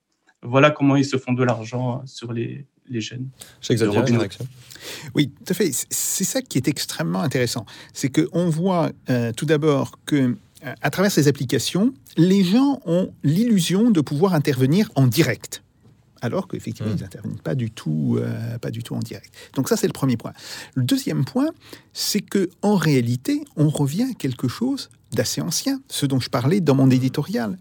Voilà 0.41 0.69
comment 0.71 0.95
ils 0.95 1.05
se 1.05 1.17
font 1.17 1.33
de 1.33 1.43
l'argent 1.43 2.03
sur 2.05 2.31
les, 2.31 2.65
les 2.87 3.01
gènes. 3.01 3.27
Oui, 5.15 5.31
tout 5.43 5.51
à 5.51 5.55
fait. 5.55 5.71
C'est 5.89 6.23
ça 6.23 6.41
qui 6.41 6.59
est 6.59 6.67
extrêmement 6.67 7.21
intéressant. 7.21 7.65
C'est 7.93 8.09
qu'on 8.09 8.49
voit 8.49 8.91
tout 9.35 9.47
d'abord 9.47 9.97
que 10.05 10.35
à 10.81 10.89
travers 10.89 11.11
ces 11.11 11.27
applications, 11.27 11.93
les 12.17 12.43
gens 12.43 12.79
ont 12.85 13.11
l'illusion 13.23 13.91
de 13.91 14.01
pouvoir 14.01 14.33
intervenir 14.33 14.89
en 14.95 15.07
direct 15.07 15.61
alors 16.25 16.47
qu'effectivement, 16.47 16.91
ils 16.95 17.01
n'interviennent 17.01 17.39
pas 17.39 17.55
du 17.55 17.71
tout, 17.71 18.17
euh, 18.19 18.57
pas 18.57 18.71
du 18.71 18.83
tout 18.83 18.95
en 18.95 18.99
direct. 18.99 19.33
Donc 19.53 19.69
ça, 19.69 19.77
c'est 19.77 19.87
le 19.87 19.93
premier 19.93 20.17
point. 20.17 20.33
Le 20.73 20.83
deuxième 20.83 21.23
point, 21.23 21.49
c'est 21.93 22.21
que 22.21 22.49
en 22.61 22.75
réalité, 22.75 23.43
on 23.55 23.69
revient 23.69 24.07
à 24.11 24.13
quelque 24.13 24.47
chose 24.47 24.89
d'assez 25.11 25.39
ancien, 25.41 25.79
ce 25.87 26.05
dont 26.05 26.19
je 26.19 26.29
parlais 26.29 26.59
dans 26.59 26.75
mon 26.75 26.89
éditorial. 26.89 27.57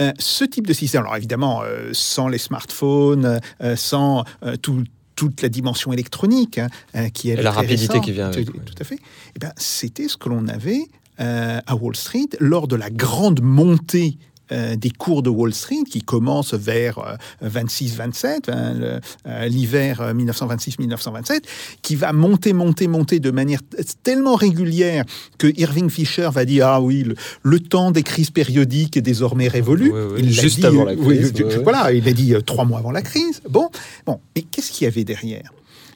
Euh, 0.00 0.12
ce 0.18 0.44
type 0.44 0.66
de 0.66 0.72
système, 0.72 1.02
alors 1.02 1.16
évidemment, 1.16 1.62
euh, 1.62 1.90
sans 1.92 2.28
les 2.28 2.38
smartphones, 2.38 3.40
sans 3.76 4.24
tout, 4.62 4.84
toute 5.14 5.40
la 5.42 5.48
dimension 5.48 5.92
électronique 5.92 6.58
hein, 6.94 7.10
qui 7.10 7.30
est 7.30 7.40
la 7.40 7.50
rapidité 7.50 7.88
récente. 7.88 8.04
qui 8.04 8.12
vient 8.12 8.26
avec, 8.28 8.46
Tout, 8.46 8.52
oui. 8.54 8.60
tout 8.64 8.74
à 8.78 8.84
fait. 8.84 8.98
Eh 9.36 9.38
ben, 9.38 9.52
c'était 9.56 10.08
ce 10.08 10.16
que 10.16 10.28
l'on 10.28 10.48
avait 10.48 10.88
euh, 11.20 11.60
à 11.66 11.74
Wall 11.76 11.96
Street 11.96 12.28
lors 12.40 12.68
de 12.68 12.76
la 12.76 12.90
grande 12.90 13.40
montée 13.42 14.18
euh, 14.50 14.76
des 14.76 14.88
cours 14.88 15.22
de 15.22 15.28
Wall 15.28 15.52
Street 15.52 15.84
qui 15.90 16.00
commence 16.00 16.54
vers 16.54 16.98
euh, 17.42 17.46
26-27, 17.46 18.50
hein, 18.50 18.72
le- 18.74 19.00
euh, 19.26 19.46
l'hiver 19.46 20.00
euh, 20.00 20.14
1926-1927, 20.14 21.40
qui 21.82 21.96
va 21.96 22.14
monter, 22.14 22.54
monter, 22.54 22.88
monter 22.88 23.20
de 23.20 23.30
manière 23.30 23.60
tellement 24.02 24.36
régulière 24.36 25.04
que 25.36 25.48
Irving 25.60 25.90
Fisher 25.90 26.30
va 26.32 26.46
dire 26.46 26.66
ah 26.66 26.80
oui 26.80 27.02
le, 27.04 27.14
le 27.42 27.60
temps 27.60 27.90
des 27.90 28.02
crises 28.02 28.30
périodiques 28.30 28.96
est 28.96 29.02
désormais 29.02 29.48
révolu. 29.48 29.92
Oui, 29.92 30.00
oui, 30.14 30.20
Il 30.22 30.36
l'a 30.36 30.42
juste 30.42 30.60
dit, 30.60 30.66
avant 30.66 30.84
la 30.84 30.96
crise, 30.96 31.32
oui. 31.36 31.54
Voilà, 31.62 31.92
il 31.92 32.08
a 32.08 32.12
dit 32.14 32.32
trois 32.46 32.64
mois 32.64 32.78
avant 32.78 32.90
la 32.92 33.02
crise. 33.02 33.42
Bon, 33.50 33.68
bon, 34.06 34.18
mais 34.34 34.40
qu'est-ce 34.42 34.72
qu'il 34.72 34.86
y 34.86 34.88
avait 34.88 35.04
derrière? 35.04 35.52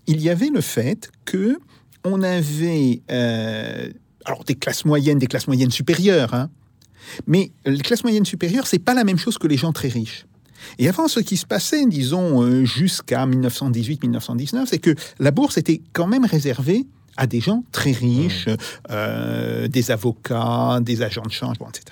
Il 0.07 0.21
y 0.21 0.29
avait 0.29 0.51
le 0.51 0.61
fait 0.61 1.11
que 1.25 1.59
on 2.05 2.23
avait 2.23 3.01
alors 4.25 4.45
des 4.45 4.55
classes 4.55 4.85
moyennes, 4.85 5.19
des 5.19 5.27
classes 5.27 5.47
moyennes 5.47 5.71
supérieures, 5.71 6.35
hein, 6.35 6.51
mais 7.27 7.53
les 7.65 7.79
classes 7.79 8.05
moyennes 8.05 8.25
supérieures, 8.25 8.67
c'est 8.67 8.79
pas 8.79 8.95
la 8.95 9.05
même 9.05 9.19
chose 9.19 9.39
que 9.39 9.47
les 9.47 9.57
gens 9.57 9.73
très 9.73 9.89
riches. 9.89 10.27
Et 10.79 10.89
avant, 10.89 11.09
ce 11.09 11.21
qui 11.21 11.37
se 11.37 11.47
passait, 11.47 11.85
disons, 11.87 12.43
euh, 12.43 12.65
jusqu'à 12.65 13.27
1918-1919, 13.27 14.67
c'est 14.67 14.79
que 14.79 14.95
la 15.19 15.31
bourse 15.31 15.59
était 15.59 15.83
quand 15.93 16.07
même 16.07 16.25
réservée 16.25 16.87
à 17.17 17.27
des 17.27 17.41
gens 17.41 17.65
très 17.73 17.93
riches, 17.93 18.49
euh, 18.91 19.69
des 19.69 19.91
avocats, 19.91 20.79
des 20.81 21.03
agents 21.03 21.23
de 21.23 21.33
change, 21.33 21.59
bon, 21.59 21.69
etc. 21.69 21.85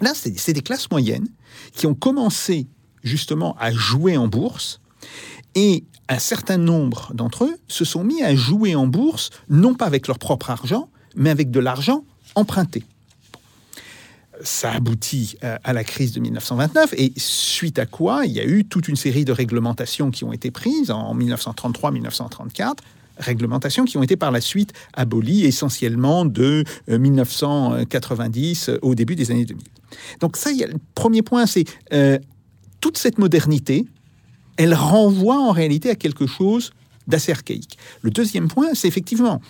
Là, 0.00 0.12
c'est 0.14 0.52
des 0.52 0.60
classes 0.60 0.90
moyennes 0.90 1.26
qui 1.72 1.86
ont 1.86 1.94
commencé 1.94 2.68
justement 3.02 3.56
à 3.58 3.72
jouer 3.72 4.16
en 4.16 4.28
bourse 4.28 4.80
et 5.54 5.84
un 6.08 6.18
certain 6.18 6.56
nombre 6.56 7.12
d'entre 7.14 7.44
eux 7.44 7.56
se 7.66 7.84
sont 7.84 8.04
mis 8.04 8.22
à 8.22 8.34
jouer 8.34 8.74
en 8.74 8.86
bourse, 8.86 9.30
non 9.48 9.74
pas 9.74 9.86
avec 9.86 10.06
leur 10.06 10.18
propre 10.18 10.50
argent, 10.50 10.88
mais 11.16 11.30
avec 11.30 11.50
de 11.50 11.60
l'argent 11.60 12.04
emprunté. 12.34 12.84
Ça 14.42 14.70
aboutit 14.72 15.36
euh, 15.42 15.56
à 15.64 15.72
la 15.72 15.82
crise 15.82 16.12
de 16.12 16.20
1929 16.20 16.94
et 16.96 17.12
suite 17.16 17.78
à 17.78 17.86
quoi 17.86 18.24
il 18.24 18.32
y 18.32 18.40
a 18.40 18.44
eu 18.44 18.64
toute 18.64 18.86
une 18.86 18.96
série 18.96 19.24
de 19.24 19.32
réglementations 19.32 20.10
qui 20.10 20.22
ont 20.22 20.32
été 20.32 20.50
prises 20.52 20.92
en 20.92 21.16
1933-1934, 21.16 22.74
réglementations 23.18 23.84
qui 23.84 23.98
ont 23.98 24.02
été 24.02 24.16
par 24.16 24.30
la 24.30 24.40
suite 24.40 24.72
abolies 24.92 25.44
essentiellement 25.44 26.24
de 26.24 26.64
euh, 26.88 26.98
1990 26.98 28.70
au 28.82 28.94
début 28.94 29.16
des 29.16 29.32
années 29.32 29.44
2000. 29.44 29.64
Donc 30.20 30.36
ça, 30.36 30.50
il 30.50 30.58
y 30.58 30.64
a, 30.64 30.66
le 30.66 30.78
premier 30.94 31.22
point, 31.22 31.46
c'est 31.46 31.64
euh, 31.92 32.18
toute 32.80 32.96
cette 32.96 33.18
modernité, 33.18 33.86
elle 34.56 34.74
renvoie 34.74 35.38
en 35.38 35.52
réalité 35.52 35.90
à 35.90 35.94
quelque 35.94 36.26
chose 36.26 36.72
d'assez 37.06 37.32
archaïque. 37.32 37.78
Le 38.02 38.10
deuxième 38.10 38.48
point, 38.48 38.74
c'est 38.74 38.88
effectivement 38.88 39.40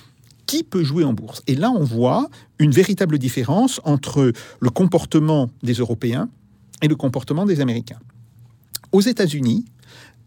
qui 0.49 0.65
peut 0.65 0.83
jouer 0.83 1.05
en 1.05 1.13
bourse. 1.13 1.43
Et 1.47 1.55
là, 1.55 1.71
on 1.71 1.85
voit 1.85 2.29
une 2.59 2.73
véritable 2.73 3.19
différence 3.19 3.81
entre 3.85 4.33
le 4.61 4.71
comportement 4.71 5.51
des 5.63 5.75
Européens 5.75 6.29
et 6.81 6.89
le 6.89 6.97
comportement 6.97 7.45
des 7.45 7.61
Américains. 7.61 8.01
Aux 8.91 9.03
États-Unis, 9.03 9.67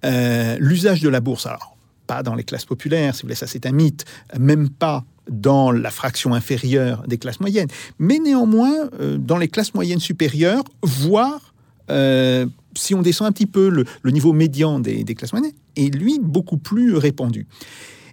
euh, 0.06 0.58
l'usage 0.60 1.02
de 1.02 1.10
la 1.10 1.22
bourse, 1.22 1.48
alors 1.48 1.76
pas 2.06 2.22
dans 2.22 2.36
les 2.36 2.44
classes 2.44 2.66
populaires, 2.66 3.16
si 3.16 3.24
vous 3.24 3.28
voulez, 3.28 3.36
ça 3.36 3.48
c'est 3.48 3.66
un 3.66 3.72
mythe, 3.72 4.06
même 4.38 4.70
pas 4.70 5.04
dans 5.28 5.72
la 5.72 5.90
fraction 5.90 6.36
inférieure 6.36 7.04
des 7.08 7.18
classes 7.18 7.40
moyennes, 7.40 7.70
mais 7.98 8.20
néanmoins 8.20 8.90
euh, 9.00 9.18
dans 9.18 9.38
les 9.38 9.48
classes 9.48 9.74
moyennes 9.74 10.00
supérieures, 10.00 10.64
voire 10.84 11.56
euh, 11.90 12.46
si 12.76 12.94
on 12.94 13.02
descend 13.02 13.28
un 13.28 13.32
petit 13.32 13.48
peu 13.48 13.70
le, 13.70 14.12
niveau 14.12 14.34
médian 14.34 14.80
des, 14.80 15.04
des 15.04 15.16
classes 15.16 15.34
moyennes, 15.34 15.54
est 15.76 15.94
lui 15.94 16.20
beaucoup 16.22 16.58
plus 16.58 16.96
répandu. 16.96 17.48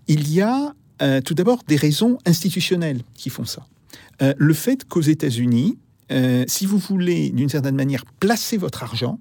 Il 0.07 0.33
y 0.33 0.41
a 0.41 0.75
euh, 1.03 1.21
tout 1.21 1.35
d'abord 1.35 1.63
des 1.67 1.77
raisons 1.77 2.19
institutionnelles 2.27 3.03
qui 3.15 3.31
font 3.31 3.45
ça. 3.45 3.67
Euh, 4.23 4.35
le 4.37 4.55
fait 4.55 4.85
qu'aux 4.85 5.01
États-Unis, 5.01 5.79
euh, 6.11 6.45
si 6.49 6.67
vous 6.67 6.79
voulez 6.79 7.31
d'une 7.31 7.49
certaine 7.49 7.77
manière 7.77 8.05
placer 8.21 8.57
votre 8.57 8.83
argent, 8.83 9.21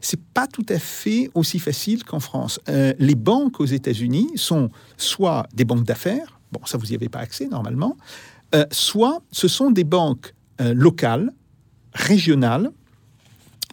c'est 0.00 0.20
pas 0.20 0.46
tout 0.46 0.66
à 0.68 0.78
fait 0.78 1.30
aussi 1.34 1.58
facile 1.58 2.04
qu'en 2.04 2.20
France. 2.20 2.60
Les 2.98 3.14
banques 3.14 3.58
aux 3.58 3.64
États-Unis 3.64 4.28
sont 4.36 4.70
soit 4.98 5.46
des 5.54 5.64
banques 5.64 5.84
d'affaires, 5.84 6.38
bon 6.52 6.60
ça 6.66 6.76
vous 6.76 6.86
n'y 6.86 6.94
avez 6.94 7.08
pas 7.08 7.20
accès 7.20 7.48
normalement, 7.48 7.96
soit 8.70 9.22
ce 9.32 9.48
sont 9.48 9.70
des 9.70 9.84
banques 9.84 10.34
locales, 10.60 11.32
régionales, 11.94 12.70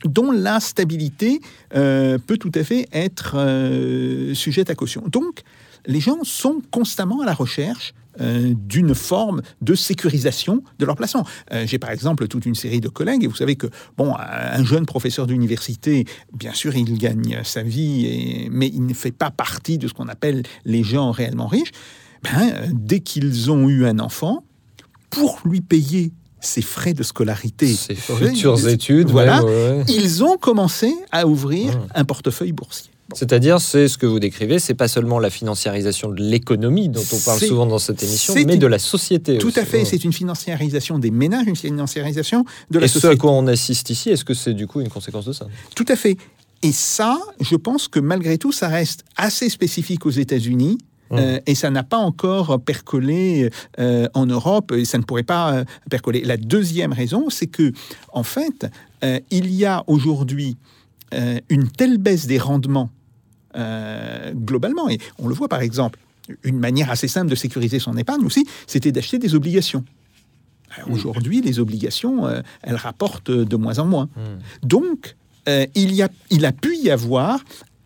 dont 0.05 0.31
la 0.31 0.61
stabilité 0.61 1.41
peut 1.71 2.37
tout 2.39 2.51
à 2.55 2.63
fait 2.63 2.87
être 2.93 3.35
euh, 3.35 4.33
sujette 4.33 4.69
à 4.69 4.75
caution. 4.75 5.03
Donc, 5.07 5.43
les 5.85 5.99
gens 5.99 6.17
sont 6.23 6.61
constamment 6.71 7.21
à 7.21 7.25
la 7.25 7.33
recherche 7.33 7.93
euh, 8.21 8.53
d'une 8.55 8.95
forme 8.95 9.41
de 9.61 9.75
sécurisation 9.75 10.61
de 10.79 10.85
leur 10.85 10.95
placement. 10.95 11.25
Euh, 11.53 11.65
J'ai 11.65 11.79
par 11.79 11.91
exemple 11.91 12.27
toute 12.27 12.45
une 12.45 12.55
série 12.55 12.81
de 12.81 12.89
collègues, 12.89 13.23
et 13.23 13.27
vous 13.27 13.35
savez 13.35 13.55
que 13.55 13.67
bon, 13.97 14.13
un 14.17 14.63
jeune 14.65 14.85
professeur 14.85 15.25
d'université, 15.27 16.05
bien 16.33 16.53
sûr, 16.53 16.75
il 16.75 16.97
gagne 16.97 17.39
sa 17.43 17.63
vie, 17.63 18.05
et- 18.05 18.49
mais 18.51 18.67
il 18.67 18.85
ne 18.85 18.93
fait 18.93 19.11
pas 19.13 19.31
partie 19.31 19.77
de 19.77 19.87
ce 19.87 19.93
qu'on 19.93 20.07
appelle 20.09 20.43
les 20.65 20.83
gens 20.83 21.11
réellement 21.11 21.47
riches. 21.47 21.71
Ben, 22.23 22.51
euh, 22.53 22.67
dès 22.73 22.99
qu'ils 22.99 23.51
ont 23.51 23.69
eu 23.69 23.85
un 23.85 23.99
enfant, 23.99 24.43
pour 25.09 25.39
lui 25.45 25.61
payer 25.61 26.11
ses 26.41 26.61
frais 26.61 26.93
de 26.93 27.03
scolarité, 27.03 27.67
Ses 27.67 27.95
futures 27.95 28.67
études, 28.67 29.09
voilà, 29.09 29.43
ouais, 29.43 29.49
ouais, 29.49 29.77
ouais. 29.79 29.85
ils 29.87 30.23
ont 30.23 30.37
commencé 30.37 30.93
à 31.11 31.25
ouvrir 31.27 31.79
un 31.95 32.03
portefeuille 32.05 32.51
boursier. 32.53 32.91
C'est-à-dire, 33.15 33.59
c'est 33.59 33.87
ce 33.87 33.97
que 33.97 34.05
vous 34.05 34.19
décrivez, 34.19 34.59
c'est 34.59 34.73
pas 34.75 34.87
seulement 34.87 35.19
la 35.19 35.29
financiarisation 35.29 36.09
de 36.09 36.21
l'économie 36.21 36.89
dont 36.89 37.03
on 37.11 37.19
parle 37.19 37.39
souvent 37.39 37.65
dans 37.65 37.79
cette 37.79 38.03
émission, 38.03 38.33
mais 38.35 38.41
une- 38.53 38.59
de 38.59 38.67
la 38.67 38.79
société 38.79 39.37
Tout 39.39 39.47
aussi. 39.47 39.59
à 39.59 39.65
fait, 39.65 39.83
c'est 39.85 40.03
une 40.03 40.13
financiarisation 40.13 40.99
des 40.99 41.11
ménages, 41.11 41.47
une 41.47 41.55
financiarisation 41.55 42.45
de 42.71 42.79
la 42.79 42.85
Et 42.85 42.87
ce 42.87 42.97
à 42.97 43.01
société. 43.01 43.17
quoi 43.17 43.31
on 43.31 43.47
assiste 43.47 43.89
ici, 43.89 44.09
est-ce 44.09 44.23
que 44.25 44.33
c'est 44.33 44.53
du 44.53 44.67
coup 44.67 44.81
une 44.81 44.89
conséquence 44.89 45.25
de 45.25 45.33
ça? 45.33 45.47
Tout 45.75 45.85
à 45.87 45.95
fait. 45.95 46.17
Et 46.61 46.71
ça, 46.71 47.17
je 47.39 47.55
pense 47.55 47.87
que 47.87 47.99
malgré 47.99 48.37
tout, 48.37 48.51
ça 48.51 48.67
reste 48.67 49.03
assez 49.15 49.49
spécifique 49.49 50.05
aux 50.05 50.11
États-Unis. 50.11 50.77
euh, 51.11 51.39
et 51.47 51.55
ça 51.55 51.71
n'a 51.71 51.81
pas 51.81 51.97
encore 51.97 52.61
percolé 52.61 53.49
euh, 53.79 54.07
en 54.13 54.27
Europe 54.27 54.71
et 54.77 54.85
ça 54.85 54.99
ne 54.99 55.03
pourrait 55.03 55.23
pas 55.23 55.53
euh, 55.55 55.63
percoler. 55.89 56.21
La 56.23 56.37
deuxième 56.37 56.93
raison, 56.93 57.31
c'est 57.31 57.47
que 57.47 57.71
en 58.13 58.21
fait, 58.21 58.67
il 59.31 59.51
y 59.51 59.65
a 59.65 59.83
aujourd'hui 59.87 60.55
une 61.49 61.67
telle 61.71 61.97
baisse 61.97 62.27
des 62.27 62.37
rendements 62.37 62.91
euh, 63.55 64.33
globalement, 64.33 64.89
et 64.89 64.99
on 65.17 65.27
le 65.27 65.33
voit 65.33 65.49
par 65.49 65.61
exemple, 65.61 65.99
une 66.43 66.59
manière 66.59 66.91
assez 66.91 67.07
simple 67.07 67.29
de 67.29 67.35
sécuriser 67.35 67.79
son 67.79 67.97
épargne 67.97 68.25
aussi, 68.25 68.45
c'était 68.67 68.91
d'acheter 68.91 69.19
des 69.19 69.35
obligations. 69.35 69.83
Euh, 70.77 70.91
Aujourd'hui, 70.91 71.41
les 71.41 71.59
obligations, 71.59 72.27
euh, 72.27 72.41
elles 72.61 72.75
rapportent 72.75 73.31
de 73.31 73.55
moins 73.55 73.79
en 73.79 73.85
moins. 73.85 74.09
Donc, 74.63 75.15
euh, 75.47 75.65
il, 75.75 75.93
y 75.93 76.01
a, 76.01 76.09
il 76.29 76.45
a 76.45 76.51
pu 76.51 76.77
y 76.77 76.91
avoir 76.91 77.39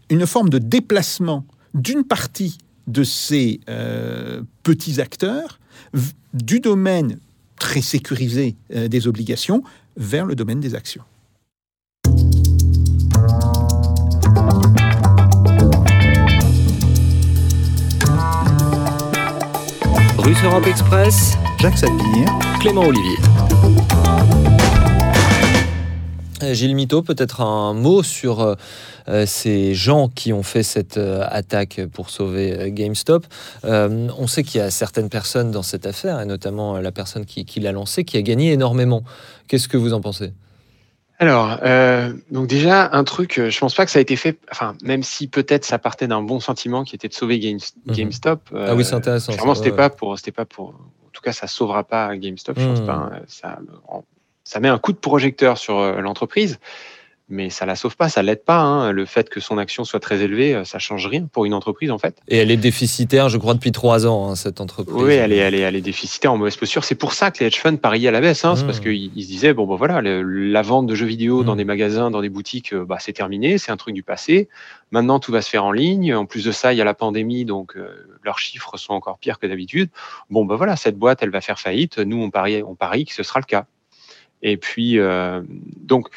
une 0.10 0.26
forme 0.26 0.50
de 0.50 0.58
déplacement 0.58 1.46
d'une 1.74 2.04
partie 2.04 2.58
de 2.88 3.04
ces 3.04 3.62
petits 4.64 5.00
acteurs 5.00 5.60
du 6.34 6.60
domaine 6.60 7.18
très 7.58 7.82
sécurisé 7.82 8.58
des 8.70 9.08
obligations 9.08 9.64
vers 9.96 10.26
le 10.26 10.36
domaine 10.36 10.60
des 10.60 10.76
actions. 10.76 11.04
Russe 20.24 20.42
Europe 20.46 20.66
Express, 20.68 21.34
Jacques 21.60 21.78
Sapir, 21.78 22.26
Clément 22.62 22.84
Olivier. 22.84 23.18
Euh, 26.42 26.54
Gilles 26.54 26.76
Mito, 26.76 27.02
peut-être 27.02 27.42
un 27.42 27.74
mot 27.74 28.04
sur 28.04 28.40
euh, 28.40 28.56
euh, 29.10 29.26
ces 29.26 29.76
gens 29.76 30.08
qui 30.08 30.32
ont 30.32 30.42
fait 30.42 30.64
cette 30.64 30.96
euh, 30.96 31.26
attaque 31.30 31.82
pour 31.92 32.10
sauver 32.10 32.58
euh, 32.58 32.70
GameStop. 32.70 33.26
Euh, 33.66 34.08
on 34.18 34.28
sait 34.28 34.44
qu'il 34.44 34.62
y 34.62 34.64
a 34.64 34.72
certaines 34.72 35.10
personnes 35.10 35.52
dans 35.52 35.62
cette 35.62 35.86
affaire, 35.86 36.22
et 36.22 36.26
notamment 36.26 36.78
la 36.80 36.94
personne 36.94 37.26
qui, 37.26 37.44
qui 37.44 37.60
l'a 37.60 37.74
lancée, 37.74 38.06
qui 38.06 38.16
a 38.16 38.22
gagné 38.22 38.54
énormément. 38.54 39.04
Qu'est-ce 39.50 39.68
que 39.68 39.76
vous 39.76 39.92
en 39.92 40.00
pensez? 40.00 40.32
Alors, 41.24 41.58
euh, 41.64 42.12
donc 42.32 42.48
déjà, 42.48 42.90
un 42.92 43.06
truc, 43.06 43.40
euh, 43.40 43.50
je 43.50 43.58
pense 43.58 43.74
pas 43.74 43.86
que 43.86 43.92
ça 43.92 44.00
a 44.00 44.02
été 44.02 44.18
fait, 44.18 44.38
enfin, 44.52 44.76
même 44.84 45.04
si 45.04 45.30
peut-être 45.30 45.64
ça 45.64 45.80
partait 45.80 46.06
d'un 46.06 46.22
bon 46.22 46.42
sentiment 46.42 46.84
qui 46.84 46.96
était 46.96 47.08
de 47.08 47.14
sauver 47.14 47.40
Games- 47.40 47.60
Mhm. 47.86 47.96
GameStop. 47.96 48.50
Ah 48.54 48.76
oui, 48.76 48.84
c'est 48.84 48.96
intéressant, 48.96 49.32
Clairement, 49.32 49.56
c'était 49.56 49.70
ouais, 49.70 49.76
pas 49.78 49.90
pour, 49.90 50.18
c'était 50.18 50.34
pas 50.34 50.44
pour, 50.44 50.72
en 50.72 51.10
tout 51.14 51.22
cas, 51.22 51.32
ça 51.32 51.48
sauvera 51.48 51.86
pas 51.86 52.18
GameStop, 52.18 52.60
je 52.60 52.66
pense 52.68 52.80
Mhm. 52.82 52.86
pas. 52.86 52.94
hein. 52.94 53.22
Ça, 53.28 53.58
ça 54.44 54.60
met 54.60 54.68
un 54.68 54.80
coup 54.80 54.92
de 54.92 54.98
projecteur 54.98 55.58
sur 55.58 55.78
euh, 55.80 56.02
l'entreprise. 56.02 56.60
Mais 57.34 57.50
ça 57.50 57.66
la 57.66 57.76
sauve 57.76 57.98
pas, 57.98 58.08
ça 58.08 58.22
l'aide 58.22 58.44
pas. 58.46 58.60
Hein. 58.60 58.92
Le 58.92 59.06
fait 59.06 59.30
que 59.30 59.40
son 59.40 59.58
action 59.58 59.84
soit 59.84 60.00
très 60.00 60.22
élevée, 60.22 60.54
euh, 60.56 60.64
ça 60.64 60.80
change 60.80 61.06
rien 61.08 61.28
pour 61.32 61.46
une 61.46 61.54
entreprise 61.54 61.92
en 61.92 61.98
fait. 61.98 62.16
Et 62.28 62.38
elle 62.38 62.52
est 62.52 62.58
déficitaire, 62.58 63.28
je 63.28 63.38
crois, 63.38 63.54
depuis 63.56 63.72
trois 63.72 64.06
ans, 64.08 64.30
hein, 64.30 64.36
cette 64.36 64.62
entreprise. 64.62 64.96
Oui, 64.96 65.14
elle 65.16 65.34
est, 65.34 65.38
elle, 65.38 65.56
est, 65.56 65.60
elle 65.62 65.76
est 65.76 65.82
déficitaire 65.82 66.32
en 66.32 66.38
mauvaise 66.38 66.56
posture. 66.56 66.84
C'est 66.84 66.96
pour 66.96 67.14
ça 67.14 67.32
que 67.32 67.40
les 67.40 67.48
hedge 67.48 67.58
funds 67.60 67.76
pariaient 67.78 68.08
à 68.08 68.12
la 68.12 68.22
baisse. 68.22 68.46
Hein. 68.46 68.56
C'est 68.56 68.66
parce 68.66 68.80
Mmh. 68.80 68.84
qu'ils 68.84 69.24
se 69.24 69.28
disaient 69.28 69.54
bon, 69.54 69.66
ben 69.68 69.76
voilà, 69.76 70.02
le- 70.02 70.22
la 70.24 70.62
vente 70.62 70.86
de 70.88 70.96
jeux 70.96 71.06
vidéo 71.08 71.44
dans 71.44 71.56
des 71.56 71.66
magasins, 71.66 72.12
dans 72.12 72.22
des 72.22 72.30
boutiques, 72.30 72.74
euh, 72.74 72.86
bah, 72.86 72.98
c'est 73.00 73.14
terminé, 73.14 73.58
c'est 73.58 73.72
un 73.72 73.78
truc 73.78 73.96
du 73.96 74.04
passé. 74.04 74.48
Maintenant, 74.92 75.20
tout 75.20 75.32
va 75.32 75.42
se 75.42 75.50
faire 75.50 75.66
en 75.66 75.72
ligne. 75.72 76.14
En 76.14 76.26
plus 76.28 76.46
de 76.46 76.52
ça, 76.52 76.72
il 76.72 76.78
y 76.78 76.82
a 76.82 76.86
la 76.86 76.94
pandémie, 76.94 77.46
donc 77.46 77.76
euh, 77.76 77.88
leurs 78.24 78.38
chiffres 78.40 78.78
sont 78.78 78.94
encore 78.94 79.18
pires 79.18 79.40
que 79.40 79.48
d'habitude. 79.48 79.90
Bon, 80.30 80.46
ben 80.46 80.56
voilà, 80.56 80.76
cette 80.76 80.98
boîte, 81.00 81.24
elle 81.24 81.32
va 81.32 81.42
faire 81.42 81.60
faillite. 81.60 81.98
Nous, 81.98 82.22
on 82.22 82.30
parie, 82.30 82.62
on 82.62 82.76
parie 82.76 83.06
que 83.06 83.14
ce 83.14 83.24
sera 83.24 83.40
le 83.40 83.46
cas. 83.46 83.66
Et 84.46 84.58
puis, 84.58 85.00
euh, 85.00 85.42
donc, 85.82 86.10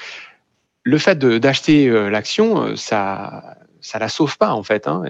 le 0.86 0.98
fait 0.98 1.18
d'acheter 1.18 1.88
euh, 1.88 2.10
l'action, 2.10 2.62
euh, 2.62 2.76
ça 2.76 3.56
ça 3.80 3.98
la 3.98 4.08
sauve 4.08 4.38
pas 4.38 4.52
en 4.52 4.62
fait. 4.62 4.86
hein. 4.86 5.02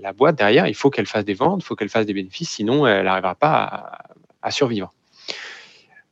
La, 0.00 0.12
boîte 0.12 0.36
derrière, 0.36 0.66
il 0.66 0.74
faut 0.74 0.90
qu'elle 0.90 1.06
fasse 1.06 1.24
des 1.24 1.34
ventes, 1.34 1.62
il 1.62 1.64
faut 1.64 1.74
qu'elle 1.76 1.88
fasse 1.88 2.06
des 2.06 2.12
bénéfices, 2.12 2.50
sinon 2.50 2.86
elle 2.86 3.04
n'arrivera 3.04 3.34
pas 3.34 3.98
à, 4.42 4.50
survivre. 4.50 4.92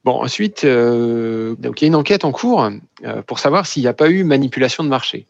Bon, 0.05 0.23
ensuite, 0.23 0.65
euh, 0.65 1.55
il 1.63 1.65
y 1.67 1.85
a 1.85 1.87
une 1.87 1.95
enquête 1.95 2.25
en 2.25 2.33
cours 2.33 2.69
pour 3.27 3.39
savoir 3.39 3.67
s'il 3.67 3.83
n'y 3.83 3.89
a 3.89 3.93
pas 3.93 4.11
eu 4.11 4.25
manipulation 4.25 4.83
de 4.83 4.89
marché. 4.89 5.27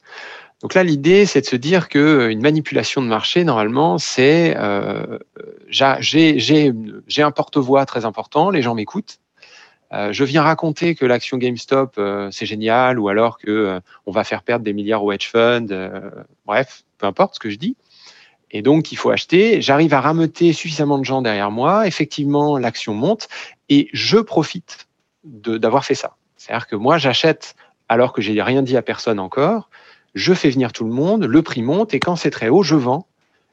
Donc 0.62 0.72
là, 0.74 0.85
l'idée, 0.85 1.26
c'est 1.26 1.41
de 1.43 1.47
se 1.47 1.57
dire 1.57 1.89
qu'une 1.89 2.41
manipulation 2.41 3.03
de 3.03 3.09
marché, 3.09 3.45
normalement, 3.45 3.99
c'est 3.99 4.55
j'a- 5.68 6.01
j'ai 6.01 6.39
j'ai- 6.39 6.72
j'ai 7.09 7.22
un 7.22 7.31
porte-voix 7.31 7.85
très 7.85 8.05
important, 8.07 8.51
les 8.51 8.62
gens 8.62 8.74
m'écoutent. 8.74 9.18
Euh, 9.93 10.12
je 10.12 10.24
viens 10.24 10.43
raconter 10.43 10.95
que 10.95 11.05
l'action 11.05 11.36
GameStop 11.36 11.95
euh, 11.99 12.28
c'est 12.30 12.47
génial, 12.47 12.99
ou 12.99 13.09
alors 13.09 13.38
que 13.38 13.51
euh, 13.51 13.80
on 14.07 14.12
va 14.12 14.22
faire 14.22 14.43
perdre 14.43 14.64
des 14.64 14.72
milliards 14.72 15.03
au 15.03 15.11
hedge 15.11 15.28
fund. 15.28 15.66
bref, 16.47 16.84
peu 16.99 17.07
importe 17.07 17.34
ce 17.34 17.41
que 17.41 17.51
je 17.51 17.57
dis. 17.57 17.76
Et 18.53 18.62
donc, 18.62 18.91
il 18.91 18.97
faut 18.97 19.11
acheter. 19.11 19.62
J'arrive 19.62 19.95
à 19.95 20.01
rameuter 20.01 20.53
suffisamment 20.53 20.99
de 20.99 21.05
gens 21.05 21.22
derrière 21.22 21.51
moi. 21.51 21.86
Effectivement, 21.86 22.59
l'action 22.59 22.95
monte 22.95 23.28
et 23.68 23.88
je 23.93 24.18
profite 24.18 24.88
d'avoir 25.24 25.84
fait 25.84 25.95
ça. 25.95 26.16
C'est-à-dire 26.36 26.66
que 26.66 26.74
moi, 26.74 26.99
j'achète 26.99 27.55
alors 27.88 28.12
que 28.12 28.22
j'ai 28.22 28.41
rien 28.43 28.62
dit 28.62 28.76
à 28.76 28.82
personne 28.82 29.20
encore. 29.20 29.70
Je 30.14 30.34
fais 30.34 30.51
venir 30.51 30.72
tout 30.72 30.84
le 30.84 30.91
monde, 30.91 31.24
le 31.24 31.43
prix 31.43 31.62
monte 31.62 31.95
et 31.95 32.01
quand 32.01 32.16
c'est 32.16 32.30
très 32.30 32.49
haut, 32.49 32.64
je 32.64 32.74
vends. 32.74 33.07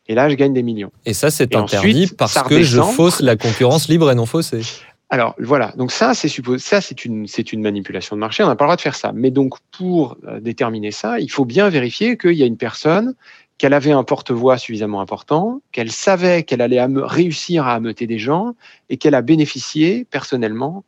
Et 0.08 0.16
là, 0.16 0.30
je 0.30 0.36
gagne 0.36 0.54
des 0.54 0.64
millions. 0.64 0.92
Et 1.06 1.14
ça, 1.14 1.30
c'est 1.30 1.54
interdit 1.56 1.90
ensuite, 1.90 2.18
parce 2.18 2.42
que 2.44 2.64
je 2.64 2.82
fausse 2.82 3.20
la 3.20 3.36
concurrence 3.36 3.90
libre 3.90 4.10
et 4.10 4.16
non 4.16 4.26
faussée. 4.26 4.62
Alors 5.10 5.36
voilà, 5.40 5.74
donc 5.78 5.92
ça 5.92 6.14
c'est 6.14 6.36
une 6.36 7.62
manipulation 7.62 8.16
de 8.16 8.20
marché. 8.20 8.44
On 8.44 8.48
n'a 8.48 8.56
pas 8.56 8.66
le 8.66 8.68
droit 8.68 8.76
de 8.76 8.82
faire 8.82 8.96
ça. 8.96 9.12
Mais 9.14 9.32
donc 9.32 9.56
pour 9.72 10.18
euh, 10.26 10.40
déterminer 10.40 10.92
ça, 10.92 11.20
il 11.20 11.32
faut 11.32 11.46
bien 11.46 11.70
vérifier 11.70 12.18
qu'il 12.18 12.34
y 12.34 12.44
a 12.44 12.46
une 12.46 12.58
personne 12.58 13.16
qu'elle 13.58 13.74
avait 13.74 13.92
un 13.92 14.04
porte-voix 14.04 14.58
suffisamment 14.58 15.02
important, 15.02 15.62
qu'elle 15.72 15.92
savait 15.92 16.44
qu'elle 16.44 16.62
allait 16.62 16.84
réussir 16.84 17.66
à 17.66 17.74
ameuter 17.74 18.06
des 18.06 18.20
gens 18.20 18.56
et 18.90 18.98
qu'elle 18.98 19.16
a 19.16 19.22
bénéficié 19.22 20.06
personnellement 20.06 20.84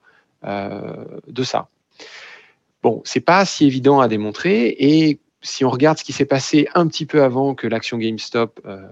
euh, 0.46 1.04
de 1.28 1.44
ça. 1.44 1.70
Bon, 2.84 3.02
c'est 3.06 3.22
pas 3.22 3.46
si 3.46 3.66
évident 3.66 4.00
à 4.00 4.08
démontrer 4.08 4.76
et 4.80 5.20
si 5.42 5.66
on 5.66 5.70
regarde 5.70 5.98
ce 5.98 6.04
qui 6.04 6.14
s'est 6.14 6.26
passé 6.26 6.68
un 6.76 6.88
petit 6.88 7.06
peu 7.06 7.24
avant 7.24 7.56
que 7.56 7.68
l'action 7.68 7.98
GameStop 7.98 8.60
euh, 8.66 8.86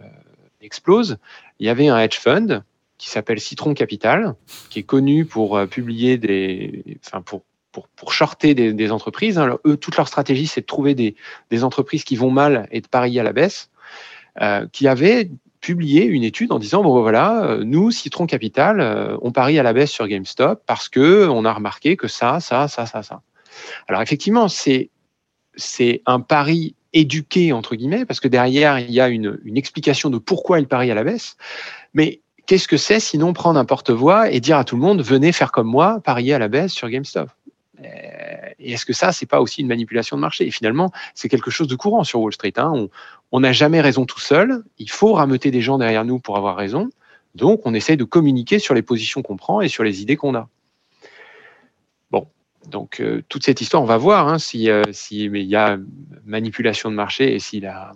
explose, 0.61 1.17
il 1.59 1.67
y 1.67 1.69
avait 1.69 1.87
un 1.87 1.99
hedge 1.99 2.17
fund 2.17 2.63
qui 2.97 3.09
s'appelle 3.09 3.39
Citron 3.39 3.73
Capital, 3.73 4.35
qui 4.69 4.79
est 4.79 4.83
connu 4.83 5.25
pour 5.25 5.57
euh, 5.57 5.65
publier 5.65 6.17
des, 6.17 6.99
enfin 7.05 7.21
pour 7.21 7.43
pour, 7.71 7.89
pour 7.89 8.11
shorter 8.11 8.55
des, 8.55 8.91
entreprises. 8.91 9.37
hein. 9.37 9.59
Eux, 9.67 9.77
toute 9.77 9.97
leur 9.97 10.07
stratégie, 10.07 10.47
c'est 10.47 10.61
de 10.61 10.65
trouver 10.65 10.95
des, 10.95 11.15
des 11.51 11.63
entreprises 11.63 12.03
qui 12.03 12.15
vont 12.15 12.31
mal 12.31 12.67
et 12.71 12.81
de 12.81 12.87
parier 12.87 13.19
à 13.19 13.23
la 13.23 13.33
baisse, 13.33 13.69
euh, 14.41 14.65
qui 14.71 14.87
avait 14.87 15.29
publié 15.61 16.05
une 16.05 16.23
étude 16.23 16.51
en 16.51 16.57
disant 16.57 16.81
bon 16.81 16.99
voilà, 17.01 17.43
euh, 17.43 17.63
nous 17.63 17.91
Citron 17.91 18.25
Capital, 18.25 19.19
on 19.21 19.31
parie 19.31 19.59
à 19.59 19.63
la 19.63 19.73
baisse 19.73 19.91
sur 19.91 20.07
GameStop 20.07 20.63
parce 20.65 20.89
que 20.89 21.27
on 21.27 21.45
a 21.45 21.53
remarqué 21.53 21.97
que 21.97 22.07
ça, 22.07 22.39
ça, 22.39 22.67
ça, 22.67 22.87
ça, 22.87 23.03
ça. 23.03 23.21
Alors 23.87 24.01
effectivement, 24.01 24.47
c'est 24.47 24.89
c'est 25.55 26.01
un 26.07 26.19
pari 26.19 26.73
éduqué 26.93 27.53
entre 27.53 27.75
guillemets 27.75 28.05
parce 28.05 28.19
que 28.19 28.27
derrière 28.27 28.79
il 28.79 28.91
y 28.91 29.01
a 29.01 29.07
une, 29.09 29.39
une 29.43 29.57
explication 29.57 30.09
de 30.09 30.17
pourquoi 30.17 30.59
il 30.59 30.67
parie 30.67 30.89
à 30.89 30.95
la 30.95 31.03
baisse, 31.03 31.37
mais 31.93 32.21
qu'est-ce 32.47 32.67
que 32.67 32.77
c'est 32.77 32.99
sinon 32.99 33.33
prendre 33.33 33.59
un 33.59 33.65
porte-voix 33.65 34.31
et 34.31 34.39
dire 34.39 34.57
à 34.57 34.63
tout 34.63 34.75
le 34.75 34.81
monde 34.81 35.01
venez 35.01 35.31
faire 35.31 35.51
comme 35.51 35.67
moi, 35.67 35.99
parier 36.03 36.33
à 36.33 36.39
la 36.39 36.47
baisse 36.47 36.73
sur 36.73 36.89
GameStop 36.89 37.29
Euh, 37.79 37.85
Et 38.59 38.71
est-ce 38.73 38.87
que 38.87 38.93
ça, 38.93 39.11
c'est 39.11 39.27
pas 39.27 39.39
aussi 39.39 39.61
une 39.61 39.67
manipulation 39.67 40.17
de 40.17 40.21
marché? 40.21 40.47
Et 40.47 40.51
finalement, 40.51 40.91
c'est 41.13 41.29
quelque 41.29 41.51
chose 41.51 41.67
de 41.67 41.75
courant 41.75 42.03
sur 42.03 42.19
Wall 42.21 42.33
Street. 42.33 42.53
hein. 42.57 42.71
On- 42.73 42.89
On 43.31 43.39
n'a 43.41 43.51
jamais 43.51 43.81
raison 43.81 44.05
tout 44.07 44.19
seul. 44.19 44.63
Il 44.79 44.89
faut 44.89 45.13
rameuter 45.13 45.51
des 45.51 45.61
gens 45.61 45.77
derrière 45.77 46.03
nous 46.05 46.17
pour 46.17 46.37
avoir 46.37 46.55
raison. 46.55 46.89
Donc, 47.35 47.61
on 47.65 47.73
essaye 47.75 47.97
de 47.97 48.03
communiquer 48.05 48.57
sur 48.57 48.73
les 48.73 48.81
positions 48.81 49.21
qu'on 49.21 49.37
prend 49.37 49.61
et 49.61 49.67
sur 49.67 49.83
les 49.83 50.01
idées 50.01 50.15
qu'on 50.15 50.33
a. 50.33 50.47
Bon, 52.09 52.27
donc 52.71 52.99
euh, 52.99 53.21
toute 53.29 53.43
cette 53.45 53.61
histoire, 53.61 53.83
on 53.83 53.85
va 53.85 53.97
voir 53.97 54.27
hein, 54.27 54.39
si 54.39 54.69
euh, 54.71 54.81
si 54.91 55.29
mais 55.29 55.41
il 55.41 55.47
y 55.49 55.55
a 55.55 55.77
manipulation 56.25 56.89
de 56.89 56.95
marché 56.95 57.35
et 57.35 57.39
si 57.39 57.59
la, 57.59 57.91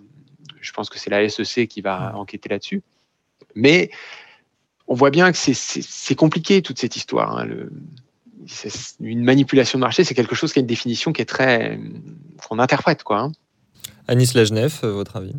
je 0.60 0.70
pense 0.72 0.90
que 0.90 0.98
c'est 0.98 1.10
la 1.10 1.28
SEC 1.28 1.66
qui 1.66 1.80
va 1.80 2.14
enquêter 2.16 2.48
là-dessus. 2.50 2.82
Mais 3.56 3.90
on 4.88 4.94
voit 4.94 5.10
bien 5.10 5.30
que 5.32 5.38
c'est- 5.38 6.14
compliqué 6.14 6.62
toute 6.62 6.78
cette 6.78 6.96
histoire. 6.96 7.36
hein. 7.38 7.44
Le- 7.44 7.70
une 9.00 9.22
manipulation 9.22 9.78
de 9.78 9.80
marché, 9.82 10.02
c'est 10.02 10.14
quelque 10.14 10.34
chose 10.34 10.52
qui 10.52 10.58
a 10.58 10.60
une 10.60 10.66
définition 10.66 11.12
qui 11.12 11.22
est 11.22 11.26
très 11.26 11.78
qu'on 12.48 12.58
interprète 12.58 13.04
quoi. 13.04 13.20
hein. 13.20 13.32
Anis 14.08 14.34
Lajnef, 14.34 14.82
euh, 14.82 14.90
votre 14.92 15.16
avis? 15.16 15.34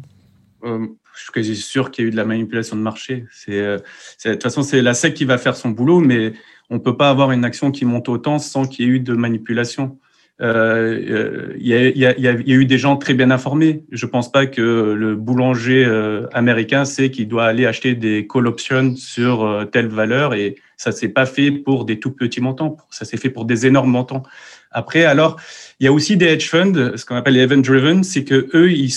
Euh, 0.63 0.87
je 1.15 1.21
suis 1.23 1.31
quasi 1.33 1.55
sûr 1.57 1.91
qu'il 1.91 2.03
y 2.03 2.05
a 2.05 2.07
eu 2.07 2.11
de 2.11 2.15
la 2.15 2.23
manipulation 2.23 2.77
de 2.77 2.81
marché. 2.81 3.25
C'est, 3.31 3.59
euh, 3.59 3.77
de 4.25 4.31
toute 4.31 4.43
façon, 4.43 4.63
c'est 4.63 4.81
la 4.81 4.93
SEC 4.93 5.13
qui 5.13 5.25
va 5.25 5.37
faire 5.37 5.57
son 5.57 5.69
boulot, 5.69 5.99
mais 5.99 6.33
on 6.69 6.75
ne 6.75 6.79
peut 6.79 6.95
pas 6.95 7.09
avoir 7.09 7.31
une 7.33 7.43
action 7.43 7.71
qui 7.71 7.83
monte 7.83 8.07
autant 8.07 8.39
sans 8.39 8.65
qu'il 8.65 8.85
y 8.85 8.87
ait 8.87 8.91
eu 8.91 8.99
de 9.01 9.13
manipulation. 9.13 9.99
Euh, 10.41 10.99
euh, 11.09 11.53
Il 11.59 11.67
y, 11.67 11.73
a, 11.73 11.87
il 11.89 11.97
y 11.97 12.05
a- 12.05 12.17
il 12.17 12.23
y 12.23 12.27
a- 12.27 12.31
il 12.33 12.53
eu 12.53 12.65
des 12.65 12.77
gens 12.77 12.97
très 12.97 13.13
bien 13.13 13.29
informés. 13.31 13.83
Je 13.91 14.05
ne 14.05 14.11
pense 14.11 14.31
pas 14.31 14.45
que 14.47 14.61
le 14.97 15.15
boulanger 15.15 15.85
euh, 15.85 16.27
américain 16.33 16.85
sait 16.85 17.11
qu'il 17.11 17.27
doit 17.27 17.45
aller 17.45 17.65
acheter 17.65 17.93
des 17.95 18.27
call 18.27 18.47
options 18.47 18.95
sur 18.95 19.43
euh, 19.45 19.65
telle 19.65 19.87
valeur 19.87 20.33
et 20.33 20.55
ça 20.75 20.89
ne 20.89 20.95
s'est 20.95 21.09
pas 21.09 21.25
fait 21.27 21.51
pour 21.51 21.85
des 21.85 21.99
tout 21.99 22.11
petits 22.11 22.41
montants. 22.41 22.77
Ça 22.89 23.05
s'est 23.05 23.17
fait 23.17 23.29
pour 23.29 23.45
des 23.45 23.67
énormes 23.67 23.91
montants. 23.91 24.23
Après, 24.71 25.05
alors, 25.05 25.39
il 25.79 25.85
y 25.85 25.87
a 25.87 25.93
aussi 25.93 26.17
des 26.17 26.25
hedge 26.25 26.49
funds, 26.49 26.93
ce 26.97 27.05
qu'on 27.05 27.15
appelle 27.15 27.35
les 27.35 27.41
event 27.41 27.57
driven, 27.61 28.03
c'est 28.03 28.23
que 28.23 28.49
eux, 28.55 28.71
ils 28.71 28.91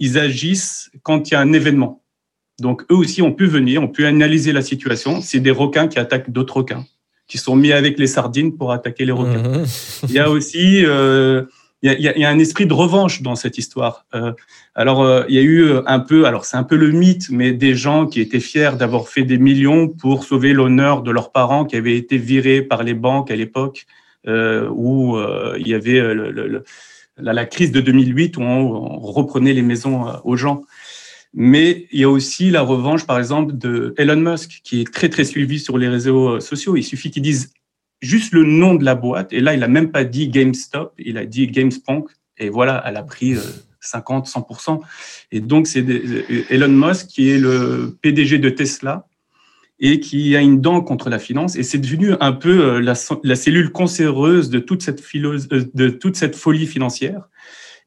ils 0.00 0.18
agissent 0.18 0.90
quand 1.02 1.30
il 1.30 1.34
y 1.34 1.36
a 1.36 1.40
un 1.40 1.52
événement. 1.52 2.02
Donc, 2.60 2.84
eux 2.90 2.94
aussi 2.94 3.20
ont 3.20 3.32
pu 3.32 3.46
venir, 3.46 3.82
ont 3.82 3.88
pu 3.88 4.06
analyser 4.06 4.52
la 4.52 4.62
situation. 4.62 5.20
C'est 5.20 5.40
des 5.40 5.50
requins 5.50 5.88
qui 5.88 5.98
attaquent 5.98 6.30
d'autres 6.30 6.56
requins, 6.58 6.84
qui 7.26 7.38
sont 7.38 7.56
mis 7.56 7.72
avec 7.72 7.98
les 7.98 8.06
sardines 8.06 8.56
pour 8.56 8.72
attaquer 8.72 9.04
les 9.04 9.12
requins. 9.12 9.42
Mhm. 9.42 9.64
Il 10.08 10.12
y 10.14 10.18
a 10.18 10.28
aussi, 10.30 10.84
euh, 10.84 11.44
il, 11.82 11.90
y 11.90 12.08
a, 12.08 12.14
il 12.16 12.20
y 12.20 12.24
un 12.24 12.38
esprit 12.38 12.66
de 12.66 12.72
revanche 12.74 13.22
dans 13.22 13.34
cette 13.34 13.56
histoire. 13.58 14.04
Euh, 14.14 14.32
alors, 14.74 15.02
euh, 15.02 15.24
il 15.28 15.34
y 15.34 15.38
a 15.38 15.42
eu 15.42 15.72
un 15.86 16.00
peu, 16.00 16.26
alors 16.26 16.44
c'est 16.44 16.56
un 16.56 16.64
peu 16.64 16.76
le 16.76 16.90
mythe, 16.90 17.30
mais 17.30 17.52
des 17.52 17.74
gens 17.74 18.06
qui 18.06 18.20
étaient 18.20 18.40
fiers 18.40 18.72
d'avoir 18.78 19.08
fait 19.08 19.22
des 19.24 19.38
millions 19.38 19.88
pour 19.88 20.24
sauver 20.24 20.52
l'honneur 20.52 21.02
de 21.02 21.10
leurs 21.10 21.30
parents 21.32 21.64
qui 21.64 21.76
avaient 21.76 21.96
été 21.96 22.18
virés 22.18 22.62
par 22.62 22.82
les 22.82 22.94
banques 22.94 23.30
à 23.30 23.36
l'époque 23.36 23.86
où 24.26 25.18
il 25.58 25.68
y 25.68 25.74
avait 25.74 26.00
le- 26.00 26.30
le- 26.30 26.48
le- 26.48 26.64
la, 27.18 27.32
la 27.32 27.44
crise 27.46 27.70
de 27.72 27.80
2008 27.80 28.36
où 28.38 28.42
on, 28.42 28.46
on 28.46 28.98
reprenait 28.98 29.52
les 29.52 29.62
maisons 29.62 30.06
aux 30.24 30.36
gens. 30.36 30.62
Mais 31.34 31.86
il 31.90 32.00
y 32.00 32.04
a 32.04 32.08
aussi 32.08 32.50
la 32.50 32.62
revanche, 32.62 33.06
par 33.06 33.18
exemple, 33.18 33.56
de 33.56 33.92
Elon 33.98 34.16
Musk, 34.16 34.60
qui 34.62 34.80
est 34.80 34.92
très, 34.92 35.08
très 35.08 35.24
suivi 35.24 35.58
sur 35.58 35.78
les 35.78 35.88
réseaux 35.88 36.36
euh, 36.36 36.40
sociaux. 36.40 36.76
Il 36.76 36.84
suffit 36.84 37.10
qu'il 37.10 37.22
dise 37.22 37.52
juste 38.00 38.32
le 38.32 38.44
nom 38.44 38.74
de 38.74 38.84
la 38.84 38.94
boîte. 38.94 39.32
Et 39.32 39.40
là, 39.40 39.54
il 39.54 39.60
n'a 39.60 39.68
même 39.68 39.90
pas 39.90 40.04
dit 40.04 40.28
GameStop, 40.28 40.94
il 40.98 41.18
a 41.18 41.26
dit 41.26 41.48
GameSpunk. 41.48 42.08
Et 42.38 42.48
voilà, 42.50 42.82
elle 42.86 42.96
a 42.96 43.02
pris 43.02 43.34
euh, 43.34 43.40
50, 43.80 44.28
100%. 44.28 44.80
Et 45.32 45.40
donc, 45.40 45.66
c'est 45.66 45.82
euh, 45.82 46.44
Elon 46.50 46.68
Musk 46.68 47.08
qui 47.08 47.30
est 47.30 47.38
le 47.38 47.98
PDG 48.00 48.38
de 48.38 48.50
Tesla 48.50 49.06
et 49.80 50.00
qui 50.00 50.36
a 50.36 50.40
une 50.40 50.60
dent 50.60 50.80
contre 50.82 51.10
la 51.10 51.18
finance. 51.18 51.56
Et 51.56 51.62
c'est 51.62 51.78
devenu 51.78 52.12
un 52.20 52.32
peu 52.32 52.76
euh, 52.76 52.80
la, 52.80 53.34
cellule 53.34 53.72
cancéreuse 53.72 54.50
de 54.50 54.58
toute 54.60 54.82
cette, 54.82 55.02
euh, 55.16 56.32
folie 56.32 56.66
financière 56.66 57.28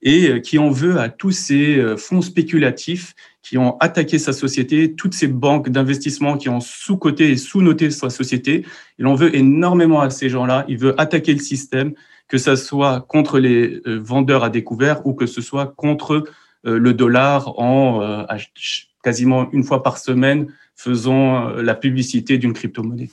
et 0.01 0.29
euh, 0.29 0.39
qui 0.39 0.59
en 0.59 0.69
veut 0.69 0.99
à 0.99 1.09
tous 1.09 1.31
ces 1.31 1.77
euh, 1.77 1.97
fonds 1.97 2.21
spéculatifs 2.21 3.15
qui 3.47 3.57
ont 3.57 3.77
attaqué 3.79 4.19
sa 4.19 4.33
société, 4.33 4.93
toutes 4.93 5.13
ces 5.13 5.27
banques 5.27 5.69
d'investissement 5.69 6.37
qui 6.37 6.49
ont 6.49 6.59
sous-coté 6.59 7.31
et 7.31 7.37
sous-noté 7.37 7.91
sa 7.91 8.09
société. 8.09 8.65
Il 8.99 9.07
en 9.07 9.15
veut 9.15 9.33
énormément 9.35 10.01
à 10.01 10.09
ces 10.09 10.29
gens-là. 10.29 10.65
Il 10.67 10.77
veut 10.77 10.99
attaquer 10.99 11.33
le 11.33 11.39
système, 11.39 11.93
que 12.27 12.37
ce 12.37 12.57
soit 12.57 13.05
contre 13.07 13.39
les 13.39 13.81
euh, 13.87 13.99
vendeurs 14.03 14.43
à 14.43 14.49
découvert 14.49 15.05
ou 15.07 15.13
que 15.13 15.25
ce 15.25 15.41
soit 15.41 15.67
contre 15.77 16.25
euh, 16.65 16.77
le 16.77 16.93
dollar 16.93 17.57
en 17.57 18.01
euh, 18.01 18.25
quasiment 19.01 19.49
une 19.53 19.63
fois 19.63 19.81
par 19.81 19.97
semaine 19.97 20.47
faisant 20.75 21.49
la 21.49 21.73
publicité 21.73 22.37
d'une 22.37 22.53
crypto-monnaie. 22.53 23.09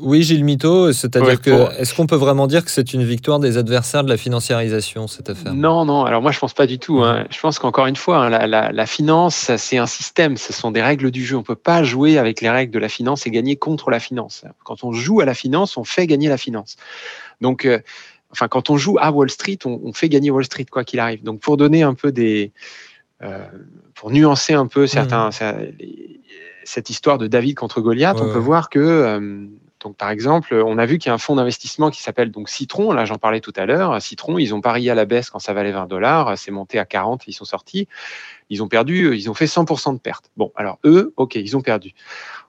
Oui, 0.00 0.22
Gilles 0.22 0.44
Mito, 0.44 0.92
c'est-à-dire 0.92 1.40
que 1.40 1.72
est-ce 1.78 1.94
qu'on 1.94 2.06
peut 2.06 2.16
vraiment 2.16 2.46
dire 2.46 2.64
que 2.64 2.70
c'est 2.70 2.92
une 2.92 3.04
victoire 3.04 3.38
des 3.38 3.56
adversaires 3.56 4.04
de 4.04 4.08
la 4.08 4.16
financiarisation 4.16 5.06
cette 5.06 5.30
affaire? 5.30 5.54
Non, 5.54 5.84
non. 5.84 6.04
Alors 6.04 6.22
moi, 6.22 6.32
je 6.32 6.38
pense 6.38 6.54
pas 6.54 6.66
du 6.66 6.78
tout. 6.78 7.02
Hein. 7.02 7.26
Je 7.30 7.40
pense 7.40 7.58
qu'encore 7.58 7.86
une 7.86 7.96
fois, 7.96 8.24
hein, 8.24 8.46
la, 8.46 8.72
la, 8.72 8.86
finance, 8.86 9.50
c'est 9.56 9.78
un 9.78 9.86
système. 9.86 10.36
Ce 10.36 10.52
sont 10.52 10.70
des 10.70 10.82
règles 10.82 11.10
du 11.10 11.24
jeu. 11.24 11.36
On 11.36 11.42
peut 11.42 11.54
pas 11.54 11.82
jouer 11.82 12.18
avec 12.18 12.40
les 12.40 12.50
règles 12.50 12.72
de 12.72 12.78
la 12.78 12.88
finance 12.88 13.26
et 13.26 13.30
gagner 13.30 13.56
contre 13.56 13.90
la 13.90 14.00
finance. 14.00 14.44
Quand 14.64 14.84
on 14.84 14.92
joue 14.92 15.20
à 15.20 15.24
la 15.24 15.34
finance, 15.34 15.76
on 15.76 15.84
fait 15.84 16.06
gagner 16.06 16.28
la 16.28 16.38
finance. 16.38 16.76
Donc 17.40 17.66
enfin, 18.32 18.48
quand 18.48 18.70
on 18.70 18.76
joue 18.76 18.96
à 18.98 19.12
Wall 19.12 19.30
Street, 19.30 19.58
on, 19.64 19.92
fait 19.92 20.08
gagner 20.08 20.30
Wall 20.30 20.44
Street 20.44 20.66
quoi 20.70 20.84
qu'il 20.84 20.98
arrive. 20.98 21.22
Donc, 21.22 21.40
pour 21.40 21.56
donner 21.56 21.82
un 21.82 21.94
peu 21.94 22.10
des, 22.10 22.52
euh, 23.22 23.46
pour 23.94 24.10
nuancer 24.10 24.54
un 24.54 24.66
peu 24.66 24.86
certains, 24.86 25.28
mmh. 25.28 25.54
Cette 26.64 26.90
histoire 26.90 27.18
de 27.18 27.26
David 27.26 27.54
contre 27.56 27.80
Goliath, 27.80 28.20
on 28.20 28.32
peut 28.32 28.38
voir 28.38 28.70
que, 28.70 28.78
euh, 28.78 29.46
donc 29.80 29.96
par 29.96 30.10
exemple, 30.10 30.54
on 30.54 30.78
a 30.78 30.86
vu 30.86 30.98
qu'il 30.98 31.08
y 31.08 31.10
a 31.10 31.14
un 31.14 31.18
fonds 31.18 31.36
d'investissement 31.36 31.90
qui 31.90 32.02
s'appelle 32.02 32.30
donc 32.30 32.48
Citron. 32.48 32.92
Là, 32.92 33.04
j'en 33.04 33.16
parlais 33.16 33.40
tout 33.40 33.52
à 33.56 33.66
l'heure. 33.66 34.00
Citron, 34.00 34.38
ils 34.38 34.54
ont 34.54 34.60
parié 34.60 34.90
à 34.90 34.94
la 34.94 35.04
baisse 35.04 35.30
quand 35.30 35.38
ça 35.38 35.52
valait 35.52 35.72
20 35.72 35.86
dollars. 35.86 36.38
C'est 36.38 36.50
monté 36.50 36.78
à 36.78 36.84
40. 36.84 37.24
Ils 37.26 37.32
sont 37.32 37.44
sortis. 37.44 37.88
Ils 38.48 38.62
ont 38.62 38.68
perdu. 38.68 39.16
Ils 39.16 39.28
ont 39.28 39.34
fait 39.34 39.46
100% 39.46 39.94
de 39.94 39.98
pertes. 39.98 40.30
Bon, 40.36 40.52
alors 40.56 40.78
eux, 40.84 41.12
ok, 41.16 41.34
ils 41.34 41.56
ont 41.56 41.62
perdu. 41.62 41.92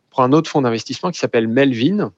On 0.07 0.09
prend 0.11 0.23
un 0.23 0.31
autre 0.33 0.49
fonds 0.49 0.61
d'investissement 0.61 1.11
qui 1.11 1.19
s'appelle 1.19 1.47
Melvin. 1.47 2.11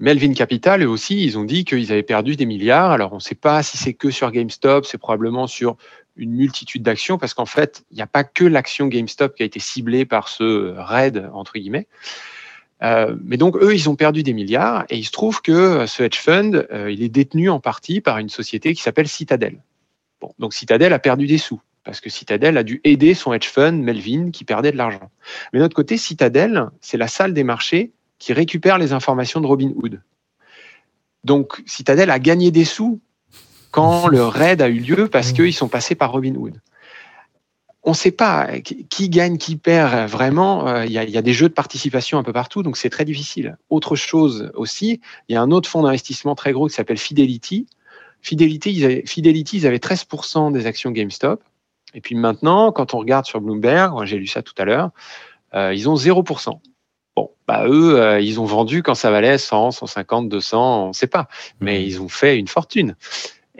Melvin 0.00 0.32
Capital, 0.32 0.82
eux 0.82 0.88
aussi, 0.88 1.22
ils 1.22 1.38
ont 1.38 1.44
dit 1.44 1.64
qu'ils 1.64 1.92
avaient 1.92 2.02
perdu 2.02 2.34
des 2.34 2.46
milliards. 2.46 2.90
Alors, 2.90 3.12
on 3.12 3.16
ne 3.16 3.20
sait 3.20 3.34
pas 3.34 3.62
si 3.62 3.76
c'est 3.76 3.92
que 3.92 4.10
sur 4.10 4.30
GameStop, 4.30 4.86
c'est 4.86 4.98
probablement 4.98 5.46
sur 5.46 5.76
une 6.16 6.32
multitude 6.32 6.82
d'actions, 6.82 7.18
parce 7.18 7.34
qu'en 7.34 7.46
fait, 7.46 7.84
il 7.90 7.96
n'y 7.96 8.02
a 8.02 8.06
pas 8.06 8.24
que 8.24 8.44
l'action 8.44 8.86
GameStop 8.86 9.34
qui 9.34 9.42
a 9.42 9.46
été 9.46 9.60
ciblée 9.60 10.04
par 10.04 10.28
ce 10.28 10.74
raid, 10.76 11.28
entre 11.32 11.54
guillemets. 11.54 11.86
Euh, 12.82 13.16
mais 13.24 13.36
donc, 13.36 13.56
eux, 13.56 13.74
ils 13.74 13.88
ont 13.88 13.96
perdu 13.96 14.22
des 14.22 14.32
milliards, 14.32 14.84
et 14.90 14.96
il 14.96 15.04
se 15.04 15.12
trouve 15.12 15.40
que 15.40 15.86
ce 15.86 16.02
hedge 16.02 16.18
fund, 16.18 16.66
euh, 16.72 16.90
il 16.90 17.02
est 17.02 17.08
détenu 17.08 17.48
en 17.48 17.60
partie 17.60 18.00
par 18.00 18.18
une 18.18 18.28
société 18.28 18.74
qui 18.74 18.82
s'appelle 18.82 19.08
Citadel. 19.08 19.62
Bon, 20.20 20.34
donc 20.38 20.52
Citadel 20.52 20.92
a 20.92 20.98
perdu 20.98 21.26
des 21.26 21.38
sous, 21.38 21.60
parce 21.84 22.00
que 22.00 22.10
Citadel 22.10 22.56
a 22.58 22.64
dû 22.64 22.80
aider 22.84 23.14
son 23.14 23.32
hedge 23.32 23.46
fund, 23.46 23.82
Melvin, 23.82 24.30
qui 24.30 24.44
perdait 24.44 24.72
de 24.72 24.76
l'argent. 24.76 25.10
Mais 25.52 25.60
de 25.60 25.64
notre 25.64 25.76
côté, 25.76 25.96
Citadel, 25.96 26.68
c'est 26.80 26.98
la 26.98 27.08
salle 27.08 27.34
des 27.34 27.44
marchés 27.44 27.92
qui 28.18 28.32
récupère 28.32 28.78
les 28.78 28.92
informations 28.92 29.40
de 29.40 29.46
Robinhood. 29.46 30.00
Donc, 31.24 31.62
Citadel 31.66 32.10
a 32.10 32.18
gagné 32.18 32.50
des 32.50 32.64
sous 32.64 33.00
quand 33.72 34.06
le 34.06 34.24
raid 34.24 34.62
a 34.62 34.68
eu 34.68 34.78
lieu 34.78 35.08
parce 35.08 35.32
mmh. 35.32 35.34
qu'ils 35.34 35.54
sont 35.54 35.68
passés 35.68 35.96
par 35.96 36.12
Robinhood. 36.12 36.60
On 37.82 37.90
ne 37.90 37.96
sait 37.96 38.12
pas 38.12 38.48
qui 38.60 39.08
gagne, 39.08 39.38
qui 39.38 39.56
perd 39.56 40.08
vraiment. 40.08 40.68
Euh, 40.68 40.84
il 40.84 40.92
y, 40.92 40.98
a, 40.98 41.22
des 41.22 41.32
jeux 41.32 41.48
de 41.48 41.54
participation 41.54 42.16
un 42.16 42.22
peu 42.22 42.32
partout, 42.32 42.62
donc 42.62 42.76
c'est 42.76 42.90
très 42.90 43.04
difficile. 43.04 43.56
Autre 43.70 43.96
chose 43.96 44.52
aussi, 44.54 45.00
il 45.28 45.32
y 45.32 45.36
a 45.36 45.42
un 45.42 45.50
autre 45.50 45.68
fonds 45.68 45.82
d'investissement 45.82 46.36
très 46.36 46.52
gros 46.52 46.68
qui 46.68 46.74
s'appelle 46.74 46.98
Fidelity. 46.98 47.66
Fidelity 48.20 48.72
ils, 48.72 48.84
avaient, 48.84 49.02
Fidelity, 49.04 49.56
ils 49.56 49.66
avaient 49.66 49.78
13% 49.78 50.52
des 50.52 50.66
actions 50.66 50.92
GameStop. 50.92 51.42
Et 51.94 52.00
puis 52.00 52.14
maintenant, 52.14 52.70
quand 52.70 52.94
on 52.94 52.98
regarde 52.98 53.26
sur 53.26 53.40
Bloomberg, 53.40 54.04
j'ai 54.04 54.18
lu 54.18 54.28
ça 54.28 54.42
tout 54.42 54.54
à 54.58 54.64
l'heure, 54.64 54.90
euh, 55.54 55.74
ils 55.74 55.88
ont 55.88 55.96
0%. 55.96 56.60
Bon, 57.16 57.30
bah 57.48 57.64
eux, 57.66 58.00
euh, 58.00 58.20
ils 58.20 58.38
ont 58.38 58.44
vendu 58.44 58.82
quand 58.82 58.94
ça 58.94 59.10
valait 59.10 59.38
100, 59.38 59.72
150, 59.72 60.28
200, 60.28 60.84
on 60.84 60.88
ne 60.88 60.92
sait 60.92 61.08
pas, 61.08 61.28
mais 61.60 61.80
mmh. 61.80 61.82
ils 61.82 62.00
ont 62.00 62.08
fait 62.08 62.38
une 62.38 62.48
fortune. 62.48 62.94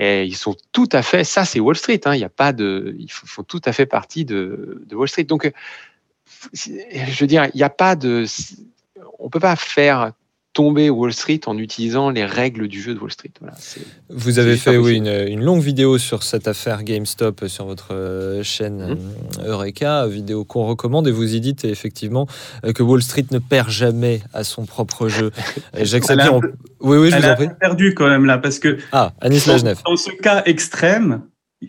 Et 0.04 0.24
ils 0.24 0.34
sont 0.34 0.56
tout 0.72 0.88
à 0.90 1.00
fait, 1.00 1.22
ça 1.22 1.44
c'est 1.44 1.60
Wall 1.60 1.76
Street, 1.76 2.00
hein, 2.06 2.16
y 2.16 2.24
a 2.24 2.28
pas 2.28 2.52
de, 2.52 2.96
ils 2.98 3.12
font 3.12 3.44
tout 3.44 3.60
à 3.64 3.72
fait 3.72 3.86
partie 3.86 4.24
de, 4.24 4.84
Wall 4.90 5.08
Street. 5.08 5.22
Donc, 5.22 5.46
euh, 5.46 5.52
je 6.52 7.20
veux 7.20 7.28
dire, 7.28 7.44
il 7.54 7.58
n'y 7.58 7.62
a 7.62 7.70
pas 7.70 7.94
de, 7.94 8.24
on 9.20 9.30
peut 9.30 9.38
pas 9.38 9.54
faire 9.54 10.10
tomber 10.52 10.90
Wall 10.90 11.12
Street 11.12 11.40
en 11.46 11.56
utilisant 11.56 12.10
les 12.10 12.24
règles 12.24 12.68
du 12.68 12.80
jeu 12.80 12.94
de 12.94 13.00
Wall 13.00 13.10
Street. 13.10 13.32
Vous 14.10 14.38
avez 14.38 14.56
fait 14.56 14.76
oui, 14.76 14.96
une, 14.96 15.42
longue 15.42 15.62
vidéo 15.62 15.98
sur 15.98 16.22
cette 16.22 16.46
affaire 16.46 16.84
GameStop 16.84 17.46
sur 17.46 17.64
votre 17.64 17.94
euh, 17.94 18.42
chaîne 18.42 18.94
mmh. 18.94 18.98
euh, 19.40 19.48
Eureka, 19.48 20.06
vidéo 20.06 20.44
qu'on 20.44 20.66
recommande, 20.66 21.08
et 21.08 21.10
vous 21.10 21.34
y 21.34 21.40
dites 21.40 21.64
effectivement 21.64 22.26
euh, 22.64 22.72
que 22.72 22.82
Wall 22.82 23.02
Street 23.02 23.26
ne 23.30 23.38
perd 23.38 23.70
jamais 23.70 24.20
à 24.34 24.44
son 24.44 24.66
propre 24.66 25.08
jeu. 25.08 25.30
j'accepte. 25.80 26.22
Oui, 26.80 26.98
oui, 26.98 27.10
je 27.10 27.16
vous 27.16 27.28
en 27.28 27.34
prie. 27.34 27.48
perdu 27.58 27.94
quand 27.94 28.08
même 28.08 28.26
là, 28.26 28.38
parce 28.38 28.58
que 28.58 28.78
ah, 28.92 29.12
Anis 29.20 29.46
dans, 29.46 29.56
dans 29.62 29.96
ce 29.96 30.10
cas 30.20 30.42
extrême, 30.44 31.22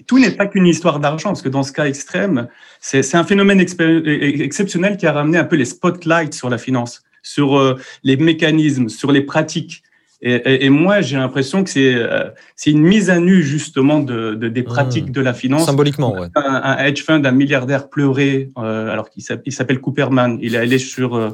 tout 0.07 0.19
n'est 0.19 0.31
pas 0.31 0.47
qu'une 0.47 0.67
histoire 0.67 0.99
d'argent, 0.99 1.29
parce 1.29 1.41
que 1.41 1.49
dans 1.49 1.63
ce 1.63 1.71
cas 1.71 1.85
extrême, 1.85 2.47
c'est 2.81 3.15
un 3.15 3.23
phénomène 3.23 3.61
exceptionnel 3.61 4.97
qui 4.97 5.05
a 5.05 5.13
ramené 5.13 5.37
un 5.37 5.43
peu 5.45 5.55
les 5.55 5.65
spotlights 5.65 6.33
sur 6.33 6.49
la 6.49 6.57
finance 6.57 7.01
sur 7.23 7.57
euh, 7.57 7.79
les 8.03 8.17
mécanismes, 8.17 8.89
sur 8.89 9.11
les 9.11 9.21
pratiques. 9.21 9.81
Et, 10.25 10.69
moi, 10.69 11.01
j'ai 11.01 11.17
l'impression 11.17 11.65
que 11.65 11.69
c'est 11.69 11.95
euh, 11.95 12.29
c'est 12.55 12.71
une 12.71 12.81
mise 12.81 13.09
à 13.09 13.19
nu 13.19 13.43
justement 13.43 13.99
de, 13.99 14.35
des 14.35 14.61
mmh. 14.61 14.63
pratiques 14.63 15.11
de 15.11 15.19
la 15.19 15.33
finance. 15.33 15.65
Symboliquement, 15.65 16.13
ouais. 16.17 16.27
Un, 16.35 16.77
hedge 16.77 17.03
fund, 17.03 17.25
un 17.25 17.31
milliardaire 17.33 17.89
pleuré, 17.89 18.49
euh, 18.57 18.89
alors 18.89 19.09
qu'il 19.09 19.21
s'appelle 19.21 19.81
Cooperman. 19.81 20.39
Il 20.41 20.55
est 20.55 20.59
allé 20.59 20.79
sur 20.79 21.33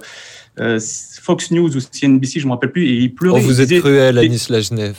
euh, 0.60 0.80
Fox 1.22 1.52
News 1.52 1.76
ou 1.76 1.80
CNBC, 1.80 2.40
je 2.40 2.46
ne 2.46 2.48
me 2.50 2.54
rappelle 2.54 2.72
plus, 2.72 2.88
et 2.88 2.94
il 2.94 3.14
pleurait. 3.14 3.42
Oh, 3.44 3.46
vous 3.46 3.62
êtes 3.62 3.80
cruel, 3.80 4.18
Anis 4.18 4.50
Lajnev. 4.50 4.96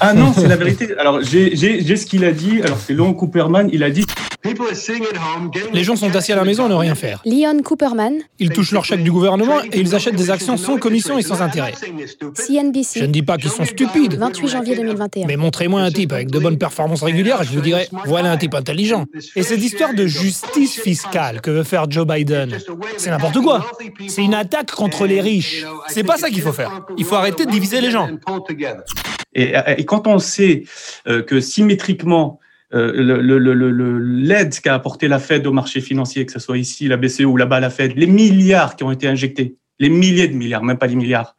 Ah 0.00 0.14
non, 0.14 0.32
c'est 0.34 0.48
la 0.48 0.56
vérité. 0.62 0.96
Alors, 0.98 1.20
j'ai 1.22 1.56
ce 1.56 2.06
qu'il 2.06 2.24
a 2.24 2.32
dit. 2.32 2.62
Alors, 2.62 2.78
c'est 2.78 2.92
Leon 2.94 3.14
Cooperman. 3.14 3.68
Il 3.72 3.82
a 3.82 3.90
dit 3.90 4.04
Les 5.72 5.84
gens 5.84 5.96
sont 5.96 6.14
assis 6.14 6.32
à 6.32 6.36
la 6.36 6.44
maison 6.44 6.66
et 6.66 6.68
ne 6.68 6.74
rien 6.74 6.94
faire. 6.94 7.20
Leon 7.24 7.62
Cooperman. 7.62 8.14
Ils 8.38 8.50
touchent 8.50 8.72
leur 8.72 8.84
chèque 8.84 9.02
du 9.02 9.10
gouvernement 9.10 9.62
et 9.62 9.80
ils 9.80 9.94
achètent 9.94 10.16
des 10.16 10.30
actions 10.30 10.56
sans 10.56 10.78
commission 10.78 11.18
et 11.18 11.22
sans 11.22 11.42
intérêt. 11.42 11.72
CNBC. 12.34 13.00
Je 13.00 13.04
ne 13.04 13.12
dis 13.12 13.22
pas 13.22 13.36
qu'ils 13.38 13.50
sont 13.50 13.64
stupides. 13.64 14.14
28 14.14 14.48
janvier 14.48 14.76
2021. 14.76 15.26
Mais 15.26 15.36
montrez-moi 15.36 15.80
un 15.80 15.90
type 15.90 16.12
avec 16.12 16.30
de 16.30 16.38
bonnes 16.38 16.58
performances 16.58 17.02
régulières 17.02 17.42
et 17.42 17.44
je 17.44 17.52
vous 17.52 17.60
dirai 17.60 17.88
voilà 18.06 18.30
un 18.32 18.36
type 18.36 18.54
intelligent. 18.54 19.06
Et 19.34 19.42
cette 19.42 19.62
histoire 19.62 19.94
de 19.94 20.06
justice 20.06 20.80
fiscale 20.80 21.40
que 21.40 21.50
veut 21.50 21.64
faire 21.64 21.90
Joe 21.90 22.06
Biden, 22.06 22.56
c'est 22.96 23.10
n'importe 23.10 23.40
quoi. 23.40 23.66
C'est 24.08 24.22
une 24.22 24.34
attaque 24.34 24.70
contre 24.72 24.95
les 25.04 25.20
riches. 25.20 25.64
C'est 25.88 26.04
pas 26.04 26.16
ça 26.16 26.30
qu'il 26.30 26.42
faut 26.42 26.52
faire. 26.52 26.86
Il 26.96 27.04
faut 27.04 27.16
arrêter 27.16 27.46
de 27.46 27.50
diviser 27.50 27.80
les 27.80 27.90
gens. 27.90 28.08
Et, 29.34 29.84
quand 29.84 30.06
on 30.06 30.18
sait 30.18 30.64
euh, 31.06 31.22
que 31.22 31.40
symétriquement, 31.40 32.40
euh, 32.74 34.00
l'aide 34.00 34.58
qu'a 34.60 34.74
apporté 34.74 35.08
la 35.08 35.18
Fed 35.18 35.46
au 35.46 35.52
marché 35.52 35.80
financier, 35.80 36.24
que 36.24 36.32
ce 36.32 36.38
soit 36.38 36.58
ici, 36.58 36.88
la 36.88 36.96
BCE 36.96 37.20
ou 37.20 37.36
là-bas, 37.36 37.60
la 37.60 37.70
Fed, 37.70 37.96
les 37.96 38.06
milliards 38.06 38.76
qui 38.76 38.84
ont 38.84 38.90
été 38.90 39.06
injectés, 39.06 39.56
les 39.78 39.90
milliers 39.90 40.28
de 40.28 40.34
milliards, 40.34 40.64
même 40.64 40.78
pas 40.78 40.86
les 40.86 40.96
milliards. 40.96 41.36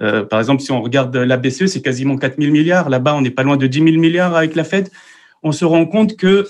Euh, 0.00 0.24
par 0.24 0.38
exemple, 0.38 0.62
si 0.62 0.72
on 0.72 0.80
regarde 0.80 1.14
la 1.16 1.36
BCE, 1.36 1.66
c'est 1.66 1.82
quasiment 1.82 2.16
4 2.16 2.40
000 2.40 2.52
milliards. 2.52 2.88
Là-bas, 2.88 3.14
on 3.14 3.20
n'est 3.20 3.30
pas 3.30 3.42
loin 3.42 3.56
de 3.56 3.66
10 3.66 3.78
000 3.78 3.90
milliards 3.98 4.34
avec 4.34 4.54
la 4.54 4.64
Fed. 4.64 4.88
On 5.42 5.52
se 5.52 5.64
rend 5.64 5.86
compte 5.86 6.16
que 6.16 6.48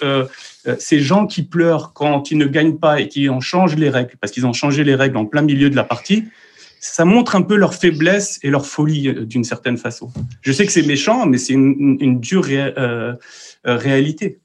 ces 0.78 1.00
gens 1.00 1.26
qui 1.26 1.42
pleurent 1.42 1.92
quand 1.94 2.30
ils 2.30 2.38
ne 2.38 2.46
gagnent 2.46 2.78
pas 2.78 3.00
et 3.00 3.08
qui 3.08 3.28
en 3.28 3.40
changent 3.40 3.76
les 3.76 3.88
règles, 3.88 4.12
parce 4.20 4.32
qu'ils 4.32 4.46
ont 4.46 4.52
changé 4.52 4.84
les 4.84 4.94
règles 4.94 5.16
en 5.16 5.24
plein 5.24 5.42
milieu 5.42 5.70
de 5.70 5.76
la 5.76 5.84
partie, 5.84 6.24
ça 6.82 7.04
montre 7.04 7.36
un 7.36 7.42
peu 7.42 7.54
leur 7.54 7.74
faiblesse 7.74 8.40
et 8.42 8.50
leur 8.50 8.66
folie 8.66 9.08
euh, 9.08 9.24
d'une 9.24 9.44
certaine 9.44 9.78
façon. 9.78 10.10
Je 10.42 10.52
sais 10.52 10.66
que 10.66 10.72
c'est 10.72 10.82
méchant, 10.82 11.26
mais 11.26 11.38
c'est 11.38 11.52
une, 11.52 12.18
dure 12.18 12.46
euh, 12.50 13.14
euh, 13.66 13.76
réalité. 13.76 14.40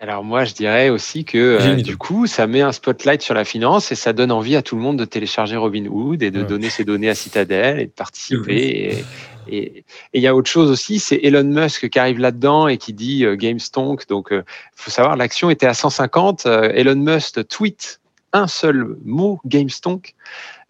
alors 0.00 0.22
moi, 0.22 0.44
je 0.44 0.52
dirais 0.52 0.90
aussi 0.90 1.24
que 1.24 1.80
du 1.80 1.96
coup, 1.96 2.26
ça 2.26 2.46
met 2.46 2.60
un 2.60 2.72
spotlight 2.72 3.22
sur 3.22 3.32
la 3.32 3.46
finance 3.46 3.90
et 3.90 3.94
ça 3.94 4.12
donne 4.12 4.30
envie 4.30 4.54
à 4.54 4.60
tout 4.60 4.76
le 4.76 4.82
monde 4.82 4.98
de 4.98 5.06
télécharger 5.06 5.56
Robinhood 5.56 6.22
et 6.22 6.30
de 6.30 6.42
donner 6.42 6.68
ses 6.68 6.84
données 6.84 7.08
à 7.08 7.14
Citadel 7.14 7.80
et 7.80 7.86
de 7.86 7.90
participer. 7.90 9.02
Et 9.48 9.84
il 10.12 10.22
y 10.22 10.26
a 10.26 10.34
autre 10.34 10.50
chose 10.50 10.70
aussi, 10.70 10.98
c'est 10.98 11.20
Elon 11.22 11.44
Musk 11.44 11.88
qui 11.88 11.98
arrive 11.98 12.18
là-dedans 12.18 12.68
et 12.68 12.78
qui 12.78 12.92
dit 12.92 13.24
GameStonk. 13.36 14.08
Donc, 14.08 14.28
il 14.30 14.44
faut 14.74 14.90
savoir, 14.90 15.16
l'action 15.16 15.50
était 15.50 15.66
à 15.66 15.74
150. 15.74 16.46
Elon 16.46 16.96
Musk 16.96 17.46
tweet 17.48 18.00
un 18.34 18.48
seul 18.48 18.96
mot, 19.04 19.40
GameStonk. 19.46 20.14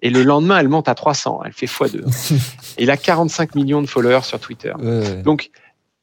Et 0.03 0.11
le 0.11 0.22
lendemain, 0.22 0.59
elle 0.59 0.68
monte 0.68 0.89
à 0.89 0.95
300. 0.95 1.41
Elle 1.47 1.53
fait 1.53 1.66
x2. 1.66 2.05
il 2.79 2.91
a 2.91 2.97
45 2.97 3.55
millions 3.55 3.81
de 3.81 3.87
followers 3.87 4.22
sur 4.22 4.39
Twitter. 4.39 4.72
Donc, 5.25 5.51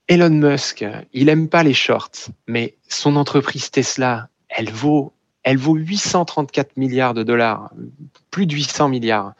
Elon 0.07 0.29
Musk, 0.29 0.83
il 1.13 1.29
aime 1.29 1.47
pas 1.47 1.63
les 1.63 1.73
shorts, 1.73 2.31
mais 2.47 2.75
son 2.89 3.15
entreprise 3.15 3.71
Tesla, 3.71 4.27
elle 4.49 4.69
vaut, 4.69 5.13
elle 5.43 5.57
vaut 5.57 5.75
834 5.75 6.75
milliards 6.75 7.13
de 7.13 7.23
dollars, 7.23 7.71
plus 8.29 8.45
de 8.45 8.53
800 8.53 8.89
milliards. 8.89 9.33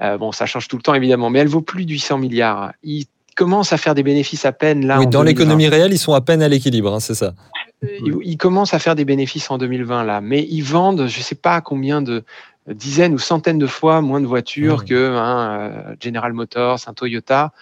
Euh, 0.00 0.16
bon, 0.18 0.32
ça 0.32 0.46
change 0.46 0.68
tout 0.68 0.76
le 0.76 0.82
temps 0.82 0.94
évidemment, 0.94 1.30
mais 1.30 1.40
elle 1.40 1.48
vaut 1.48 1.60
plus 1.60 1.84
de 1.84 1.90
800 1.90 2.18
milliards. 2.18 2.72
Il 2.82 3.04
commence 3.36 3.72
à 3.72 3.76
faire 3.76 3.94
des 3.94 4.02
bénéfices 4.02 4.44
à 4.44 4.52
peine 4.52 4.86
là. 4.86 4.98
Oui, 4.98 5.06
dans 5.06 5.22
l'économie 5.22 5.68
réelle, 5.68 5.92
ils 5.92 5.98
sont 5.98 6.14
à 6.14 6.20
peine 6.20 6.42
à 6.42 6.48
l'équilibre, 6.48 6.94
hein, 6.94 7.00
c'est 7.00 7.14
ça. 7.14 7.34
Ils, 7.82 8.14
ils, 8.22 8.36
commencent 8.36 8.74
à 8.74 8.78
faire 8.78 8.94
des 8.94 9.04
bénéfices 9.04 9.50
en 9.50 9.58
2020 9.58 10.04
là, 10.04 10.20
mais 10.20 10.46
ils 10.48 10.62
vendent, 10.62 11.08
je 11.08 11.20
sais 11.20 11.34
pas 11.34 11.60
combien 11.60 12.00
de, 12.00 12.24
dizaines 12.68 13.14
ou 13.14 13.18
centaines 13.18 13.58
de 13.58 13.66
fois 13.66 14.00
moins 14.00 14.20
de 14.20 14.26
voitures 14.26 14.82
mmh. 14.82 14.84
que 14.84 15.16
un 15.16 15.60
euh, 15.60 15.94
General 16.00 16.32
Motors, 16.32 16.80
un 16.86 16.94
Toyota. 16.94 17.52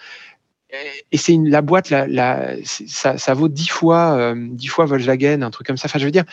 et 1.11 1.17
c'est 1.17 1.37
la 1.43 1.61
boîte, 1.61 1.89
la, 1.89 2.07
la, 2.07 2.55
ça, 2.63 3.17
ça, 3.17 3.33
vaut 3.33 3.49
dix 3.49 3.67
fois, 3.67 4.33
dix 4.35 4.67
fois 4.67 4.85
Volkswagen, 4.85 5.41
un 5.41 5.49
truc 5.49 5.67
comme 5.67 5.77
ça. 5.77 5.87
Enfin, 5.87 5.99
je 5.99 6.05
veux 6.05 6.11
dire, 6.11 6.25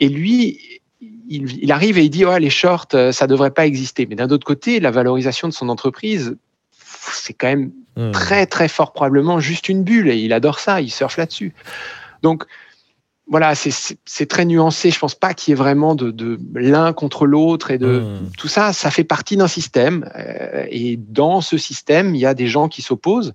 et 0.00 0.08
lui, 0.08 0.79
il, 1.00 1.62
il, 1.62 1.72
arrive 1.72 1.98
et 1.98 2.04
il 2.04 2.10
dit 2.10 2.24
oh, 2.24 2.36
les 2.36 2.50
shorts, 2.50 2.88
ça 3.12 3.26
devrait 3.26 3.50
pas 3.50 3.66
exister. 3.66 4.06
Mais 4.06 4.16
d'un 4.16 4.28
autre 4.28 4.46
côté, 4.46 4.80
la 4.80 4.90
valorisation 4.90 5.48
de 5.48 5.52
son 5.52 5.68
entreprise, 5.68 6.36
c'est 7.12 7.32
quand 7.32 7.48
même 7.48 7.72
mmh. 7.96 8.10
très 8.12 8.46
très 8.46 8.68
fort 8.68 8.92
probablement 8.92 9.40
juste 9.40 9.68
une 9.68 9.82
bulle 9.82 10.08
et 10.08 10.16
il 10.16 10.32
adore 10.32 10.58
ça, 10.58 10.80
il 10.80 10.90
surfe 10.90 11.16
là-dessus. 11.16 11.54
Donc 12.22 12.44
voilà, 13.26 13.54
c'est 13.54 14.26
très 14.26 14.44
nuancé. 14.44 14.90
Je 14.90 14.98
pense 14.98 15.14
pas 15.14 15.34
qu'il 15.34 15.52
y 15.52 15.54
ait 15.54 15.56
vraiment 15.56 15.94
de, 15.94 16.10
de 16.10 16.36
l'un 16.54 16.92
contre 16.92 17.26
l'autre 17.26 17.70
et 17.70 17.78
de 17.78 18.00
mmh. 18.00 18.30
tout 18.36 18.48
ça. 18.48 18.72
Ça 18.72 18.90
fait 18.90 19.04
partie 19.04 19.36
d'un 19.36 19.46
système 19.46 20.10
euh, 20.16 20.66
et 20.68 20.96
dans 20.96 21.40
ce 21.40 21.56
système, 21.56 22.16
il 22.16 22.20
y 22.20 22.26
a 22.26 22.34
des 22.34 22.48
gens 22.48 22.68
qui 22.68 22.82
s'opposent. 22.82 23.34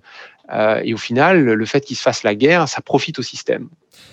Euh, 0.52 0.82
et 0.84 0.92
au 0.92 0.98
final, 0.98 1.42
le 1.42 1.66
fait 1.66 1.80
qu'il 1.80 1.96
se 1.96 2.02
fasse 2.02 2.24
la 2.24 2.34
guerre, 2.34 2.68
ça 2.68 2.82
profite 2.82 3.18
au 3.18 3.22
système. 3.22 3.70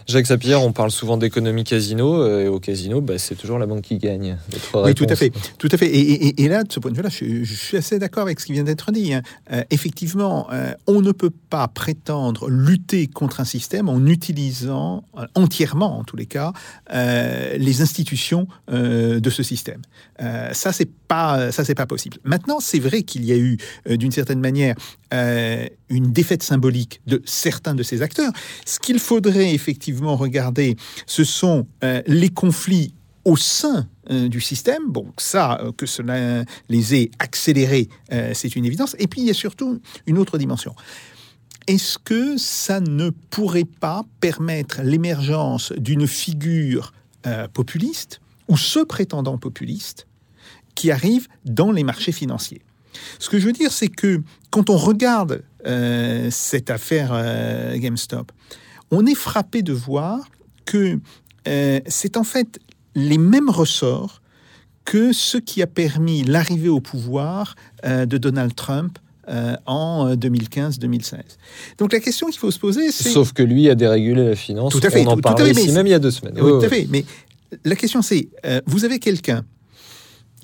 Jacques 0.08 0.28
Sapir, 0.28 0.62
on 0.62 0.74
parle 0.74 0.92
souvent 0.92 1.18
d'économie 1.18 1.64
casino, 1.64 2.22
euh, 2.22 2.46
et 2.46 2.48
au 2.48 2.60
casino, 2.60 3.02
bah, 3.02 3.18
c'est 3.18 3.36
toujours 3.36 3.58
la 3.58 3.66
banque 3.66 3.84
qui 3.84 3.98
gagne. 3.98 4.38
Oui, 4.74 4.94
tout 4.94 5.06
à 5.10 5.16
fait. 5.16 5.32
Tout 5.58 5.70
à 5.72 5.78
fait. 5.78 5.88
Et, 5.88 6.48
là, 6.48 6.64
de 6.64 6.72
ce 6.72 6.80
point 6.80 6.92
de 6.92 6.98
vue-là, 6.98 7.10
je, 7.10 7.44
suis 7.44 7.78
assez 7.78 8.00
d'accord 8.00 8.24
avec 8.24 8.40
ce 8.40 8.46
qui 8.46 8.54
vient 8.54 8.64
d'être 8.64 8.92
dit. 8.92 9.14
Hein. 9.14 9.22
Euh, 9.52 9.64
effectivement, 9.70 10.48
euh, 10.52 10.74
on 10.88 11.02
ne 11.02 11.12
peut 11.12 11.32
pas 11.50 11.68
prétendre 11.68 12.50
lutter 12.50 13.08
contre 13.08 13.40
un 13.40 13.46
système 13.46 13.88
en 13.90 14.06
utilisant 14.06 15.04
entièrement, 15.36 16.00
en 16.00 16.04
tous 16.04 16.18
les 16.18 16.26
cas, 16.26 16.54
les 16.92 17.82
institutions 17.82 18.48
de 18.70 19.30
ce 19.30 19.44
système. 19.44 19.82
ça, 20.20 20.72
c'est 20.74 20.90
pas, 21.14 21.51
ça, 21.51 21.64
c'est 21.64 21.76
pas 21.76 21.86
possible. 21.86 22.18
Maintenant, 22.24 22.59
c'est 22.59 22.80
vrai 22.80 23.03
qu'il 23.03 23.24
y 23.24 23.32
a 23.32 23.38
eu, 23.38 23.57
d'une 23.86 24.11
certaine 24.11 24.39
manière, 24.39 24.76
une 25.11 26.11
défaite 26.11 26.41
symbolique 26.43 27.01
de 27.05 27.22
certains 27.26 27.76
de 27.76 27.84
ces 27.84 28.01
acteurs. 28.01 28.32
Ce 28.66 28.80
qu'il 28.80 28.99
faudrait 28.99 29.53
effectivement 29.53 30.16
regarder, 30.16 30.76
ce 31.05 31.24
sont 31.24 31.68
euh, 31.84 32.01
les 32.07 32.30
conflits 32.30 32.93
au 33.26 33.38
sein 33.38 33.88
euh, 34.09 34.28
du 34.28 34.41
système. 34.41 34.84
Bon, 34.88 35.05
ça, 35.18 35.59
euh, 35.61 35.72
que 35.72 35.86
cela 35.86 36.43
les 36.70 36.95
ait 36.95 37.11
accélérés, 37.20 37.89
c'est 38.34 38.55
une 38.55 38.66
évidence. 38.66 38.95
Et 38.99 39.07
puis, 39.07 39.22
il 39.22 39.28
y 39.28 39.30
a 39.30 39.36
surtout 39.36 39.80
une 40.07 40.18
autre 40.18 40.38
dimension. 40.38 40.76
Est-ce 41.68 41.97
que 41.97 42.38
ça 42.38 42.82
ne 42.82 43.09
pourrait 43.30 43.70
pas 43.80 44.03
permettre 44.20 44.82
l'émergence 44.82 45.72
d'une 45.74 46.07
figure 46.07 46.91
populiste 47.53 48.20
ou 48.49 48.57
ce 48.57 48.80
prétendant 48.80 49.38
populiste 49.38 50.07
qui 50.76 50.91
arrive 50.91 51.28
dans 51.45 51.71
les 51.71 51.84
marchés 51.84 52.11
financiers 52.11 52.61
Ce 53.19 53.30
que 53.30 53.39
je 53.39 53.45
veux 53.45 53.53
dire, 53.53 53.71
c'est 53.71 53.89
que 53.89 54.21
quand 54.49 54.69
on 54.69 54.78
regarde 54.78 55.43
cette 56.30 56.69
affaire 56.69 57.11
GameStop, 57.78 58.32
on 58.91 59.05
est 59.05 59.15
frappé 59.15 59.61
de 59.61 59.74
voir 59.74 60.19
que 60.65 60.99
euh, 61.47 61.80
c'est 61.88 62.17
en 62.17 62.24
fait 62.24 62.59
les 62.95 63.17
mêmes 63.17 63.49
ressorts 63.49 64.21
que 64.86 65.13
ce 65.13 65.38
qui 65.38 65.61
a 65.61 65.67
permis 65.67 66.24
l'arrivée 66.24 66.69
au 66.69 66.80
pouvoir 66.80 67.55
euh, 67.86 68.05
de 68.05 68.17
Donald 68.17 68.53
Trump 68.53 68.99
euh, 69.30 69.55
en 69.65 70.13
2015-2016. 70.15 71.15
Donc 71.78 71.93
la 71.93 71.99
question 71.99 72.28
qu'il 72.28 72.39
faut 72.39 72.51
se 72.51 72.59
poser, 72.59 72.91
c'est... 72.91 73.09
Sauf 73.09 73.32
que 73.32 73.41
lui 73.41 73.69
a 73.69 73.76
dérégulé 73.76 74.26
la 74.26 74.36
finance. 74.36 74.74
Tout 74.74 74.82
à 74.84 74.89
fait. 74.89 75.05
On 75.07 75.11
en 75.11 75.17
parlait 75.17 75.51
ici 75.51 75.71
même 75.71 75.88
il 75.88 75.91
y 75.91 75.95
a 75.95 75.99
deux 75.99 76.11
semaines. 76.11 76.36
tout 76.36 76.61
à 76.63 76.69
fait. 76.69 76.88
Mais 76.89 77.05
la 77.63 77.76
question 77.76 78.01
c'est, 78.01 78.30
vous 78.65 78.86
avez 78.86 78.99
quelqu'un 78.99 79.43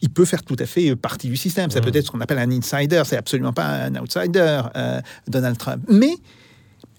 il 0.02 0.10
peut 0.10 0.26
faire 0.26 0.44
tout 0.44 0.56
à 0.60 0.66
fait 0.66 0.96
partie 0.96 1.28
du 1.28 1.38
système. 1.38 1.70
Ça 1.72 1.82
peut 1.82 1.92
être 1.94 2.06
ce 2.06 2.12
qu'on 2.12 2.22
appelle 2.22 2.40
un 2.40 2.52
insider. 2.52 3.02
C'est 3.06 3.18
absolument 3.18 3.54
pas 3.54 3.66
un 3.66 3.96
outsider, 3.96 4.62
Donald 5.28 5.58
Trump. 5.58 5.84
Mais 5.90 6.16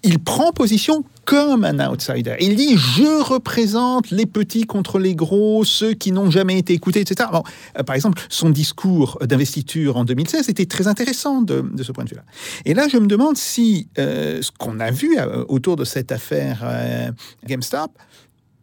il 0.03 0.19
prend 0.19 0.51
position 0.51 1.03
comme 1.25 1.63
un 1.63 1.89
outsider. 1.89 2.35
Il 2.39 2.55
dit 2.55 2.75
je 2.75 3.21
représente 3.21 4.09
les 4.09 4.25
petits 4.25 4.63
contre 4.63 4.99
les 4.99 5.15
gros, 5.15 5.63
ceux 5.63 5.93
qui 5.93 6.11
n'ont 6.11 6.31
jamais 6.31 6.57
été 6.57 6.73
écoutés, 6.73 7.01
etc. 7.01 7.29
Bon, 7.31 7.43
euh, 7.77 7.83
par 7.83 7.95
exemple, 7.95 8.21
son 8.29 8.49
discours 8.49 9.19
d'investiture 9.21 9.97
en 9.97 10.05
2016 10.05 10.49
était 10.49 10.65
très 10.65 10.87
intéressant 10.87 11.41
de, 11.41 11.63
ce 11.81 11.91
point 11.91 12.03
de 12.03 12.09
vue-là. 12.09 12.23
Et 12.65 12.73
là, 12.73 12.87
je 12.87 12.97
me 12.97 13.07
demande 13.07 13.37
si 13.37 13.87
euh, 13.99 14.41
ce 14.41 14.51
qu'on 14.57 14.79
a 14.79 14.91
vu 14.91 15.17
euh, 15.17 15.45
autour 15.47 15.75
de 15.75 15.85
cette 15.85 16.11
affaire 16.11 17.13
GameStop, 17.45 17.91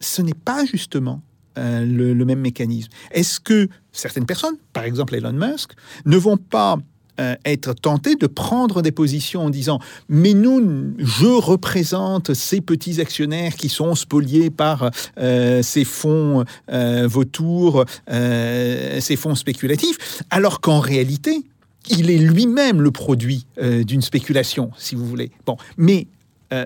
ce 0.01 0.23
n'est 0.23 0.35
pas 0.35 0.65
justement 0.65 1.23
le, 1.57 2.13
le, 2.15 2.25
même 2.25 2.39
mécanisme. 2.39 2.91
Est-ce 3.11 3.41
que 3.41 3.69
certaines 3.99 4.27
personnes, 4.27 4.57
par 4.73 4.85
exemple 4.85 5.15
Elon 5.15 5.33
Musk, 5.33 5.73
ne 6.07 6.17
vont 6.17 6.37
pas 6.37 6.79
euh, 7.21 7.35
être 7.45 7.73
tenté 7.75 8.15
de 8.15 8.29
prendre 8.29 8.81
des 8.81 8.93
positions 8.93 9.47
en 9.47 9.51
disant 9.51 9.81
mais 10.09 10.35
nous, 10.35 10.95
je 10.99 11.27
représente 11.27 12.33
ces 12.33 12.61
petits 12.61 13.01
actionnaires 13.01 13.57
qui 13.57 13.69
sont 13.69 13.97
spoliés 13.97 14.51
par 14.51 14.91
euh, 15.19 15.61
ces 15.63 15.85
fonds 15.85 16.45
euh, 16.71 17.09
vautours, 17.09 17.85
ces 18.09 19.17
fonds 19.17 19.35
spéculatifs, 19.35 20.23
alors 20.31 20.61
qu'en 20.61 20.79
réalité, 20.79 21.43
il 21.91 22.11
est 22.11 22.19
lui-même 22.19 22.81
le 22.81 22.91
produit 22.91 23.47
d'une 23.61 24.03
spéculation, 24.03 24.71
si 24.77 24.95
vous 24.95 25.07
voulez. 25.07 25.31
Bon, 25.47 25.57
mais 25.77 26.07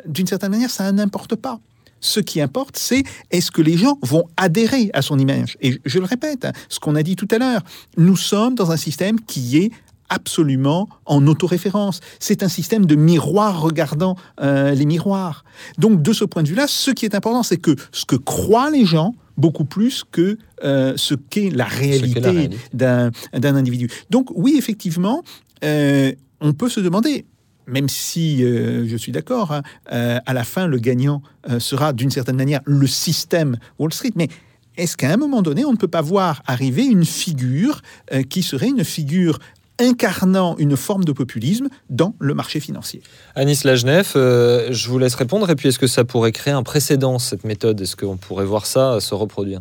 d'une 0.07 0.26
certaine 0.26 0.51
manière, 0.51 0.70
ça 0.70 0.91
n'importe 0.93 1.37
pas. 1.37 1.61
Ce 2.03 2.20
qui 2.20 2.40
importe, 2.40 2.76
c'est 2.76 3.05
est-ce 3.30 3.50
que 3.50 3.62
les 3.62 3.78
gens 3.78 3.98
vont 4.03 4.24
adhérer 4.36 4.90
à 4.92 5.00
son 5.00 5.18
image. 5.18 5.57
Et 5.62 5.80
je 5.86 5.98
le 5.98 6.05
répète, 6.05 6.44
hein, 6.44 6.53
ce 6.68 6.78
qu'on 6.78 6.96
a 6.96 7.03
dit 7.03 7.16
tout 7.16 7.28
à 7.30 7.38
l'heure, 7.38 7.62
nous 7.96 8.16
sommes 8.16 8.55
dans 8.55 8.70
un 8.70 8.76
système 8.76 9.18
qui 9.20 9.57
est 9.57 9.70
absolument 10.11 10.88
en 11.07 11.26
autoréférence. 11.26 12.00
C'est 12.18 12.42
un 12.42 12.48
système 12.48 12.84
de 12.84 12.96
miroir 12.96 13.62
regardant 13.62 14.16
euh, 14.42 14.74
les 14.74 14.84
miroirs. 14.84 15.44
Donc 15.78 16.03
de 16.03 16.12
ce 16.12 16.24
point 16.24 16.42
de 16.42 16.48
vue-là, 16.48 16.66
ce 16.68 16.90
qui 16.90 17.07
est 17.07 17.14
important, 17.14 17.42
c'est 17.42 17.57
que 17.57 17.74
ce 17.92 18.05
que 18.05 18.16
croient 18.16 18.70
les 18.70 18.84
gens, 18.84 19.14
beaucoup 19.38 19.64
plus 19.64 20.05
que 20.05 20.36
euh, 20.64 20.92
ce 20.96 21.14
qu'est 21.14 21.50
la 21.50 21.64
réalité 21.64 22.50
d'un 22.74 23.11
individu. 23.42 23.88
Donc 24.11 24.28
oui, 24.34 24.57
effectivement, 24.59 25.22
euh, 25.64 26.12
on 26.42 26.53
peut 26.53 26.68
se 26.68 26.80
demander, 26.80 27.24
même 27.67 27.89
si 27.89 28.41
je 28.41 28.97
suis 28.97 29.13
d'accord, 29.13 29.53
hein, 29.53 29.63
à 29.87 30.33
la 30.33 30.45
fin, 30.45 30.67
le 30.67 30.79
gagnant 30.79 31.23
sera 31.59 31.93
d'une 31.93 32.11
certaine 32.11 32.37
manière 32.37 32.61
le 32.65 32.87
système 32.87 33.57
Wall 33.79 33.93
Street, 33.93 34.13
mais 34.17 34.29
est-ce 34.77 34.97
qu'à 34.97 35.11
un 35.11 35.17
moment 35.17 35.43
donné, 35.43 35.65
on 35.65 35.73
ne 35.73 35.77
peut 35.77 35.89
pas 35.89 36.01
voir 36.01 36.43
arriver 36.47 36.85
une 36.85 37.05
figure 37.05 37.83
qui 38.29 38.43
serait 38.43 38.69
une 38.69 38.85
figure 38.85 39.39
incarnant 39.79 40.57
une 40.59 40.77
forme 40.77 41.05
de 41.05 41.13
populisme 41.13 41.69
dans 41.91 42.15
le 42.19 42.35
marché 42.35 42.61
financier? 42.61 43.03
Anis 43.35 43.65
Lajnef, 43.65 44.15
euh, 44.17 44.69
je 44.71 44.89
vous 44.89 44.99
laisse 44.99 45.15
répondre. 45.15 45.49
Et 45.51 45.57
puis, 45.57 45.69
est-ce 45.69 45.79
que 45.79 45.87
ça 45.87 46.05
pourrait 46.05 46.33
créer 46.33 46.55
un 46.55 46.63
précédent, 46.63 47.19
cette 47.19 47.45
méthode? 47.45 47.81
Est-ce 47.81 47.97
qu'on 47.97 48.17
pourrait 48.17 48.45
voir 48.45 48.67
ça 48.67 49.01
se 49.01 49.15
reproduire? 49.15 49.61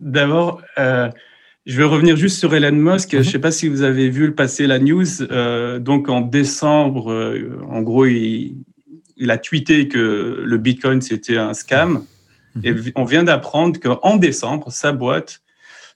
D'abord, 0.00 0.60
euh, 0.78 1.08
je 1.66 1.76
vais 1.76 1.84
revenir 1.84 2.16
juste 2.16 2.38
sur 2.38 2.54
Elon 2.54 2.72
Musk. 2.72 3.10
Je 3.10 3.16
ne 3.16 3.22
mhm. 3.22 3.28
sais 3.28 3.38
pas 3.38 3.50
si 3.50 3.68
vous 3.68 3.82
avez 3.82 4.08
vu 4.08 4.26
le 4.26 4.34
passer 4.34 4.66
la 4.66 4.78
news. 4.78 5.22
Euh, 5.22 5.78
donc, 5.78 6.08
en 6.08 6.20
décembre, 6.20 7.36
en 7.68 7.82
gros, 7.82 8.06
il, 8.06 8.54
a 9.28 9.36
tweeté 9.36 9.88
que 9.88 10.42
le 10.44 10.58
Bitcoin, 10.58 11.02
c'était 11.02 11.36
un 11.36 11.54
scam. 11.54 12.04
Mhm. 12.54 12.62
Et 12.64 12.92
on 12.94 13.04
vient 13.04 13.24
d'apprendre 13.24 13.78
qu'en 13.80 14.16
décembre, 14.16 14.70
sa 14.70 14.92
boîte 14.92 15.42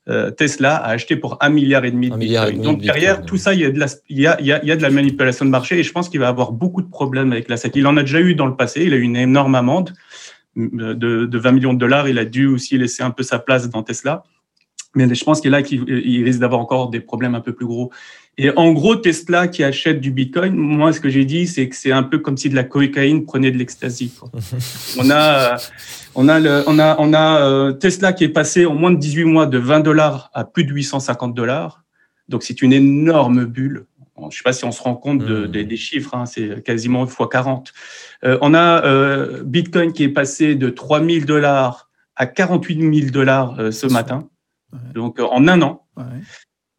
euh, 0.09 0.31
Tesla 0.31 0.77
a 0.77 0.91
acheté 0.91 1.15
pour 1.15 1.37
un 1.41 1.51
milliard 1.51 1.85
et 1.85 1.91
demi 1.91 2.11
de 2.11 2.17
Bitcoin. 2.17 2.63
Donc 2.63 2.81
derrière 2.81 3.25
tout 3.25 3.37
ça, 3.37 3.53
il 3.53 3.61
y, 3.61 3.65
a 3.65 3.71
de 3.71 3.79
la, 3.79 3.87
il, 4.09 4.19
y 4.19 4.27
a, 4.27 4.41
il, 4.41 4.47
y 4.47 4.53
a, 4.53 4.77
de 4.77 4.83
la 4.83 4.91
manipulation 4.91 5.45
de 5.45 5.51
marché 5.51 5.79
et 5.79 5.83
je 5.83 5.93
pense 5.93 6.09
qu'il 6.09 6.21
va 6.21 6.29
avoir 6.29 6.53
beaucoup 6.53 6.81
de 6.81 6.89
problèmes 6.89 7.33
avec 7.33 7.49
la 7.49 7.57
SEC. 7.57 7.77
Il 7.77 7.87
en 7.87 7.97
a 7.97 8.01
déjà 8.03 8.21
eu 8.21 8.35
dans 8.35 8.47
le 8.47 8.57
passé, 8.57 8.83
il 8.85 8.95
a 8.95 8.97
eu 8.97 9.03
une 9.03 9.17
énorme 9.17 9.55
amende 9.55 9.93
euh, 10.57 10.95
de, 10.95 11.27
de 11.27 11.39
20 11.39 11.53
millions 11.53 11.75
de 11.75 11.79
dollars. 11.79 12.09
Il 12.09 12.19
a 12.19 12.25
dû 12.25 12.47
aussi 12.47 12.79
laisser 12.79 13.03
un 13.03 13.11
peu 13.11 13.23
sa 13.23 13.39
place 13.39 13.69
dans 13.69 13.83
Tesla. 13.83 14.25
Mais 14.95 15.13
je 15.15 15.25
pense 15.25 15.41
qu'il 15.41 15.53
là, 15.53 15.63
qu'il 15.63 16.25
risque 16.25 16.41
d'avoir 16.41 16.61
encore 16.61 16.91
des 16.91 17.01
problèmes 17.01 17.35
un 17.35 17.41
peu 17.41 17.53
plus 17.53 17.67
gros. 17.67 17.93
Et 18.39 18.51
en 18.57 18.73
gros, 18.73 18.97
Tesla 18.97 19.49
qui 19.49 19.63
achète 19.63 20.01
du 20.01 20.11
Bitcoin, 20.11 20.55
moi, 20.55 20.93
ce 20.93 21.01
que 21.01 21.11
j'ai 21.11 21.25
dit, 21.25 21.47
c'est 21.47 21.69
que 21.69 21.77
c'est 21.77 21.93
un 21.93 22.03
peu 22.03 22.19
comme 22.19 22.37
si 22.37 22.49
de 22.49 22.55
la 22.55 22.65
cocaïne 22.65 23.25
prenait 23.25 23.51
de 23.51 23.59
l'ecstasy. 23.59 24.13
on 24.99 25.11
a, 25.11 25.57
on 26.15 26.29
a, 26.29 26.41
le, 26.41 26.65
on 26.67 26.79
a, 26.79 26.97
on 26.99 27.13
a 27.13 27.41
euh, 27.43 27.73
Tesla 27.73 28.13
qui 28.13 28.25
est 28.25 28.31
passé 28.31 28.67
en 28.67 28.75
moins 28.75 28.93
de 28.93 28.97
18 28.97 29.25
mois 29.25 29.47
de 29.47 29.59
20 29.59 29.81
dollars 29.81 30.31
à 30.33 30.45
plus 30.45 30.65
de 30.65 30.73
850 30.73 31.35
dollars. 31.35 31.85
Donc, 32.29 32.43
c'est 32.43 32.63
une 32.63 32.73
énorme 32.73 33.45
bulle. 33.45 33.85
Je 34.19 34.25
ne 34.25 34.31
sais 34.31 34.43
pas 34.43 34.53
si 34.53 34.65
on 34.65 34.73
se 34.73 34.83
rend 34.83 34.97
compte 34.97 35.19
de, 35.19 35.47
mmh. 35.47 35.67
des 35.67 35.77
chiffres, 35.77 36.15
hein, 36.15 36.27
c'est 36.27 36.63
quasiment 36.65 37.07
x 37.07 37.15
40. 37.31 37.73
Euh, 38.25 38.39
on 38.43 38.55
a 38.55 38.85
euh, 38.85 39.43
Bitcoin 39.45 39.93
qui 39.93 40.05
est 40.05 40.11
passé 40.11 40.55
de 40.57 40.69
3000 40.69 41.27
dollars 41.27 41.89
à 42.17 42.27
48 42.27 43.01
000 43.01 43.11
dollars 43.11 43.73
ce 43.73 43.87
matin. 43.87 44.29
Donc, 44.95 45.21
en 45.21 45.49
un 45.49 45.63
an. 45.63 45.87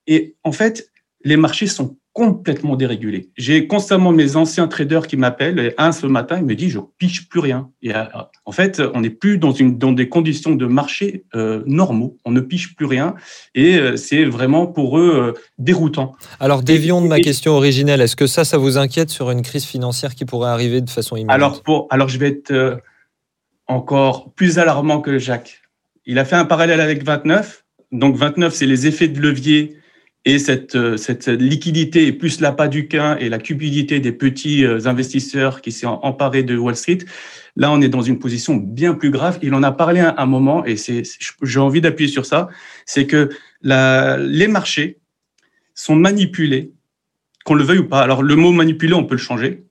Et 0.07 0.35
en 0.43 0.51
fait, 0.51 0.91
les 1.23 1.37
marchés 1.37 1.67
sont 1.67 1.97
complètement 2.13 2.75
dérégulé. 2.75 3.29
J'ai 3.37 3.67
constamment 3.67 4.11
mes 4.11 4.35
anciens 4.35 4.67
traders 4.67 5.07
qui 5.07 5.15
m'appellent, 5.15 5.73
un 5.77 5.93
ce 5.93 6.05
matin, 6.07 6.39
il 6.39 6.45
me 6.45 6.55
dit, 6.55 6.69
je 6.69 6.79
piche 6.97 7.29
plus 7.29 7.39
rien. 7.39 7.69
Et 7.81 7.95
euh, 7.95 8.03
en 8.45 8.51
fait, 8.51 8.81
on 8.93 9.01
n'est 9.01 9.09
plus 9.09 9.37
dans, 9.37 9.53
une, 9.53 9.77
dans 9.77 9.93
des 9.93 10.09
conditions 10.09 10.55
de 10.55 10.65
marché 10.65 11.23
euh, 11.35 11.63
normaux, 11.65 12.17
on 12.25 12.31
ne 12.31 12.41
piche 12.41 12.75
plus 12.75 12.85
rien, 12.85 13.15
et 13.55 13.77
euh, 13.77 13.95
c'est 13.95 14.25
vraiment 14.25 14.67
pour 14.67 14.99
eux 14.99 15.35
déroutant. 15.57 16.13
Alors, 16.41 16.63
dévions 16.63 17.01
de 17.01 17.07
ma 17.07 17.21
question 17.21 17.53
originelle, 17.53 18.01
est-ce 18.01 18.17
que 18.17 18.27
ça, 18.27 18.43
ça 18.43 18.57
vous 18.57 18.77
inquiète 18.77 19.09
sur 19.09 19.31
une 19.31 19.41
crise 19.41 19.63
financière 19.63 20.13
qui 20.13 20.25
pourrait 20.25 20.49
arriver 20.49 20.81
de 20.81 20.89
façon 20.89 21.15
immédiate 21.15 21.35
alors, 21.35 21.63
pour, 21.63 21.87
alors, 21.91 22.09
je 22.09 22.17
vais 22.17 22.27
être 22.27 22.81
encore 23.67 24.33
plus 24.33 24.59
alarmant 24.59 24.99
que 24.99 25.17
Jacques. 25.17 25.61
Il 26.05 26.19
a 26.19 26.25
fait 26.25 26.35
un 26.35 26.45
parallèle 26.45 26.81
avec 26.81 27.05
29, 27.05 27.60
donc 27.91 28.15
29, 28.15 28.53
c'est 28.53 28.65
les 28.65 28.87
effets 28.87 29.07
de 29.07 29.19
levier 29.19 29.77
et 30.23 30.37
cette, 30.37 30.75
euh, 30.75 30.97
cette 30.97 31.27
liquidité, 31.27 32.13
plus 32.13 32.41
l'appât 32.41 32.67
du 32.67 32.87
quin 32.87 33.17
et 33.17 33.27
la 33.27 33.39
cupidité 33.39 33.99
des 33.99 34.11
petits 34.11 34.63
euh, 34.63 34.85
investisseurs 34.85 35.61
qui 35.61 35.71
s'est 35.71 35.87
emparés 35.87 36.43
de 36.43 36.55
Wall 36.55 36.75
Street, 36.75 36.99
là, 37.55 37.71
on 37.71 37.81
est 37.81 37.89
dans 37.89 38.03
une 38.03 38.19
position 38.19 38.55
bien 38.55 38.93
plus 38.93 39.09
grave. 39.09 39.39
Il 39.41 39.53
en 39.55 39.63
a 39.63 39.71
parlé 39.71 39.99
à 39.99 40.15
un 40.17 40.25
moment, 40.27 40.63
et 40.65 40.75
j'ai 41.41 41.59
envie 41.59 41.81
d'appuyer 41.81 42.09
sur 42.09 42.25
ça, 42.25 42.49
c'est 42.85 43.07
que 43.07 43.29
la, 43.61 44.17
les 44.17 44.47
marchés 44.47 44.99
sont 45.73 45.95
manipulés, 45.95 46.71
qu'on 47.43 47.55
le 47.55 47.63
veuille 47.63 47.79
ou 47.79 47.87
pas. 47.87 48.01
Alors, 48.01 48.21
le 48.21 48.35
mot 48.35 48.51
manipulé, 48.51 48.93
on 48.93 49.05
peut 49.05 49.15
le 49.15 49.21
changer 49.21 49.65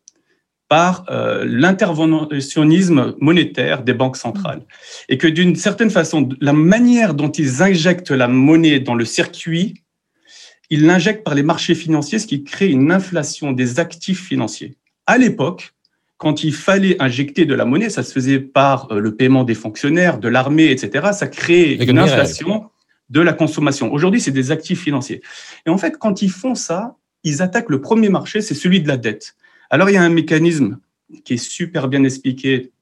par 0.70 1.04
euh, 1.10 1.44
l'interventionnisme 1.44 3.14
monétaire 3.20 3.82
des 3.82 3.92
banques 3.92 4.16
centrales. 4.16 4.62
Et 5.10 5.18
que 5.18 5.26
d'une 5.26 5.56
certaine 5.56 5.90
façon, 5.90 6.30
la 6.40 6.54
manière 6.54 7.12
dont 7.12 7.30
ils 7.30 7.62
injectent 7.62 8.12
la 8.12 8.28
monnaie 8.28 8.80
dans 8.80 8.94
le 8.94 9.04
circuit 9.04 9.74
il 10.70 10.86
l'injecte 10.86 11.24
par 11.24 11.34
les 11.34 11.42
marchés 11.42 11.74
financiers, 11.74 12.20
ce 12.20 12.28
qui 12.28 12.44
crée 12.44 12.68
une 12.68 12.92
inflation 12.92 13.52
des 13.52 13.80
actifs 13.80 14.24
financiers. 14.24 14.76
À 15.06 15.18
l'époque, 15.18 15.74
quand 16.16 16.44
il 16.44 16.54
fallait 16.54 17.00
injecter 17.02 17.44
de 17.44 17.54
la 17.54 17.64
monnaie, 17.64 17.90
ça 17.90 18.04
se 18.04 18.12
faisait 18.12 18.38
par 18.38 18.92
euh, 18.92 19.00
le 19.00 19.16
paiement 19.16 19.42
des 19.42 19.54
fonctionnaires, 19.54 20.18
de 20.18 20.28
l'armée, 20.28 20.70
etc. 20.70 21.08
Ça 21.12 21.26
crée 21.26 21.74
une 21.74 21.98
inflation 21.98 22.70
de 23.08 23.20
la 23.20 23.32
consommation. 23.32 23.92
Aujourd'hui, 23.92 24.20
c'est 24.20 24.30
des 24.30 24.52
actifs 24.52 24.82
financiers. 24.82 25.20
Et 25.66 25.70
en 25.70 25.78
fait, 25.78 25.98
quand 25.98 26.22
ils 26.22 26.30
font 26.30 26.54
ça, 26.54 26.96
ils 27.24 27.42
attaquent 27.42 27.70
le 27.70 27.80
premier 27.80 28.08
marché, 28.08 28.40
c'est 28.40 28.54
celui 28.54 28.80
de 28.80 28.86
la 28.86 28.96
dette. 28.96 29.34
Alors, 29.70 29.88
il 29.88 29.94
y 29.94 29.96
a 29.96 30.02
un 30.02 30.10
mécanisme 30.10 30.78
qui 31.24 31.34
est 31.34 31.44
super 31.44 31.88
bien 31.88 32.04
expliqué 32.04 32.72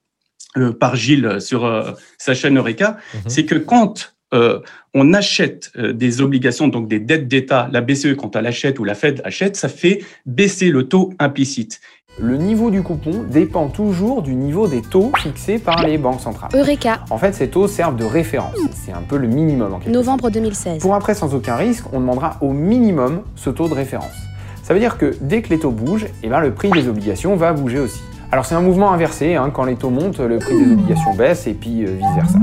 euh, 0.57 0.73
par 0.73 0.97
Gilles 0.97 1.41
sur 1.41 1.65
euh, 1.65 1.93
sa 2.17 2.35
chaîne 2.35 2.59
Eureka, 2.59 2.97
mhm. 3.15 3.21
c'est 3.27 3.45
que 3.45 3.55
quand 3.55 4.15
euh, 4.35 4.61
on 4.95 5.15
achète 5.15 5.71
euh, 5.77 5.93
des 5.93 6.21
obligations, 6.21 6.69
donc 6.69 6.89
des 6.89 7.01
dettes 7.01 7.29
d'État, 7.29 7.69
la 7.73 7.81
BCE 7.81 8.15
quand 8.17 8.37
elle 8.37 8.47
achète 8.47 8.79
ou 8.79 8.85
la 8.85 8.95
Fed 8.95 9.23
achète, 9.25 9.57
ça 9.57 9.69
fait 9.69 10.05
baisser 10.27 10.71
le 10.71 10.89
taux 10.89 11.15
implicite. 11.19 11.81
Le 12.21 12.37
niveau 12.37 12.71
du 12.71 12.83
coupon 12.83 13.23
dépend 13.23 13.69
toujours 13.69 14.23
du 14.23 14.35
niveau 14.35 14.67
des 14.67 14.83
taux 14.83 15.13
fixés 15.19 15.59
par 15.59 15.87
les 15.87 15.99
banques 15.99 16.21
centrales. 16.21 16.51
Eureka 16.53 17.05
En 17.11 17.19
fait, 17.19 17.33
ces 17.33 17.49
taux 17.49 17.69
servent 17.69 17.97
de 17.97 18.05
référence. 18.05 18.57
C'est 18.73 18.93
un 18.93 19.03
peu 19.03 19.17
le 19.17 19.29
minimum 19.29 19.75
en 19.75 19.79
quelque 19.79 19.93
Novembre 19.93 20.29
2016. 20.29 20.83
Pour 20.83 20.95
un 20.95 20.99
prêt 20.99 21.15
sans 21.15 21.35
aucun 21.35 21.55
risque, 21.55 21.85
on 21.93 22.01
demandera 22.01 22.39
au 22.41 22.53
minimum 22.53 23.23
ce 23.37 23.51
taux 23.51 23.69
de 23.69 23.75
référence. 23.75 24.28
Ça 24.69 24.75
veut 24.75 24.81
dire 24.81 24.99
que 24.99 25.17
dès 25.23 25.41
que 25.41 25.49
les 25.49 25.59
taux 25.59 25.71
bougent, 25.71 26.09
eh 26.23 26.29
ben, 26.29 26.41
le 26.41 26.53
prix 26.53 26.71
des 26.71 26.89
obligations 26.89 27.37
va 27.37 27.55
bouger 27.55 27.79
aussi. 27.79 28.03
Alors 28.31 28.45
c'est 28.45 28.55
un 28.55 28.61
mouvement 28.61 28.93
inversé, 28.93 29.35
hein. 29.35 29.51
quand 29.51 29.65
les 29.65 29.77
taux 29.77 29.89
montent, 29.89 30.19
le 30.19 30.37
prix 30.37 30.63
des 30.63 30.71
obligations 30.71 31.15
baisse 31.15 31.47
et 31.47 31.55
puis 31.55 31.87
euh, 31.87 31.97
vice-versa. 31.97 32.39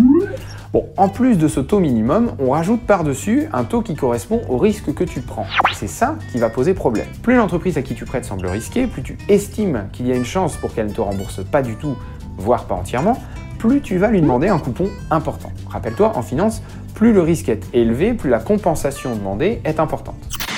Bon, 0.74 0.88
en 0.98 1.08
plus 1.08 1.38
de 1.38 1.48
ce 1.48 1.60
taux 1.60 1.80
minimum, 1.80 2.32
on 2.40 2.50
rajoute 2.50 2.82
par-dessus 2.82 3.48
un 3.54 3.64
taux 3.64 3.84
qui 3.84 3.94
correspond 3.94 4.42
au 4.50 4.58
risque 4.58 4.92
que 4.96 5.04
tu 5.04 5.22
prends. 5.22 5.46
C'est 5.76 5.86
ça 5.86 6.16
qui 6.32 6.40
va 6.40 6.50
poser 6.50 6.74
problème. 6.74 7.06
Plus 7.22 7.36
l'entreprise 7.36 7.78
à 7.78 7.84
qui 7.84 7.94
tu 7.94 8.06
prêtes 8.06 8.26
semble 8.26 8.48
risquée, 8.48 8.88
plus 8.88 9.04
tu 9.04 9.20
estimes 9.30 9.84
qu'il 9.94 10.08
y 10.08 10.12
a 10.12 10.16
une 10.16 10.26
chance 10.26 10.58
pour 10.58 10.74
qu'elle 10.74 10.88
ne 10.88 10.94
te 10.94 11.02
rembourse 11.02 11.42
pas 11.44 11.62
du 11.62 11.76
tout, 11.76 11.96
voire 12.40 12.66
pas 12.66 12.74
entièrement, 12.74 13.22
plus 13.60 13.82
tu 13.82 14.00
vas 14.00 14.08
lui 14.08 14.22
demander 14.22 14.48
un 14.48 14.58
coupon 14.58 14.90
important. 15.12 15.52
Rappelle-toi, 15.70 16.14
en 16.16 16.24
finance, 16.24 16.64
plus 16.96 17.14
le 17.14 17.22
risque 17.22 17.50
est 17.50 17.68
élevé, 17.76 18.16
plus 18.16 18.32
la 18.32 18.40
compensation 18.40 19.16
demandée 19.16 19.62
est 19.64 19.80
importante. 19.80 20.16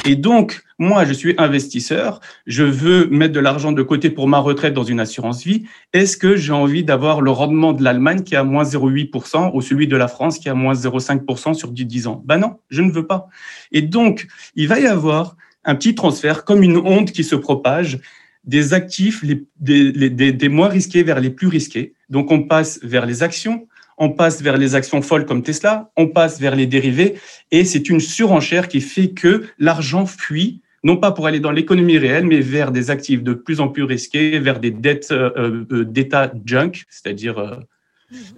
Et 0.07 0.15
donc, 0.15 0.63
moi, 0.79 1.03
je 1.03 1.11
suis 1.11 1.35
investisseur, 1.37 2.21
je 2.45 2.63
veux 2.63 3.07
mettre 3.07 3.33
de 3.33 3.41
l'argent 3.41 3.73
de 3.73 3.83
côté 3.83 4.09
pour 4.09 4.29
ma 4.29 4.37
retraite 4.37 4.73
dans 4.73 4.85
une 4.85 5.01
assurance 5.01 5.43
vie. 5.43 5.65
Est-ce 5.91 6.15
que 6.15 6.37
j'ai 6.37 6.53
envie 6.53 6.85
d'avoir 6.85 7.19
le 7.19 7.29
rendement 7.29 7.73
de 7.73 7.83
l'Allemagne 7.83 8.23
qui 8.23 8.33
est 8.33 8.37
à 8.37 8.45
moins 8.45 8.63
0,8% 8.63 9.51
ou 9.53 9.61
celui 9.61 9.85
de 9.85 9.97
la 9.97 10.07
France 10.07 10.39
qui 10.39 10.47
est 10.47 10.51
à 10.51 10.53
moins 10.53 10.73
0,5% 10.73 11.55
sur 11.55 11.71
10 11.71 12.07
ans? 12.07 12.23
Ben 12.25 12.37
non, 12.37 12.55
je 12.69 12.81
ne 12.81 12.89
veux 12.89 13.05
pas. 13.05 13.27
Et 13.73 13.81
donc, 13.81 14.27
il 14.55 14.69
va 14.69 14.79
y 14.79 14.87
avoir 14.87 15.35
un 15.65 15.75
petit 15.75 15.93
transfert, 15.93 16.45
comme 16.45 16.63
une 16.63 16.77
onde 16.77 17.11
qui 17.11 17.25
se 17.25 17.35
propage, 17.35 17.99
des 18.45 18.73
actifs 18.73 19.25
des 19.59 20.49
moins 20.49 20.69
risqués 20.69 21.03
vers 21.03 21.19
les 21.19 21.31
plus 21.31 21.47
risqués. 21.47 21.95
Donc, 22.09 22.31
on 22.31 22.43
passe 22.43 22.79
vers 22.81 23.05
les 23.05 23.23
actions, 23.23 23.67
on 23.97 24.09
passe 24.09 24.41
vers 24.41 24.57
les 24.57 24.75
actions 24.75 25.01
folles 25.01 25.25
comme 25.25 25.41
Tesla, 25.41 25.91
on 25.97 26.07
passe 26.07 26.39
vers 26.39 26.55
les 26.55 26.67
dérivés, 26.67 27.15
et 27.51 27.65
c'est 27.65 27.89
une 27.89 27.99
surenchère 27.99 28.67
qui 28.67 28.81
fait 28.81 29.09
que 29.09 29.45
l'argent 29.57 30.05
fuit, 30.05 30.61
non 30.83 30.97
pas 30.97 31.11
pour 31.11 31.27
aller 31.27 31.39
dans 31.39 31.51
l'économie 31.51 31.97
réelle, 31.97 32.25
mais 32.25 32.39
vers 32.39 32.71
des 32.71 32.91
actifs 32.91 33.23
de 33.23 33.33
plus 33.33 33.59
en 33.59 33.69
plus 33.69 33.83
risqués, 33.83 34.39
vers 34.39 34.59
des 34.59 34.71
dettes 34.71 35.11
euh, 35.11 35.65
euh, 35.71 35.83
d'État 35.83 36.31
junk, 36.45 36.83
c'est-à-dire, 36.89 37.39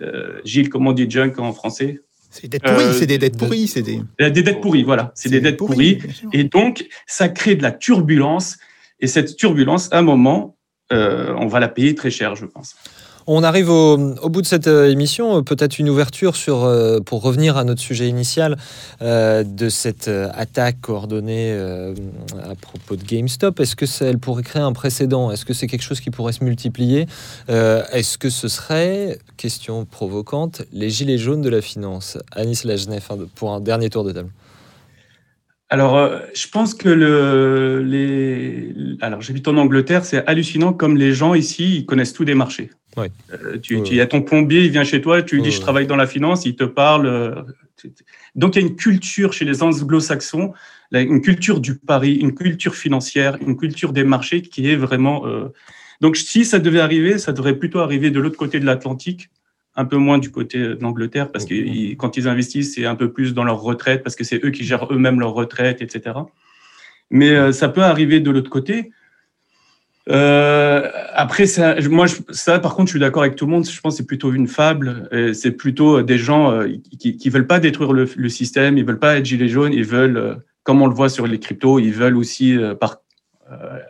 euh, 0.02 0.40
Gilles, 0.46 0.70
comment 0.70 0.92
on 0.92 0.94
dit 0.94 1.10
junk 1.10 1.34
en 1.38 1.52
français? 1.52 2.00
C'est 2.32 2.48
des 2.48 2.60
dettes 2.60 2.64
pourries, 2.64 2.94
c'est 2.94 3.08
des 3.08 3.18
dettes 3.18 3.38
pourries, 3.38 3.68
c'est 3.68 3.82
des... 3.82 4.02
des 4.20 4.44
dettes 4.44 4.62
pourries, 4.62 4.84
voilà, 4.84 5.12
c'est 5.16 5.30
des, 5.30 5.42
dettes 5.42 5.58
pourries, 5.58 6.00
et 6.32 6.44
donc 6.44 6.88
ça 7.08 7.28
crée 7.28 7.56
de 7.56 7.64
la 7.64 7.72
turbulence, 7.72 8.58
et 9.00 9.08
cette 9.08 9.36
turbulence, 9.36 9.92
à 9.92 9.98
un 9.98 10.04
moment, 10.04 10.56
on 10.92 11.48
va 11.48 11.60
la 11.60 11.68
payer 11.68 11.96
très 11.96 12.12
cher, 12.12 12.36
je 12.36 12.46
pense. 12.46 12.76
On 13.32 13.44
arrive 13.44 13.70
au, 13.70 13.96
bout 14.28 14.42
de 14.42 14.48
cette 14.48 14.66
euh, 14.66 14.90
émission. 14.90 15.44
Peut-être 15.44 15.78
une 15.78 15.88
ouverture 15.88 16.36
sur, 16.36 16.64
euh, 16.64 17.00
pour 17.00 17.22
revenir 17.22 17.58
à 17.58 17.64
notre 17.64 17.80
sujet 17.80 18.08
initial 18.08 18.58
euh, 19.04 19.44
de 19.44 19.70
cette 19.70 20.08
attaque 20.08 20.82
coordonnée 20.82 21.54
à 21.54 22.56
propos 22.60 22.96
de 22.96 23.04
GameStop. 23.04 23.60
Est-ce 23.60 23.76
que 23.76 24.16
pourrait 24.16 24.42
créer 24.42 24.64
un 24.64 24.74
précédent? 24.74 25.30
Est-ce 25.30 25.46
que 25.46 25.54
c'est 25.54 25.68
quelque 25.68 25.84
chose 25.84 26.00
qui 26.00 26.10
pourrait 26.10 26.34
se 26.34 26.44
multiplier? 26.44 27.06
Est-ce 27.48 28.18
que 28.18 28.32
ce 28.32 28.48
serait, 28.48 29.20
question 29.38 29.86
provocante, 29.86 30.64
les 30.74 30.90
gilets 30.90 31.20
jaunes 31.20 31.44
de 31.44 31.50
la 31.50 31.62
finance? 31.62 32.18
Anis 32.32 32.64
Lajnef, 32.64 33.12
pour 33.36 33.54
un 33.54 33.62
dernier 33.62 33.92
tour 33.92 34.04
de 34.04 34.12
table. 34.12 34.30
Alors, 35.70 36.10
je 36.34 36.48
pense 36.48 36.74
que 36.74 36.90
le, 36.90 37.84
les. 37.84 38.74
Alors, 39.02 39.22
j'habite 39.22 39.48
en 39.48 39.58
Angleterre, 39.58 40.04
c'est 40.04 40.26
hallucinant 40.26 40.74
comme 40.74 40.98
les 40.98 41.14
gens 41.14 41.36
ici, 41.36 41.76
ils 41.78 41.86
connaissent 41.86 42.14
tous 42.14 42.26
des 42.26 42.34
marchés. 42.34 42.72
Euh, 42.98 43.58
tu, 43.62 43.78
il 43.78 43.96
y 43.96 44.02
a 44.02 44.08
ton 44.08 44.22
plombier, 44.22 44.66
il 44.66 44.72
vient 44.72 44.84
chez 44.84 45.02
toi, 45.02 45.22
tu 45.22 45.36
lui 45.36 45.42
dis 45.42 45.52
je 45.52 45.62
travaille 45.62 45.88
dans 45.88 45.96
la 45.96 46.08
finance, 46.08 46.46
il 46.46 46.56
te 46.56 46.64
parle. 46.64 47.06
Euh, 47.06 47.36
donc 48.36 48.56
il 48.56 48.62
y 48.62 48.66
a 48.66 48.68
une 48.68 48.76
culture 48.76 49.34
chez 49.34 49.46
les 49.46 49.64
anglo-saxons, 49.64 50.54
une 50.92 51.22
culture 51.22 51.60
du 51.60 51.76
pari, 51.76 52.16
une 52.16 52.36
culture 52.36 52.76
financière, 52.76 53.38
une 53.46 53.58
culture 53.58 53.94
des 53.94 54.04
marchés 54.04 54.42
qui 54.42 54.70
est 54.70 54.76
vraiment. 54.76 55.26
Euh, 55.28 55.50
donc 56.02 56.18
si 56.18 56.46
ça 56.46 56.60
devait 56.60 56.80
arriver, 56.80 57.18
ça 57.18 57.32
devrait 57.32 57.56
plutôt 57.56 57.80
arriver 57.80 58.12
de 58.12 58.20
l'autre 58.20 58.38
côté 58.38 58.60
de 58.60 58.66
l'Atlantique, 58.66 59.30
un 59.76 59.86
peu 59.86 59.98
moins 59.98 60.18
du 60.18 60.32
côté 60.32 60.60
de 60.60 60.78
l'Angleterre, 60.82 61.32
parce 61.32 61.46
que 61.46 61.94
quand 61.96 62.18
ils 62.18 62.28
investissent, 62.28 62.76
c'est 62.76 62.86
un 62.86 62.96
peu 62.96 63.12
plus 63.12 63.34
dans 63.34 63.44
leur 63.44 63.62
retraite, 63.62 64.04
parce 64.04 64.16
que 64.16 64.24
c'est 64.24 64.44
eux 64.44 64.52
qui 64.52 64.64
gèrent 64.64 64.92
eux-mêmes 64.92 65.20
leur 65.20 65.34
retraite, 65.34 65.82
etc. 65.82 66.18
Mais 67.12 67.52
ça 67.52 67.70
peut 67.70 67.84
arriver 67.84 68.20
de 68.20 68.32
l'autre 68.32 68.50
côté. 68.50 68.92
Euh, 70.10 70.90
après, 71.14 71.46
ça, 71.46 71.76
moi, 71.90 72.08
ça, 72.30 72.60
par 72.60 72.76
contre, 72.76 72.88
je 72.88 72.94
suis 72.94 73.00
d'accord 73.00 73.24
avec 73.24 73.36
tout 73.36 73.46
le 73.46 73.52
monde. 73.52 73.68
Je 73.68 73.80
pense 73.80 73.94
que 73.94 73.98
c'est 73.98 74.08
plutôt 74.08 74.34
une 74.34 74.48
fable. 74.48 75.08
C'est 75.34 75.52
plutôt 75.52 76.02
des 76.02 76.18
gens 76.18 76.52
euh, 76.52 76.68
qui, 77.00 77.18
qui 77.18 77.30
veulent 77.30 77.48
pas 77.48 77.60
détruire 77.60 77.94
le, 77.94 78.30
système, 78.30 78.78
ils 78.78 78.86
veulent 78.86 79.00
pas 79.00 79.18
être 79.18 79.26
gilets 79.26 79.50
jaunes, 79.50 79.74
ils 79.74 79.86
veulent, 79.86 80.18
euh, 80.18 80.36
comme 80.64 80.82
on 80.82 80.88
le 80.88 80.96
voit 80.96 81.10
sur 81.10 81.28
les 81.28 81.40
cryptos, 81.40 81.80
ils 81.80 81.94
veulent 81.94 82.18
aussi, 82.18 82.58
par 82.80 82.98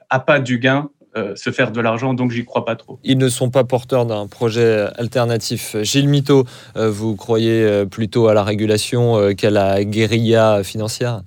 appât 0.09 0.39
du 0.39 0.57
gain, 0.59 0.89
se 1.35 1.49
faire 1.49 1.73
de 1.73 1.81
l'argent, 1.81 2.13
donc 2.13 2.31
j'y 2.31 2.45
crois 2.45 2.63
pas 2.63 2.77
trop. 2.77 2.97
Ils 3.03 3.17
ne 3.17 3.27
sont 3.27 3.49
pas 3.49 3.65
porteurs 3.65 4.05
d'un 4.05 4.27
projet 4.27 4.87
alternatif. 4.95 5.75
Gilles 5.81 6.07
Mito, 6.07 6.45
vous 6.75 7.17
croyez 7.17 7.85
plutôt 7.91 8.29
à 8.29 8.33
la 8.33 8.43
régulation 8.43 9.33
qu'à 9.35 9.49
la 9.49 9.83
guérilla 9.83 10.63
financière? 10.63 11.23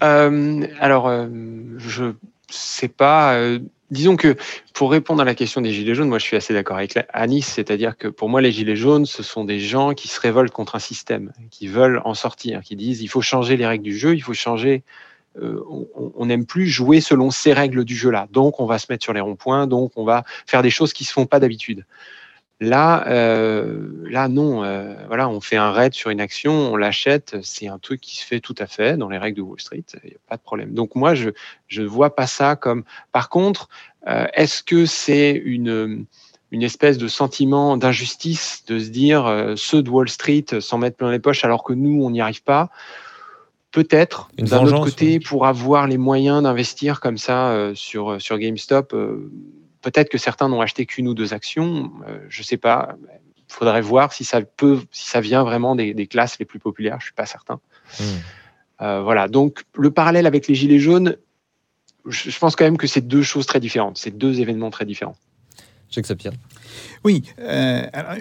Alors, 0.00 1.12
je 1.76 2.12
sais 2.48 2.88
pas 2.88 3.38
disons 3.90 4.16
que 4.16 4.36
pour 4.74 4.90
répondre 4.90 5.22
à 5.22 5.24
la 5.24 5.34
question 5.34 5.60
des 5.60 5.72
Gilets 5.72 5.94
jaunes, 5.94 6.08
moi 6.08 6.18
je 6.18 6.24
suis 6.24 6.36
assez 6.36 6.52
d'accord 6.52 6.76
avec 6.76 6.98
Anis, 7.12 7.46
c'est-à-dire 7.46 7.96
que 7.96 8.08
pour 8.08 8.28
moi 8.28 8.40
les 8.40 8.52
Gilets 8.52 8.76
jaunes, 8.76 9.06
ce 9.06 9.22
sont 9.22 9.44
des 9.44 9.60
gens 9.60 9.94
qui 9.94 10.08
se 10.08 10.20
révoltent 10.20 10.52
contre 10.52 10.76
un 10.76 10.80
système, 10.80 11.32
qui 11.50 11.68
veulent 11.68 12.00
en 12.04 12.14
sortir, 12.14 12.62
qui 12.62 12.76
disent 12.76 13.02
il 13.02 13.08
faut 13.08 13.22
changer 13.22 13.56
les 13.56 13.66
règles 13.66 13.84
du 13.84 13.96
jeu, 13.96 14.14
il 14.14 14.20
faut 14.20 14.34
changer, 14.34 14.82
euh, 15.40 15.62
on 16.16 16.26
n'aime 16.26 16.46
plus 16.46 16.66
jouer 16.66 17.00
selon 17.00 17.30
ces 17.30 17.52
règles 17.52 17.84
du 17.84 17.96
jeu-là, 17.96 18.28
donc 18.32 18.60
on 18.60 18.66
va 18.66 18.78
se 18.78 18.86
mettre 18.90 19.04
sur 19.04 19.12
les 19.12 19.20
ronds-points, 19.20 19.66
donc 19.66 19.92
on 19.96 20.04
va 20.04 20.24
faire 20.46 20.62
des 20.62 20.70
choses 20.70 20.92
qui 20.92 21.04
ne 21.04 21.08
se 21.08 21.12
font 21.12 21.26
pas 21.26 21.40
d'habitude. 21.40 21.84
Là, 22.60 23.06
euh, 23.06 23.88
là 24.10 24.26
non. 24.28 24.64
euh, 24.64 24.94
voilà, 25.06 25.28
on 25.28 25.40
fait 25.40 25.56
un 25.56 25.70
raid 25.70 25.94
sur 25.94 26.10
une 26.10 26.20
action, 26.20 26.72
on 26.72 26.76
l'achète. 26.76 27.36
C'est 27.42 27.68
un 27.68 27.78
truc 27.78 28.00
qui 28.00 28.16
se 28.16 28.24
fait 28.24 28.40
tout 28.40 28.54
à 28.58 28.66
fait 28.66 28.96
dans 28.96 29.08
les 29.08 29.18
règles 29.18 29.36
de 29.36 29.42
Wall 29.42 29.60
Street. 29.60 29.84
Il 30.02 30.10
n'y 30.10 30.16
a 30.16 30.18
pas 30.28 30.36
de 30.36 30.42
problème. 30.42 30.74
Donc 30.74 30.96
moi, 30.96 31.14
je 31.14 31.30
je 31.68 31.82
vois 31.82 32.16
pas 32.16 32.26
ça 32.26 32.56
comme. 32.56 32.82
Par 33.12 33.28
contre, 33.28 33.68
euh, 34.08 34.26
est-ce 34.34 34.64
que 34.64 34.86
c'est 34.86 35.30
une 35.32 36.06
une 36.50 36.62
espèce 36.62 36.98
de 36.98 37.06
sentiment 37.08 37.76
d'injustice 37.76 38.64
de 38.66 38.78
se 38.80 38.88
dire 38.88 39.26
euh, 39.26 39.54
ceux 39.54 39.82
de 39.82 39.90
Wall 39.90 40.08
Street 40.08 40.46
s'en 40.60 40.78
mettent 40.78 40.96
plein 40.96 41.12
les 41.12 41.18
poches 41.20 41.44
alors 41.44 41.62
que 41.62 41.74
nous 41.74 42.02
on 42.02 42.10
n'y 42.10 42.20
arrive 42.20 42.42
pas? 42.42 42.70
Peut-être. 43.70 44.30
D'un 44.38 44.64
autre 44.64 44.80
côté, 44.80 45.20
pour 45.20 45.46
avoir 45.46 45.86
les 45.86 45.98
moyens 45.98 46.42
d'investir 46.42 47.00
comme 47.00 47.18
ça 47.18 47.50
euh, 47.50 47.74
sur 47.76 48.20
sur 48.20 48.38
GameStop. 48.38 48.94
euh, 48.94 49.30
Peut-être 49.88 50.10
que 50.10 50.18
certains 50.18 50.50
n'ont 50.50 50.60
acheté 50.60 50.84
qu'une 50.84 51.08
ou 51.08 51.14
deux 51.14 51.32
actions, 51.32 51.90
euh, 52.06 52.18
je 52.28 52.42
sais 52.42 52.58
pas. 52.58 52.94
Il 53.38 53.54
faudrait 53.54 53.80
voir 53.80 54.12
si 54.12 54.22
ça 54.22 54.42
peut, 54.42 54.82
si 54.90 55.08
ça 55.08 55.22
vient 55.22 55.44
vraiment 55.44 55.74
des, 55.74 55.94
des 55.94 56.06
classes 56.06 56.38
les 56.38 56.44
plus 56.44 56.58
populaires. 56.58 56.98
Je 57.00 57.06
suis 57.06 57.14
pas 57.14 57.24
certain. 57.24 57.58
Hmm. 57.98 58.02
Euh, 58.82 59.00
voilà. 59.00 59.28
Donc 59.28 59.62
le 59.74 59.90
parallèle 59.90 60.26
avec 60.26 60.46
les 60.46 60.54
gilets 60.54 60.78
jaunes, 60.78 61.16
je, 62.06 62.28
je 62.28 62.38
pense 62.38 62.54
quand 62.54 62.66
même 62.66 62.76
que 62.76 62.86
c'est 62.86 63.00
deux 63.00 63.22
choses 63.22 63.46
très 63.46 63.60
différentes. 63.60 63.96
C'est 63.96 64.10
deux 64.10 64.42
événements 64.42 64.68
très 64.68 64.84
différents. 64.84 65.16
Jacques 65.90 66.04
Sapir. 66.04 66.32
Oui, 67.04 67.22
euh, 67.40 67.86
alors, 67.92 68.12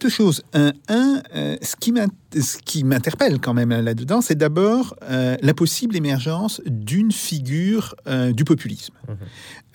deux 0.00 0.08
choses. 0.08 0.42
Un, 0.52 0.72
un, 0.88 1.22
euh, 1.34 1.56
ce 1.62 1.76
qui 2.64 2.84
m'interpelle 2.84 3.38
quand 3.40 3.54
même 3.54 3.70
là-dedans, 3.70 4.20
c'est 4.20 4.34
d'abord 4.34 4.96
euh, 5.02 5.36
la 5.40 5.54
possible 5.54 5.96
émergence 5.96 6.60
d'une 6.66 7.12
figure 7.12 7.94
euh, 8.06 8.32
du 8.32 8.44
populisme. 8.44 8.94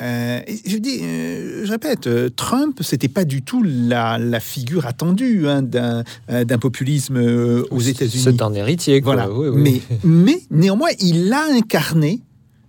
Euh, 0.01 0.41
et 0.47 0.59
je 0.65 0.77
dis, 0.77 0.99
euh, 1.01 1.65
je 1.65 1.71
répète, 1.71 2.07
euh, 2.07 2.29
Trump, 2.29 2.79
c'était 2.81 3.07
pas 3.07 3.25
du 3.25 3.41
tout 3.41 3.63
la, 3.63 4.17
la 4.17 4.39
figure 4.39 4.85
attendue 4.85 5.47
hein, 5.47 5.61
d'un 5.61 6.03
euh, 6.29 6.57
populisme 6.57 7.17
euh, 7.17 7.65
aux 7.71 7.81
États-Unis. 7.81 8.23
C'est 8.23 8.41
un 8.41 8.53
héritier, 8.53 9.01
quoi. 9.01 9.15
Voilà. 9.15 9.31
Oui, 9.31 9.49
oui. 9.49 9.61
Mais, 9.61 9.97
mais 10.03 10.41
néanmoins, 10.51 10.89
il 10.99 11.31
a 11.33 11.45
incarné, 11.51 12.21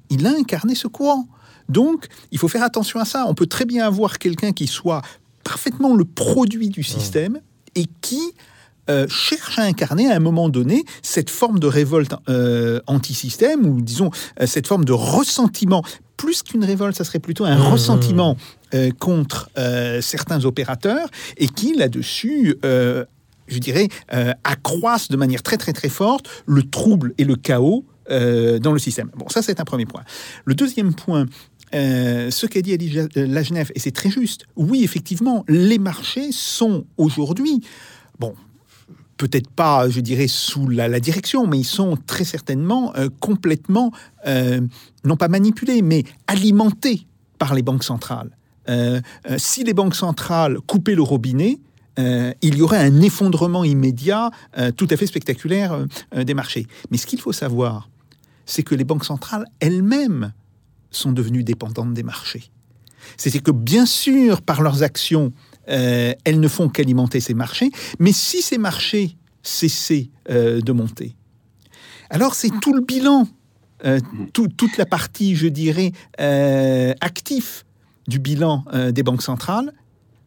il 0.08 0.26
a 0.26 0.30
incarné 0.30 0.74
ce 0.74 0.88
courant. 0.88 1.28
Donc, 1.68 2.06
il 2.32 2.38
faut 2.38 2.48
faire 2.48 2.64
attention 2.64 2.98
à 2.98 3.04
ça. 3.04 3.26
On 3.28 3.34
peut 3.34 3.46
très 3.46 3.64
bien 3.64 3.86
avoir 3.86 4.18
quelqu'un 4.18 4.50
qui 4.50 4.66
soit 4.66 5.02
parfaitement 5.44 5.94
le 5.94 6.04
produit 6.04 6.68
du 6.68 6.82
système 6.82 7.40
et 7.74 7.86
qui 8.00 8.20
euh, 8.88 9.06
cherche 9.08 9.58
à 9.58 9.62
incarner 9.62 10.10
à 10.10 10.16
un 10.16 10.20
moment 10.20 10.48
donné 10.48 10.84
cette 11.02 11.30
forme 11.30 11.58
de 11.58 11.66
révolte 11.66 12.14
euh, 12.28 12.80
anti-système 12.86 13.64
ou 13.66 13.80
disons 13.80 14.10
euh, 14.40 14.46
cette 14.46 14.66
forme 14.66 14.84
de 14.84 14.92
ressentiment. 14.92 15.82
Plus 16.16 16.42
qu'une 16.42 16.64
révolte, 16.64 16.96
ça 16.96 17.04
serait 17.04 17.18
plutôt 17.18 17.44
un 17.44 17.56
Mmh, 17.56 17.72
ressentiment 17.72 18.36
euh, 18.74 18.90
contre 18.98 19.48
certains 20.00 20.44
opérateurs 20.44 21.08
et 21.36 21.48
qui 21.48 21.74
là-dessus 21.74 22.56
je 23.50 23.58
dirais, 23.58 23.88
euh, 24.14 24.32
accroissent 24.44 25.08
de 25.08 25.16
manière 25.16 25.42
très 25.42 25.56
très 25.56 25.72
très 25.72 25.88
forte 25.88 26.28
le 26.46 26.62
trouble 26.62 27.12
et 27.18 27.24
le 27.24 27.36
chaos 27.36 27.84
euh, 28.10 28.58
dans 28.58 28.72
le 28.72 28.78
système. 28.78 29.10
Bon, 29.16 29.28
ça 29.28 29.42
c'est 29.42 29.60
un 29.60 29.64
premier 29.64 29.86
point. 29.86 30.02
Le 30.44 30.54
deuxième 30.54 30.94
point, 30.94 31.26
euh, 31.74 32.30
ce 32.30 32.46
qu'a 32.46 32.62
dit 32.62 32.76
Ja- 32.90 33.06
euh, 33.16 33.26
Lagenef, 33.26 33.70
et 33.74 33.78
c'est 33.78 33.92
très 33.92 34.10
juste, 34.10 34.44
oui 34.56 34.82
effectivement, 34.82 35.44
les 35.48 35.78
marchés 35.78 36.32
sont 36.32 36.84
aujourd'hui, 36.96 37.60
bon, 38.18 38.34
peut-être 39.16 39.50
pas, 39.50 39.88
je 39.88 40.00
dirais, 40.00 40.28
sous 40.28 40.66
la, 40.66 41.00
direction, 41.00 41.46
mais 41.46 41.58
ils 41.58 41.64
sont 41.64 41.96
très 42.06 42.24
certainement 42.24 42.94
euh, 42.96 43.08
complètement, 43.20 43.92
non 45.04 45.16
pas 45.16 45.28
manipulés, 45.28 45.82
mais 45.82 46.04
alimentés 46.26 47.06
par 47.38 47.54
les 47.54 47.62
banques 47.62 47.84
centrales. 47.84 48.30
Si 49.36 49.64
les 49.64 49.74
banques 49.74 49.96
centrales 49.96 50.58
coupaient 50.66 50.94
le 50.94 51.02
robinet, 51.02 51.58
il 51.98 52.56
y 52.56 52.62
aurait 52.62 52.78
un 52.78 53.00
effondrement 53.02 53.64
immédiat 53.64 54.30
tout 54.76 54.86
à 54.88 54.96
fait 54.96 55.06
spectaculaire 55.06 55.84
des 56.14 56.34
marchés. 56.34 56.66
Mais 56.90 56.96
ce 56.96 57.06
qu'il 57.06 57.20
faut 57.20 57.32
savoir, 57.32 57.90
c'est 58.46 58.62
que 58.62 58.74
les 58.74 58.84
banques 58.84 59.04
centrales 59.04 59.44
elles-mêmes 59.58 60.32
sont 60.90 61.12
devenues 61.12 61.44
dépendantes 61.44 61.94
des 61.94 62.02
marchés. 62.02 62.50
C'est 63.16 63.38
que 63.42 63.50
bien 63.50 63.86
sûr, 63.86 64.42
par 64.42 64.60
leurs 64.62 64.82
actions, 64.82 65.32
euh, 65.68 66.12
elles 66.24 66.40
ne 66.40 66.48
font 66.48 66.68
qu'alimenter 66.68 67.20
ces 67.20 67.34
marchés, 67.34 67.70
mais 67.98 68.12
si 68.12 68.42
ces 68.42 68.58
marchés 68.58 69.16
cessaient 69.42 70.10
euh, 70.30 70.60
de 70.60 70.72
monter, 70.72 71.16
alors 72.10 72.34
c'est 72.34 72.50
tout 72.60 72.74
le 72.74 72.80
bilan, 72.82 73.26
euh, 73.84 74.00
tout- 74.32 74.48
toute 74.48 74.76
la 74.76 74.84
partie, 74.86 75.34
je 75.36 75.46
dirais, 75.48 75.92
actif 77.00 77.64
du 78.08 78.18
bilan 78.18 78.64
des 78.92 79.02
banques 79.02 79.22
centrales 79.22 79.72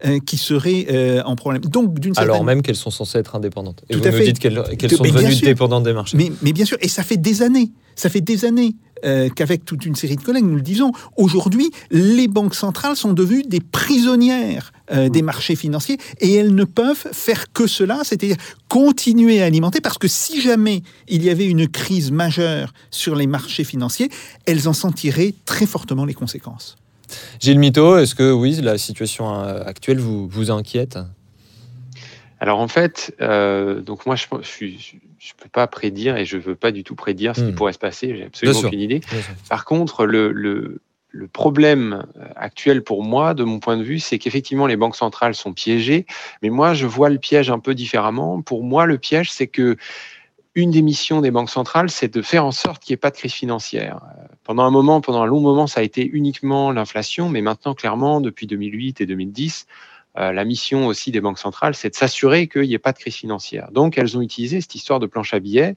euh, 0.05 0.19
qui 0.19 0.37
serait 0.37 0.87
euh, 0.91 1.21
en 1.23 1.35
problème. 1.35 1.61
Donc, 1.63 1.99
d'une 1.99 2.13
certaine 2.13 2.31
Alors 2.31 2.43
même 2.43 2.61
qu'elles 2.61 2.75
sont 2.75 2.91
censées 2.91 3.17
être 3.19 3.35
indépendantes. 3.35 3.83
Et 3.89 3.93
Tout 3.93 3.99
vous 4.01 4.07
à 4.07 4.11
nous 4.11 4.17
fait. 4.17 4.23
dites 4.25 4.39
qu'elles 4.39 4.61
qu'elles 4.77 4.89
Que- 4.89 4.95
sont 4.97 5.03
devenues 5.03 5.35
dépendantes 5.41 5.83
des 5.83 5.93
marchés. 5.93 6.17
Mais, 6.17 6.31
mais 6.41 6.53
bien 6.53 6.65
sûr, 6.65 6.77
et 6.81 6.87
ça 6.87 7.03
fait 7.03 7.17
des 7.17 7.41
années, 7.41 7.71
ça 7.95 8.09
fait 8.09 8.21
des 8.21 8.45
années 8.45 8.75
euh, 9.05 9.27
qu'avec 9.29 9.65
toute 9.65 9.85
une 9.85 9.95
série 9.95 10.15
de 10.15 10.21
collègues, 10.21 10.45
nous 10.45 10.55
le 10.55 10.61
disons, 10.61 10.91
aujourd'hui, 11.17 11.71
les 11.91 12.27
banques 12.29 12.55
centrales 12.55 12.95
sont 12.95 13.11
devenues 13.11 13.43
des 13.43 13.59
prisonnières 13.59 14.71
euh, 14.93 15.09
des 15.09 15.21
marchés 15.21 15.55
financiers 15.55 15.97
et 16.21 16.33
elles 16.33 16.55
ne 16.55 16.63
peuvent 16.63 17.07
faire 17.11 17.51
que 17.51 17.67
cela, 17.67 17.99
c'est-à-dire 18.03 18.37
continuer 18.69 19.41
à 19.41 19.45
alimenter, 19.45 19.81
parce 19.81 19.97
que 19.97 20.07
si 20.07 20.41
jamais 20.41 20.83
il 21.09 21.23
y 21.23 21.29
avait 21.29 21.47
une 21.47 21.67
crise 21.67 22.11
majeure 22.11 22.73
sur 22.91 23.15
les 23.15 23.27
marchés 23.27 23.63
financiers, 23.65 24.09
elles 24.45 24.67
en 24.69 24.73
sentiraient 24.73 25.33
très 25.45 25.65
fortement 25.65 26.05
les 26.05 26.13
conséquences. 26.13 26.75
Gilles 27.39 27.59
Mito, 27.59 27.97
est-ce 27.97 28.15
que 28.15 28.31
oui, 28.31 28.59
la 28.61 28.77
situation 28.77 29.33
euh, 29.33 29.63
actuelle 29.65 29.99
vous, 29.99 30.27
vous 30.27 30.51
inquiète? 30.51 30.97
Alors 32.39 32.59
en 32.59 32.67
fait, 32.67 33.15
euh, 33.21 33.79
donc 33.81 34.05
moi 34.05 34.15
je 34.15 34.25
je 35.19 35.31
peux 35.41 35.49
pas 35.49 35.67
prédire 35.67 36.17
et 36.17 36.25
je 36.25 36.37
veux 36.37 36.55
pas 36.55 36.71
du 36.71 36.83
tout 36.83 36.95
prédire 36.95 37.35
ce 37.35 37.41
qui 37.41 37.51
Hmm. 37.51 37.55
pourrait 37.55 37.71
se 37.73 37.79
passer. 37.79 38.13
J'ai 38.17 38.25
absolument 38.25 38.59
aucune 38.59 38.81
idée. 38.81 39.01
Par 39.47 39.63
contre, 39.63 40.05
le, 40.05 40.33
le, 40.33 40.81
le 41.11 41.27
problème 41.27 42.03
euh, 42.17 42.25
actuel 42.35 42.83
pour 42.83 43.03
moi, 43.03 43.33
de 43.33 43.45
mon 43.45 43.59
point 43.59 43.77
de 43.77 43.83
vue, 43.83 43.99
c'est 43.99 44.17
qu'effectivement 44.19 44.67
les 44.67 44.75
banques 44.75 44.97
centrales 44.97 45.35
sont 45.35 45.53
piégées, 45.53 46.05
mais 46.41 46.49
moi 46.49 46.73
je 46.73 46.85
vois 46.85 47.09
le 47.09 47.17
piège 47.19 47.49
un 47.49 47.59
peu 47.59 47.73
différemment. 47.75 48.41
Pour 48.41 48.63
moi, 48.65 48.85
le 48.85 48.97
piège, 48.97 49.31
c'est 49.31 49.47
que 49.47 49.77
une 50.55 50.71
des 50.71 50.81
missions 50.81 51.21
des 51.21 51.31
banques 51.31 51.49
centrales, 51.49 51.89
c'est 51.89 52.13
de 52.13 52.21
faire 52.21 52.45
en 52.45 52.51
sorte 52.51 52.83
qu'il 52.83 52.93
n'y 52.93 52.95
ait 52.95 52.97
pas 52.97 53.09
de 53.09 53.17
crise 53.17 53.33
financière. 53.33 54.01
Euh, 54.03 54.27
Pendant 54.43 54.63
un 54.63 54.71
moment, 54.71 55.01
pendant 55.01 55.21
un 55.21 55.25
long 55.25 55.39
moment, 55.39 55.67
ça 55.67 55.79
a 55.79 55.83
été 55.83 56.05
uniquement 56.05 56.71
l'inflation, 56.71 57.29
mais 57.29 57.41
maintenant, 57.41 57.73
clairement, 57.73 58.21
depuis 58.21 58.45
2008 58.45 59.01
et 59.01 59.05
2010, 59.05 59.67
euh, 60.17 60.31
la 60.31 60.45
mission 60.45 60.85
aussi 60.85 61.11
des 61.11 61.21
banques 61.21 61.39
centrales, 61.39 61.73
c'est 61.73 61.89
de 61.89 61.95
s'assurer 61.95 62.47
qu'il 62.47 62.63
n'y 62.63 62.73
ait 62.73 62.79
pas 62.79 62.91
de 62.91 62.99
crise 62.99 63.15
financière. 63.15 63.71
Donc, 63.71 63.97
elles 63.97 64.15
ont 64.15 64.21
utilisé 64.21 64.61
cette 64.61 64.75
histoire 64.75 64.99
de 64.99 65.07
planche 65.07 65.33
à 65.33 65.39
billets 65.39 65.75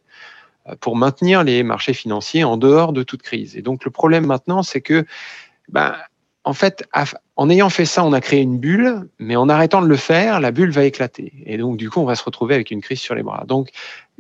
euh, 0.68 0.74
pour 0.79 0.95
maintenir 0.97 1.43
les 1.43 1.62
marchés 1.62 1.95
financiers 1.95 2.45
en 2.45 2.59
dehors 2.59 2.93
de 2.93 3.03
toute 3.03 3.22
crise. 3.22 3.57
Et 3.57 3.62
donc, 3.62 3.85
le 3.85 3.91
problème 3.91 4.27
maintenant, 4.27 4.62
c'est 4.62 4.83
que, 4.83 5.07
ben, 5.70 5.97
en 6.47 6.53
fait, 6.53 6.88
en 7.34 7.51
ayant 7.51 7.70
fait 7.70 7.84
ça, 7.84 8.05
on 8.05 8.12
a 8.12 8.20
créé 8.20 8.40
une 8.40 8.59
bulle, 8.59 9.09
mais 9.18 9.34
en 9.34 9.49
arrêtant 9.49 9.82
de 9.82 9.88
le 9.88 9.97
faire, 9.97 10.38
la 10.38 10.53
bulle 10.53 10.70
va 10.70 10.84
éclater. 10.84 11.32
Et 11.44 11.59
donc, 11.59 11.76
du 11.76 11.90
coup, 11.90 11.99
on 12.01 12.05
va 12.05 12.14
se 12.14 12.22
retrouver 12.22 12.55
avec 12.55 12.70
une 12.70 12.80
crise 12.80 13.01
sur 13.01 13.16
les 13.16 13.24
bras. 13.24 13.42
Donc, 13.49 13.70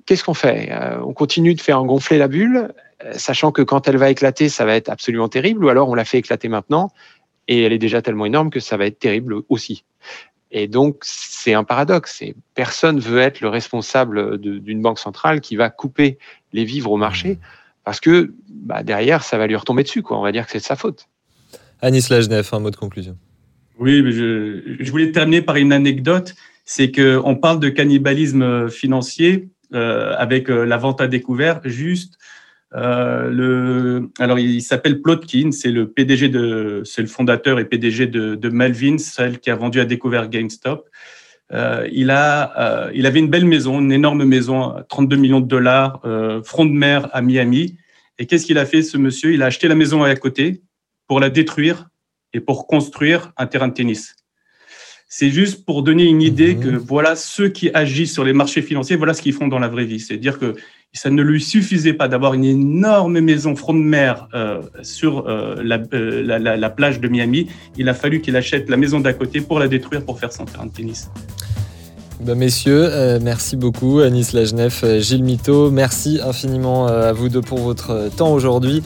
qu'est-ce 0.06 0.24
qu'on 0.24 0.34
fait? 0.34 0.72
Euh, 0.72 0.98
On 1.04 1.12
continue 1.12 1.54
de 1.54 1.60
faire 1.60 1.80
gonfler 1.84 2.18
la 2.18 2.26
bulle, 2.26 2.74
euh, 3.04 3.12
sachant 3.12 3.52
que 3.52 3.62
quand 3.62 3.86
elle 3.86 3.96
va 3.96 4.10
éclater, 4.10 4.48
ça 4.48 4.64
va 4.64 4.74
être 4.74 4.88
absolument 4.88 5.28
terrible, 5.28 5.64
ou 5.64 5.68
alors 5.68 5.88
on 5.88 5.94
la 5.94 6.04
fait 6.04 6.18
éclater 6.18 6.48
maintenant, 6.48 6.90
et 7.46 7.62
elle 7.62 7.72
est 7.72 7.78
déjà 7.78 8.02
tellement 8.02 8.26
énorme 8.26 8.50
que 8.50 8.58
ça 8.58 8.76
va 8.76 8.86
être 8.86 8.98
terrible 8.98 9.42
aussi. 9.48 9.84
Et 10.50 10.66
donc, 10.66 10.96
c'est 11.02 11.54
un 11.54 11.62
paradoxe. 11.62 12.22
Et 12.22 12.34
personne 12.54 12.98
veut 12.98 13.20
être 13.20 13.40
le 13.40 13.50
responsable 13.50 14.38
d'une 14.38 14.82
banque 14.82 14.98
centrale 14.98 15.40
qui 15.40 15.54
va 15.54 15.70
couper 15.70 16.18
les 16.52 16.64
vivres 16.64 16.90
au 16.90 16.96
marché, 16.96 17.38
parce 17.84 18.00
que 18.00 18.34
bah, 18.48 18.82
derrière, 18.82 19.22
ça 19.22 19.38
va 19.38 19.46
lui 19.46 19.54
retomber 19.54 19.84
dessus. 19.84 20.02
Quoi. 20.02 20.18
On 20.18 20.22
va 20.22 20.32
dire 20.32 20.46
que 20.46 20.50
c'est 20.50 20.58
de 20.58 20.64
sa 20.64 20.74
faute. 20.74 21.06
Anis 21.86 22.10
Lajnef, 22.10 22.52
un 22.52 22.58
mot 22.58 22.72
de 22.72 22.76
conclusion. 22.76 23.16
Oui, 23.78 24.02
je, 24.10 24.90
voulais 24.90 25.12
terminer 25.12 25.40
par 25.40 25.54
une 25.54 25.72
anecdote. 25.72 26.34
C'est 26.64 26.90
que 26.90 27.20
on 27.24 27.36
parle 27.36 27.60
de 27.60 27.68
cannibalisme 27.68 28.68
financier 28.68 29.50
euh, 29.72 30.12
avec 30.18 30.50
euh, 30.50 30.64
la 30.64 30.78
vente 30.78 31.00
à 31.00 31.06
découvert. 31.06 31.60
Juste, 31.64 32.18
euh, 32.74 34.00
alors 34.18 34.40
il 34.40 34.62
s'appelle 34.62 35.00
Plotkin, 35.00 35.52
c'est 35.52 35.70
le 35.70 35.88
PDG 35.88 36.28
de, 36.28 36.82
c'est 36.84 37.02
le 37.02 37.06
fondateur 37.06 37.60
et 37.60 37.64
PDG 37.64 38.08
de, 38.08 38.34
de 38.34 38.48
Melvin, 38.48 38.98
celle 38.98 39.38
qui 39.38 39.50
a 39.50 39.54
vendu 39.54 39.78
à 39.78 39.84
découvert 39.84 40.28
GameStop. 40.28 40.88
Euh, 41.52 41.88
il 41.92 42.10
a, 42.10 42.86
euh, 42.88 42.90
il 42.94 43.06
avait 43.06 43.20
une 43.20 43.28
belle 43.28 43.44
maison, 43.44 43.78
une 43.78 43.92
énorme 43.92 44.24
maison, 44.24 44.74
32 44.88 45.14
millions 45.14 45.40
de 45.40 45.46
dollars, 45.46 46.00
euh, 46.04 46.42
front 46.42 46.64
de 46.64 46.72
mer 46.72 47.08
à 47.12 47.22
Miami. 47.22 47.76
Et 48.18 48.26
qu'est-ce 48.26 48.44
qu'il 48.44 48.58
a 48.58 48.66
fait, 48.66 48.82
ce 48.82 48.98
monsieur? 48.98 49.32
Il 49.32 49.42
a 49.44 49.46
acheté 49.46 49.68
la 49.68 49.76
maison 49.76 50.02
à 50.02 50.16
côté 50.16 50.62
pour 51.06 51.20
la 51.20 51.30
détruire 51.30 51.88
et 52.32 52.40
pour 52.40 52.66
construire 52.66 53.32
un 53.36 53.46
terrain 53.46 53.68
de 53.68 53.74
tennis. 53.74 54.16
C'est 55.08 55.30
juste 55.30 55.64
pour 55.64 55.84
donner 55.84 56.04
une 56.04 56.20
idée 56.20 56.56
que 56.56 56.68
voilà 56.68 57.14
ceux 57.14 57.48
qui 57.48 57.70
agissent 57.72 58.12
sur 58.12 58.24
les 58.24 58.32
marchés 58.32 58.60
financiers, 58.60 58.96
voilà 58.96 59.14
ce 59.14 59.22
qu'ils 59.22 59.34
font 59.34 59.46
dans 59.46 59.60
la 59.60 59.68
vraie 59.68 59.84
vie. 59.84 60.00
C'est-à-dire 60.00 60.38
qu'ils 60.38 60.54
ça 60.92 61.10
ne 61.10 61.22
lui 61.22 61.40
suffisait 61.40 61.92
pas 61.92 62.08
d'avoir 62.08 62.34
une 62.34 62.44
énorme 62.44 63.20
maison 63.20 63.54
front 63.54 63.72
de 63.72 63.78
mer 63.78 64.28
euh, 64.34 64.62
sur 64.82 65.28
euh, 65.28 65.62
la, 65.62 65.78
euh, 65.94 66.22
la, 66.24 66.40
la, 66.40 66.56
la, 66.56 66.70
plage 66.70 67.00
de 67.00 67.06
Miami. 67.06 67.46
Il 67.76 67.88
a 67.88 67.94
fallu 67.94 68.20
qu'il 68.20 68.34
achète 68.34 68.68
la 68.68 68.76
maison 68.76 68.98
d'à 68.98 69.12
côté 69.12 69.40
pour 69.40 69.60
la 69.60 69.68
détruire 69.68 70.04
pour 70.04 70.18
faire 70.18 70.32
son 70.32 70.44
terrain 70.44 70.66
de 70.66 70.72
tennis. 70.72 71.08
Ben 72.18 72.34
messieurs, 72.34 73.18
merci 73.20 73.56
beaucoup 73.56 74.00
Anis 74.00 74.32
Lajnef, 74.32 74.84
Gilles 75.00 75.22
Mito, 75.22 75.70
merci 75.70 76.18
infiniment 76.22 76.86
à 76.86 77.12
vous 77.12 77.28
deux 77.28 77.42
pour 77.42 77.58
votre 77.58 78.10
temps 78.16 78.32
aujourd'hui. 78.32 78.82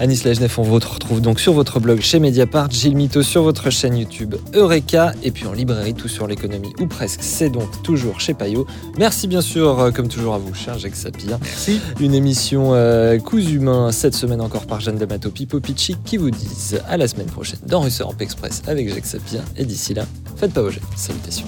Anis 0.00 0.22
Lajnef, 0.22 0.60
on 0.60 0.62
vous 0.62 0.74
retrouve 0.74 1.20
donc 1.20 1.40
sur 1.40 1.52
votre 1.52 1.80
blog 1.80 2.00
chez 2.00 2.20
Mediapart, 2.20 2.70
Gilles 2.70 2.94
Mito 2.94 3.22
sur 3.22 3.42
votre 3.42 3.70
chaîne 3.70 3.96
YouTube 3.96 4.36
Eureka, 4.54 5.12
et 5.24 5.32
puis 5.32 5.46
en 5.46 5.52
librairie 5.52 5.94
Tout 5.94 6.06
sur 6.06 6.28
l'économie, 6.28 6.72
ou 6.78 6.86
presque, 6.86 7.18
c'est 7.20 7.50
donc 7.50 7.82
toujours 7.82 8.20
chez 8.20 8.32
Payot. 8.32 8.64
Merci 8.96 9.26
bien 9.26 9.40
sûr, 9.40 9.80
euh, 9.80 9.90
comme 9.90 10.06
toujours 10.06 10.34
à 10.34 10.38
vous, 10.38 10.54
cher 10.54 10.78
Jacques 10.78 10.94
Sapir. 10.94 11.38
Merci. 11.42 11.80
Une 11.98 12.14
émission 12.14 12.74
euh, 12.74 13.18
Coups 13.18 13.50
Humains, 13.50 13.90
cette 13.90 14.14
semaine 14.14 14.40
encore 14.40 14.66
par 14.66 14.80
Jeanne 14.80 14.98
D'Amato 14.98 15.30
Pipo 15.30 15.58
Pichi, 15.58 15.96
qui 16.04 16.16
vous 16.16 16.30
disent 16.30 16.80
à 16.88 16.96
la 16.96 17.08
semaine 17.08 17.26
prochaine 17.26 17.58
dans 17.66 17.80
Russe 17.80 18.00
Europe 18.00 18.20
Express 18.20 18.62
avec 18.68 18.88
Jacques 18.88 19.06
Sapir, 19.06 19.42
et 19.56 19.64
d'ici 19.64 19.94
là, 19.94 20.04
faites 20.36 20.52
pas 20.52 20.62
vos 20.62 20.70
jets. 20.70 20.80
Salutations. 20.96 21.46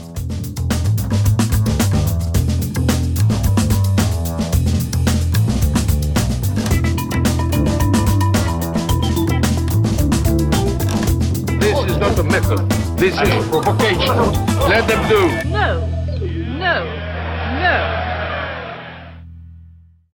This 13.00 13.14
is 13.14 13.48
provocation. 13.48 14.14
Let 14.68 14.86
them 14.86 15.08
do. 15.08 15.48
No. 15.48 15.88
No. 16.58 16.84
No. 16.84 18.09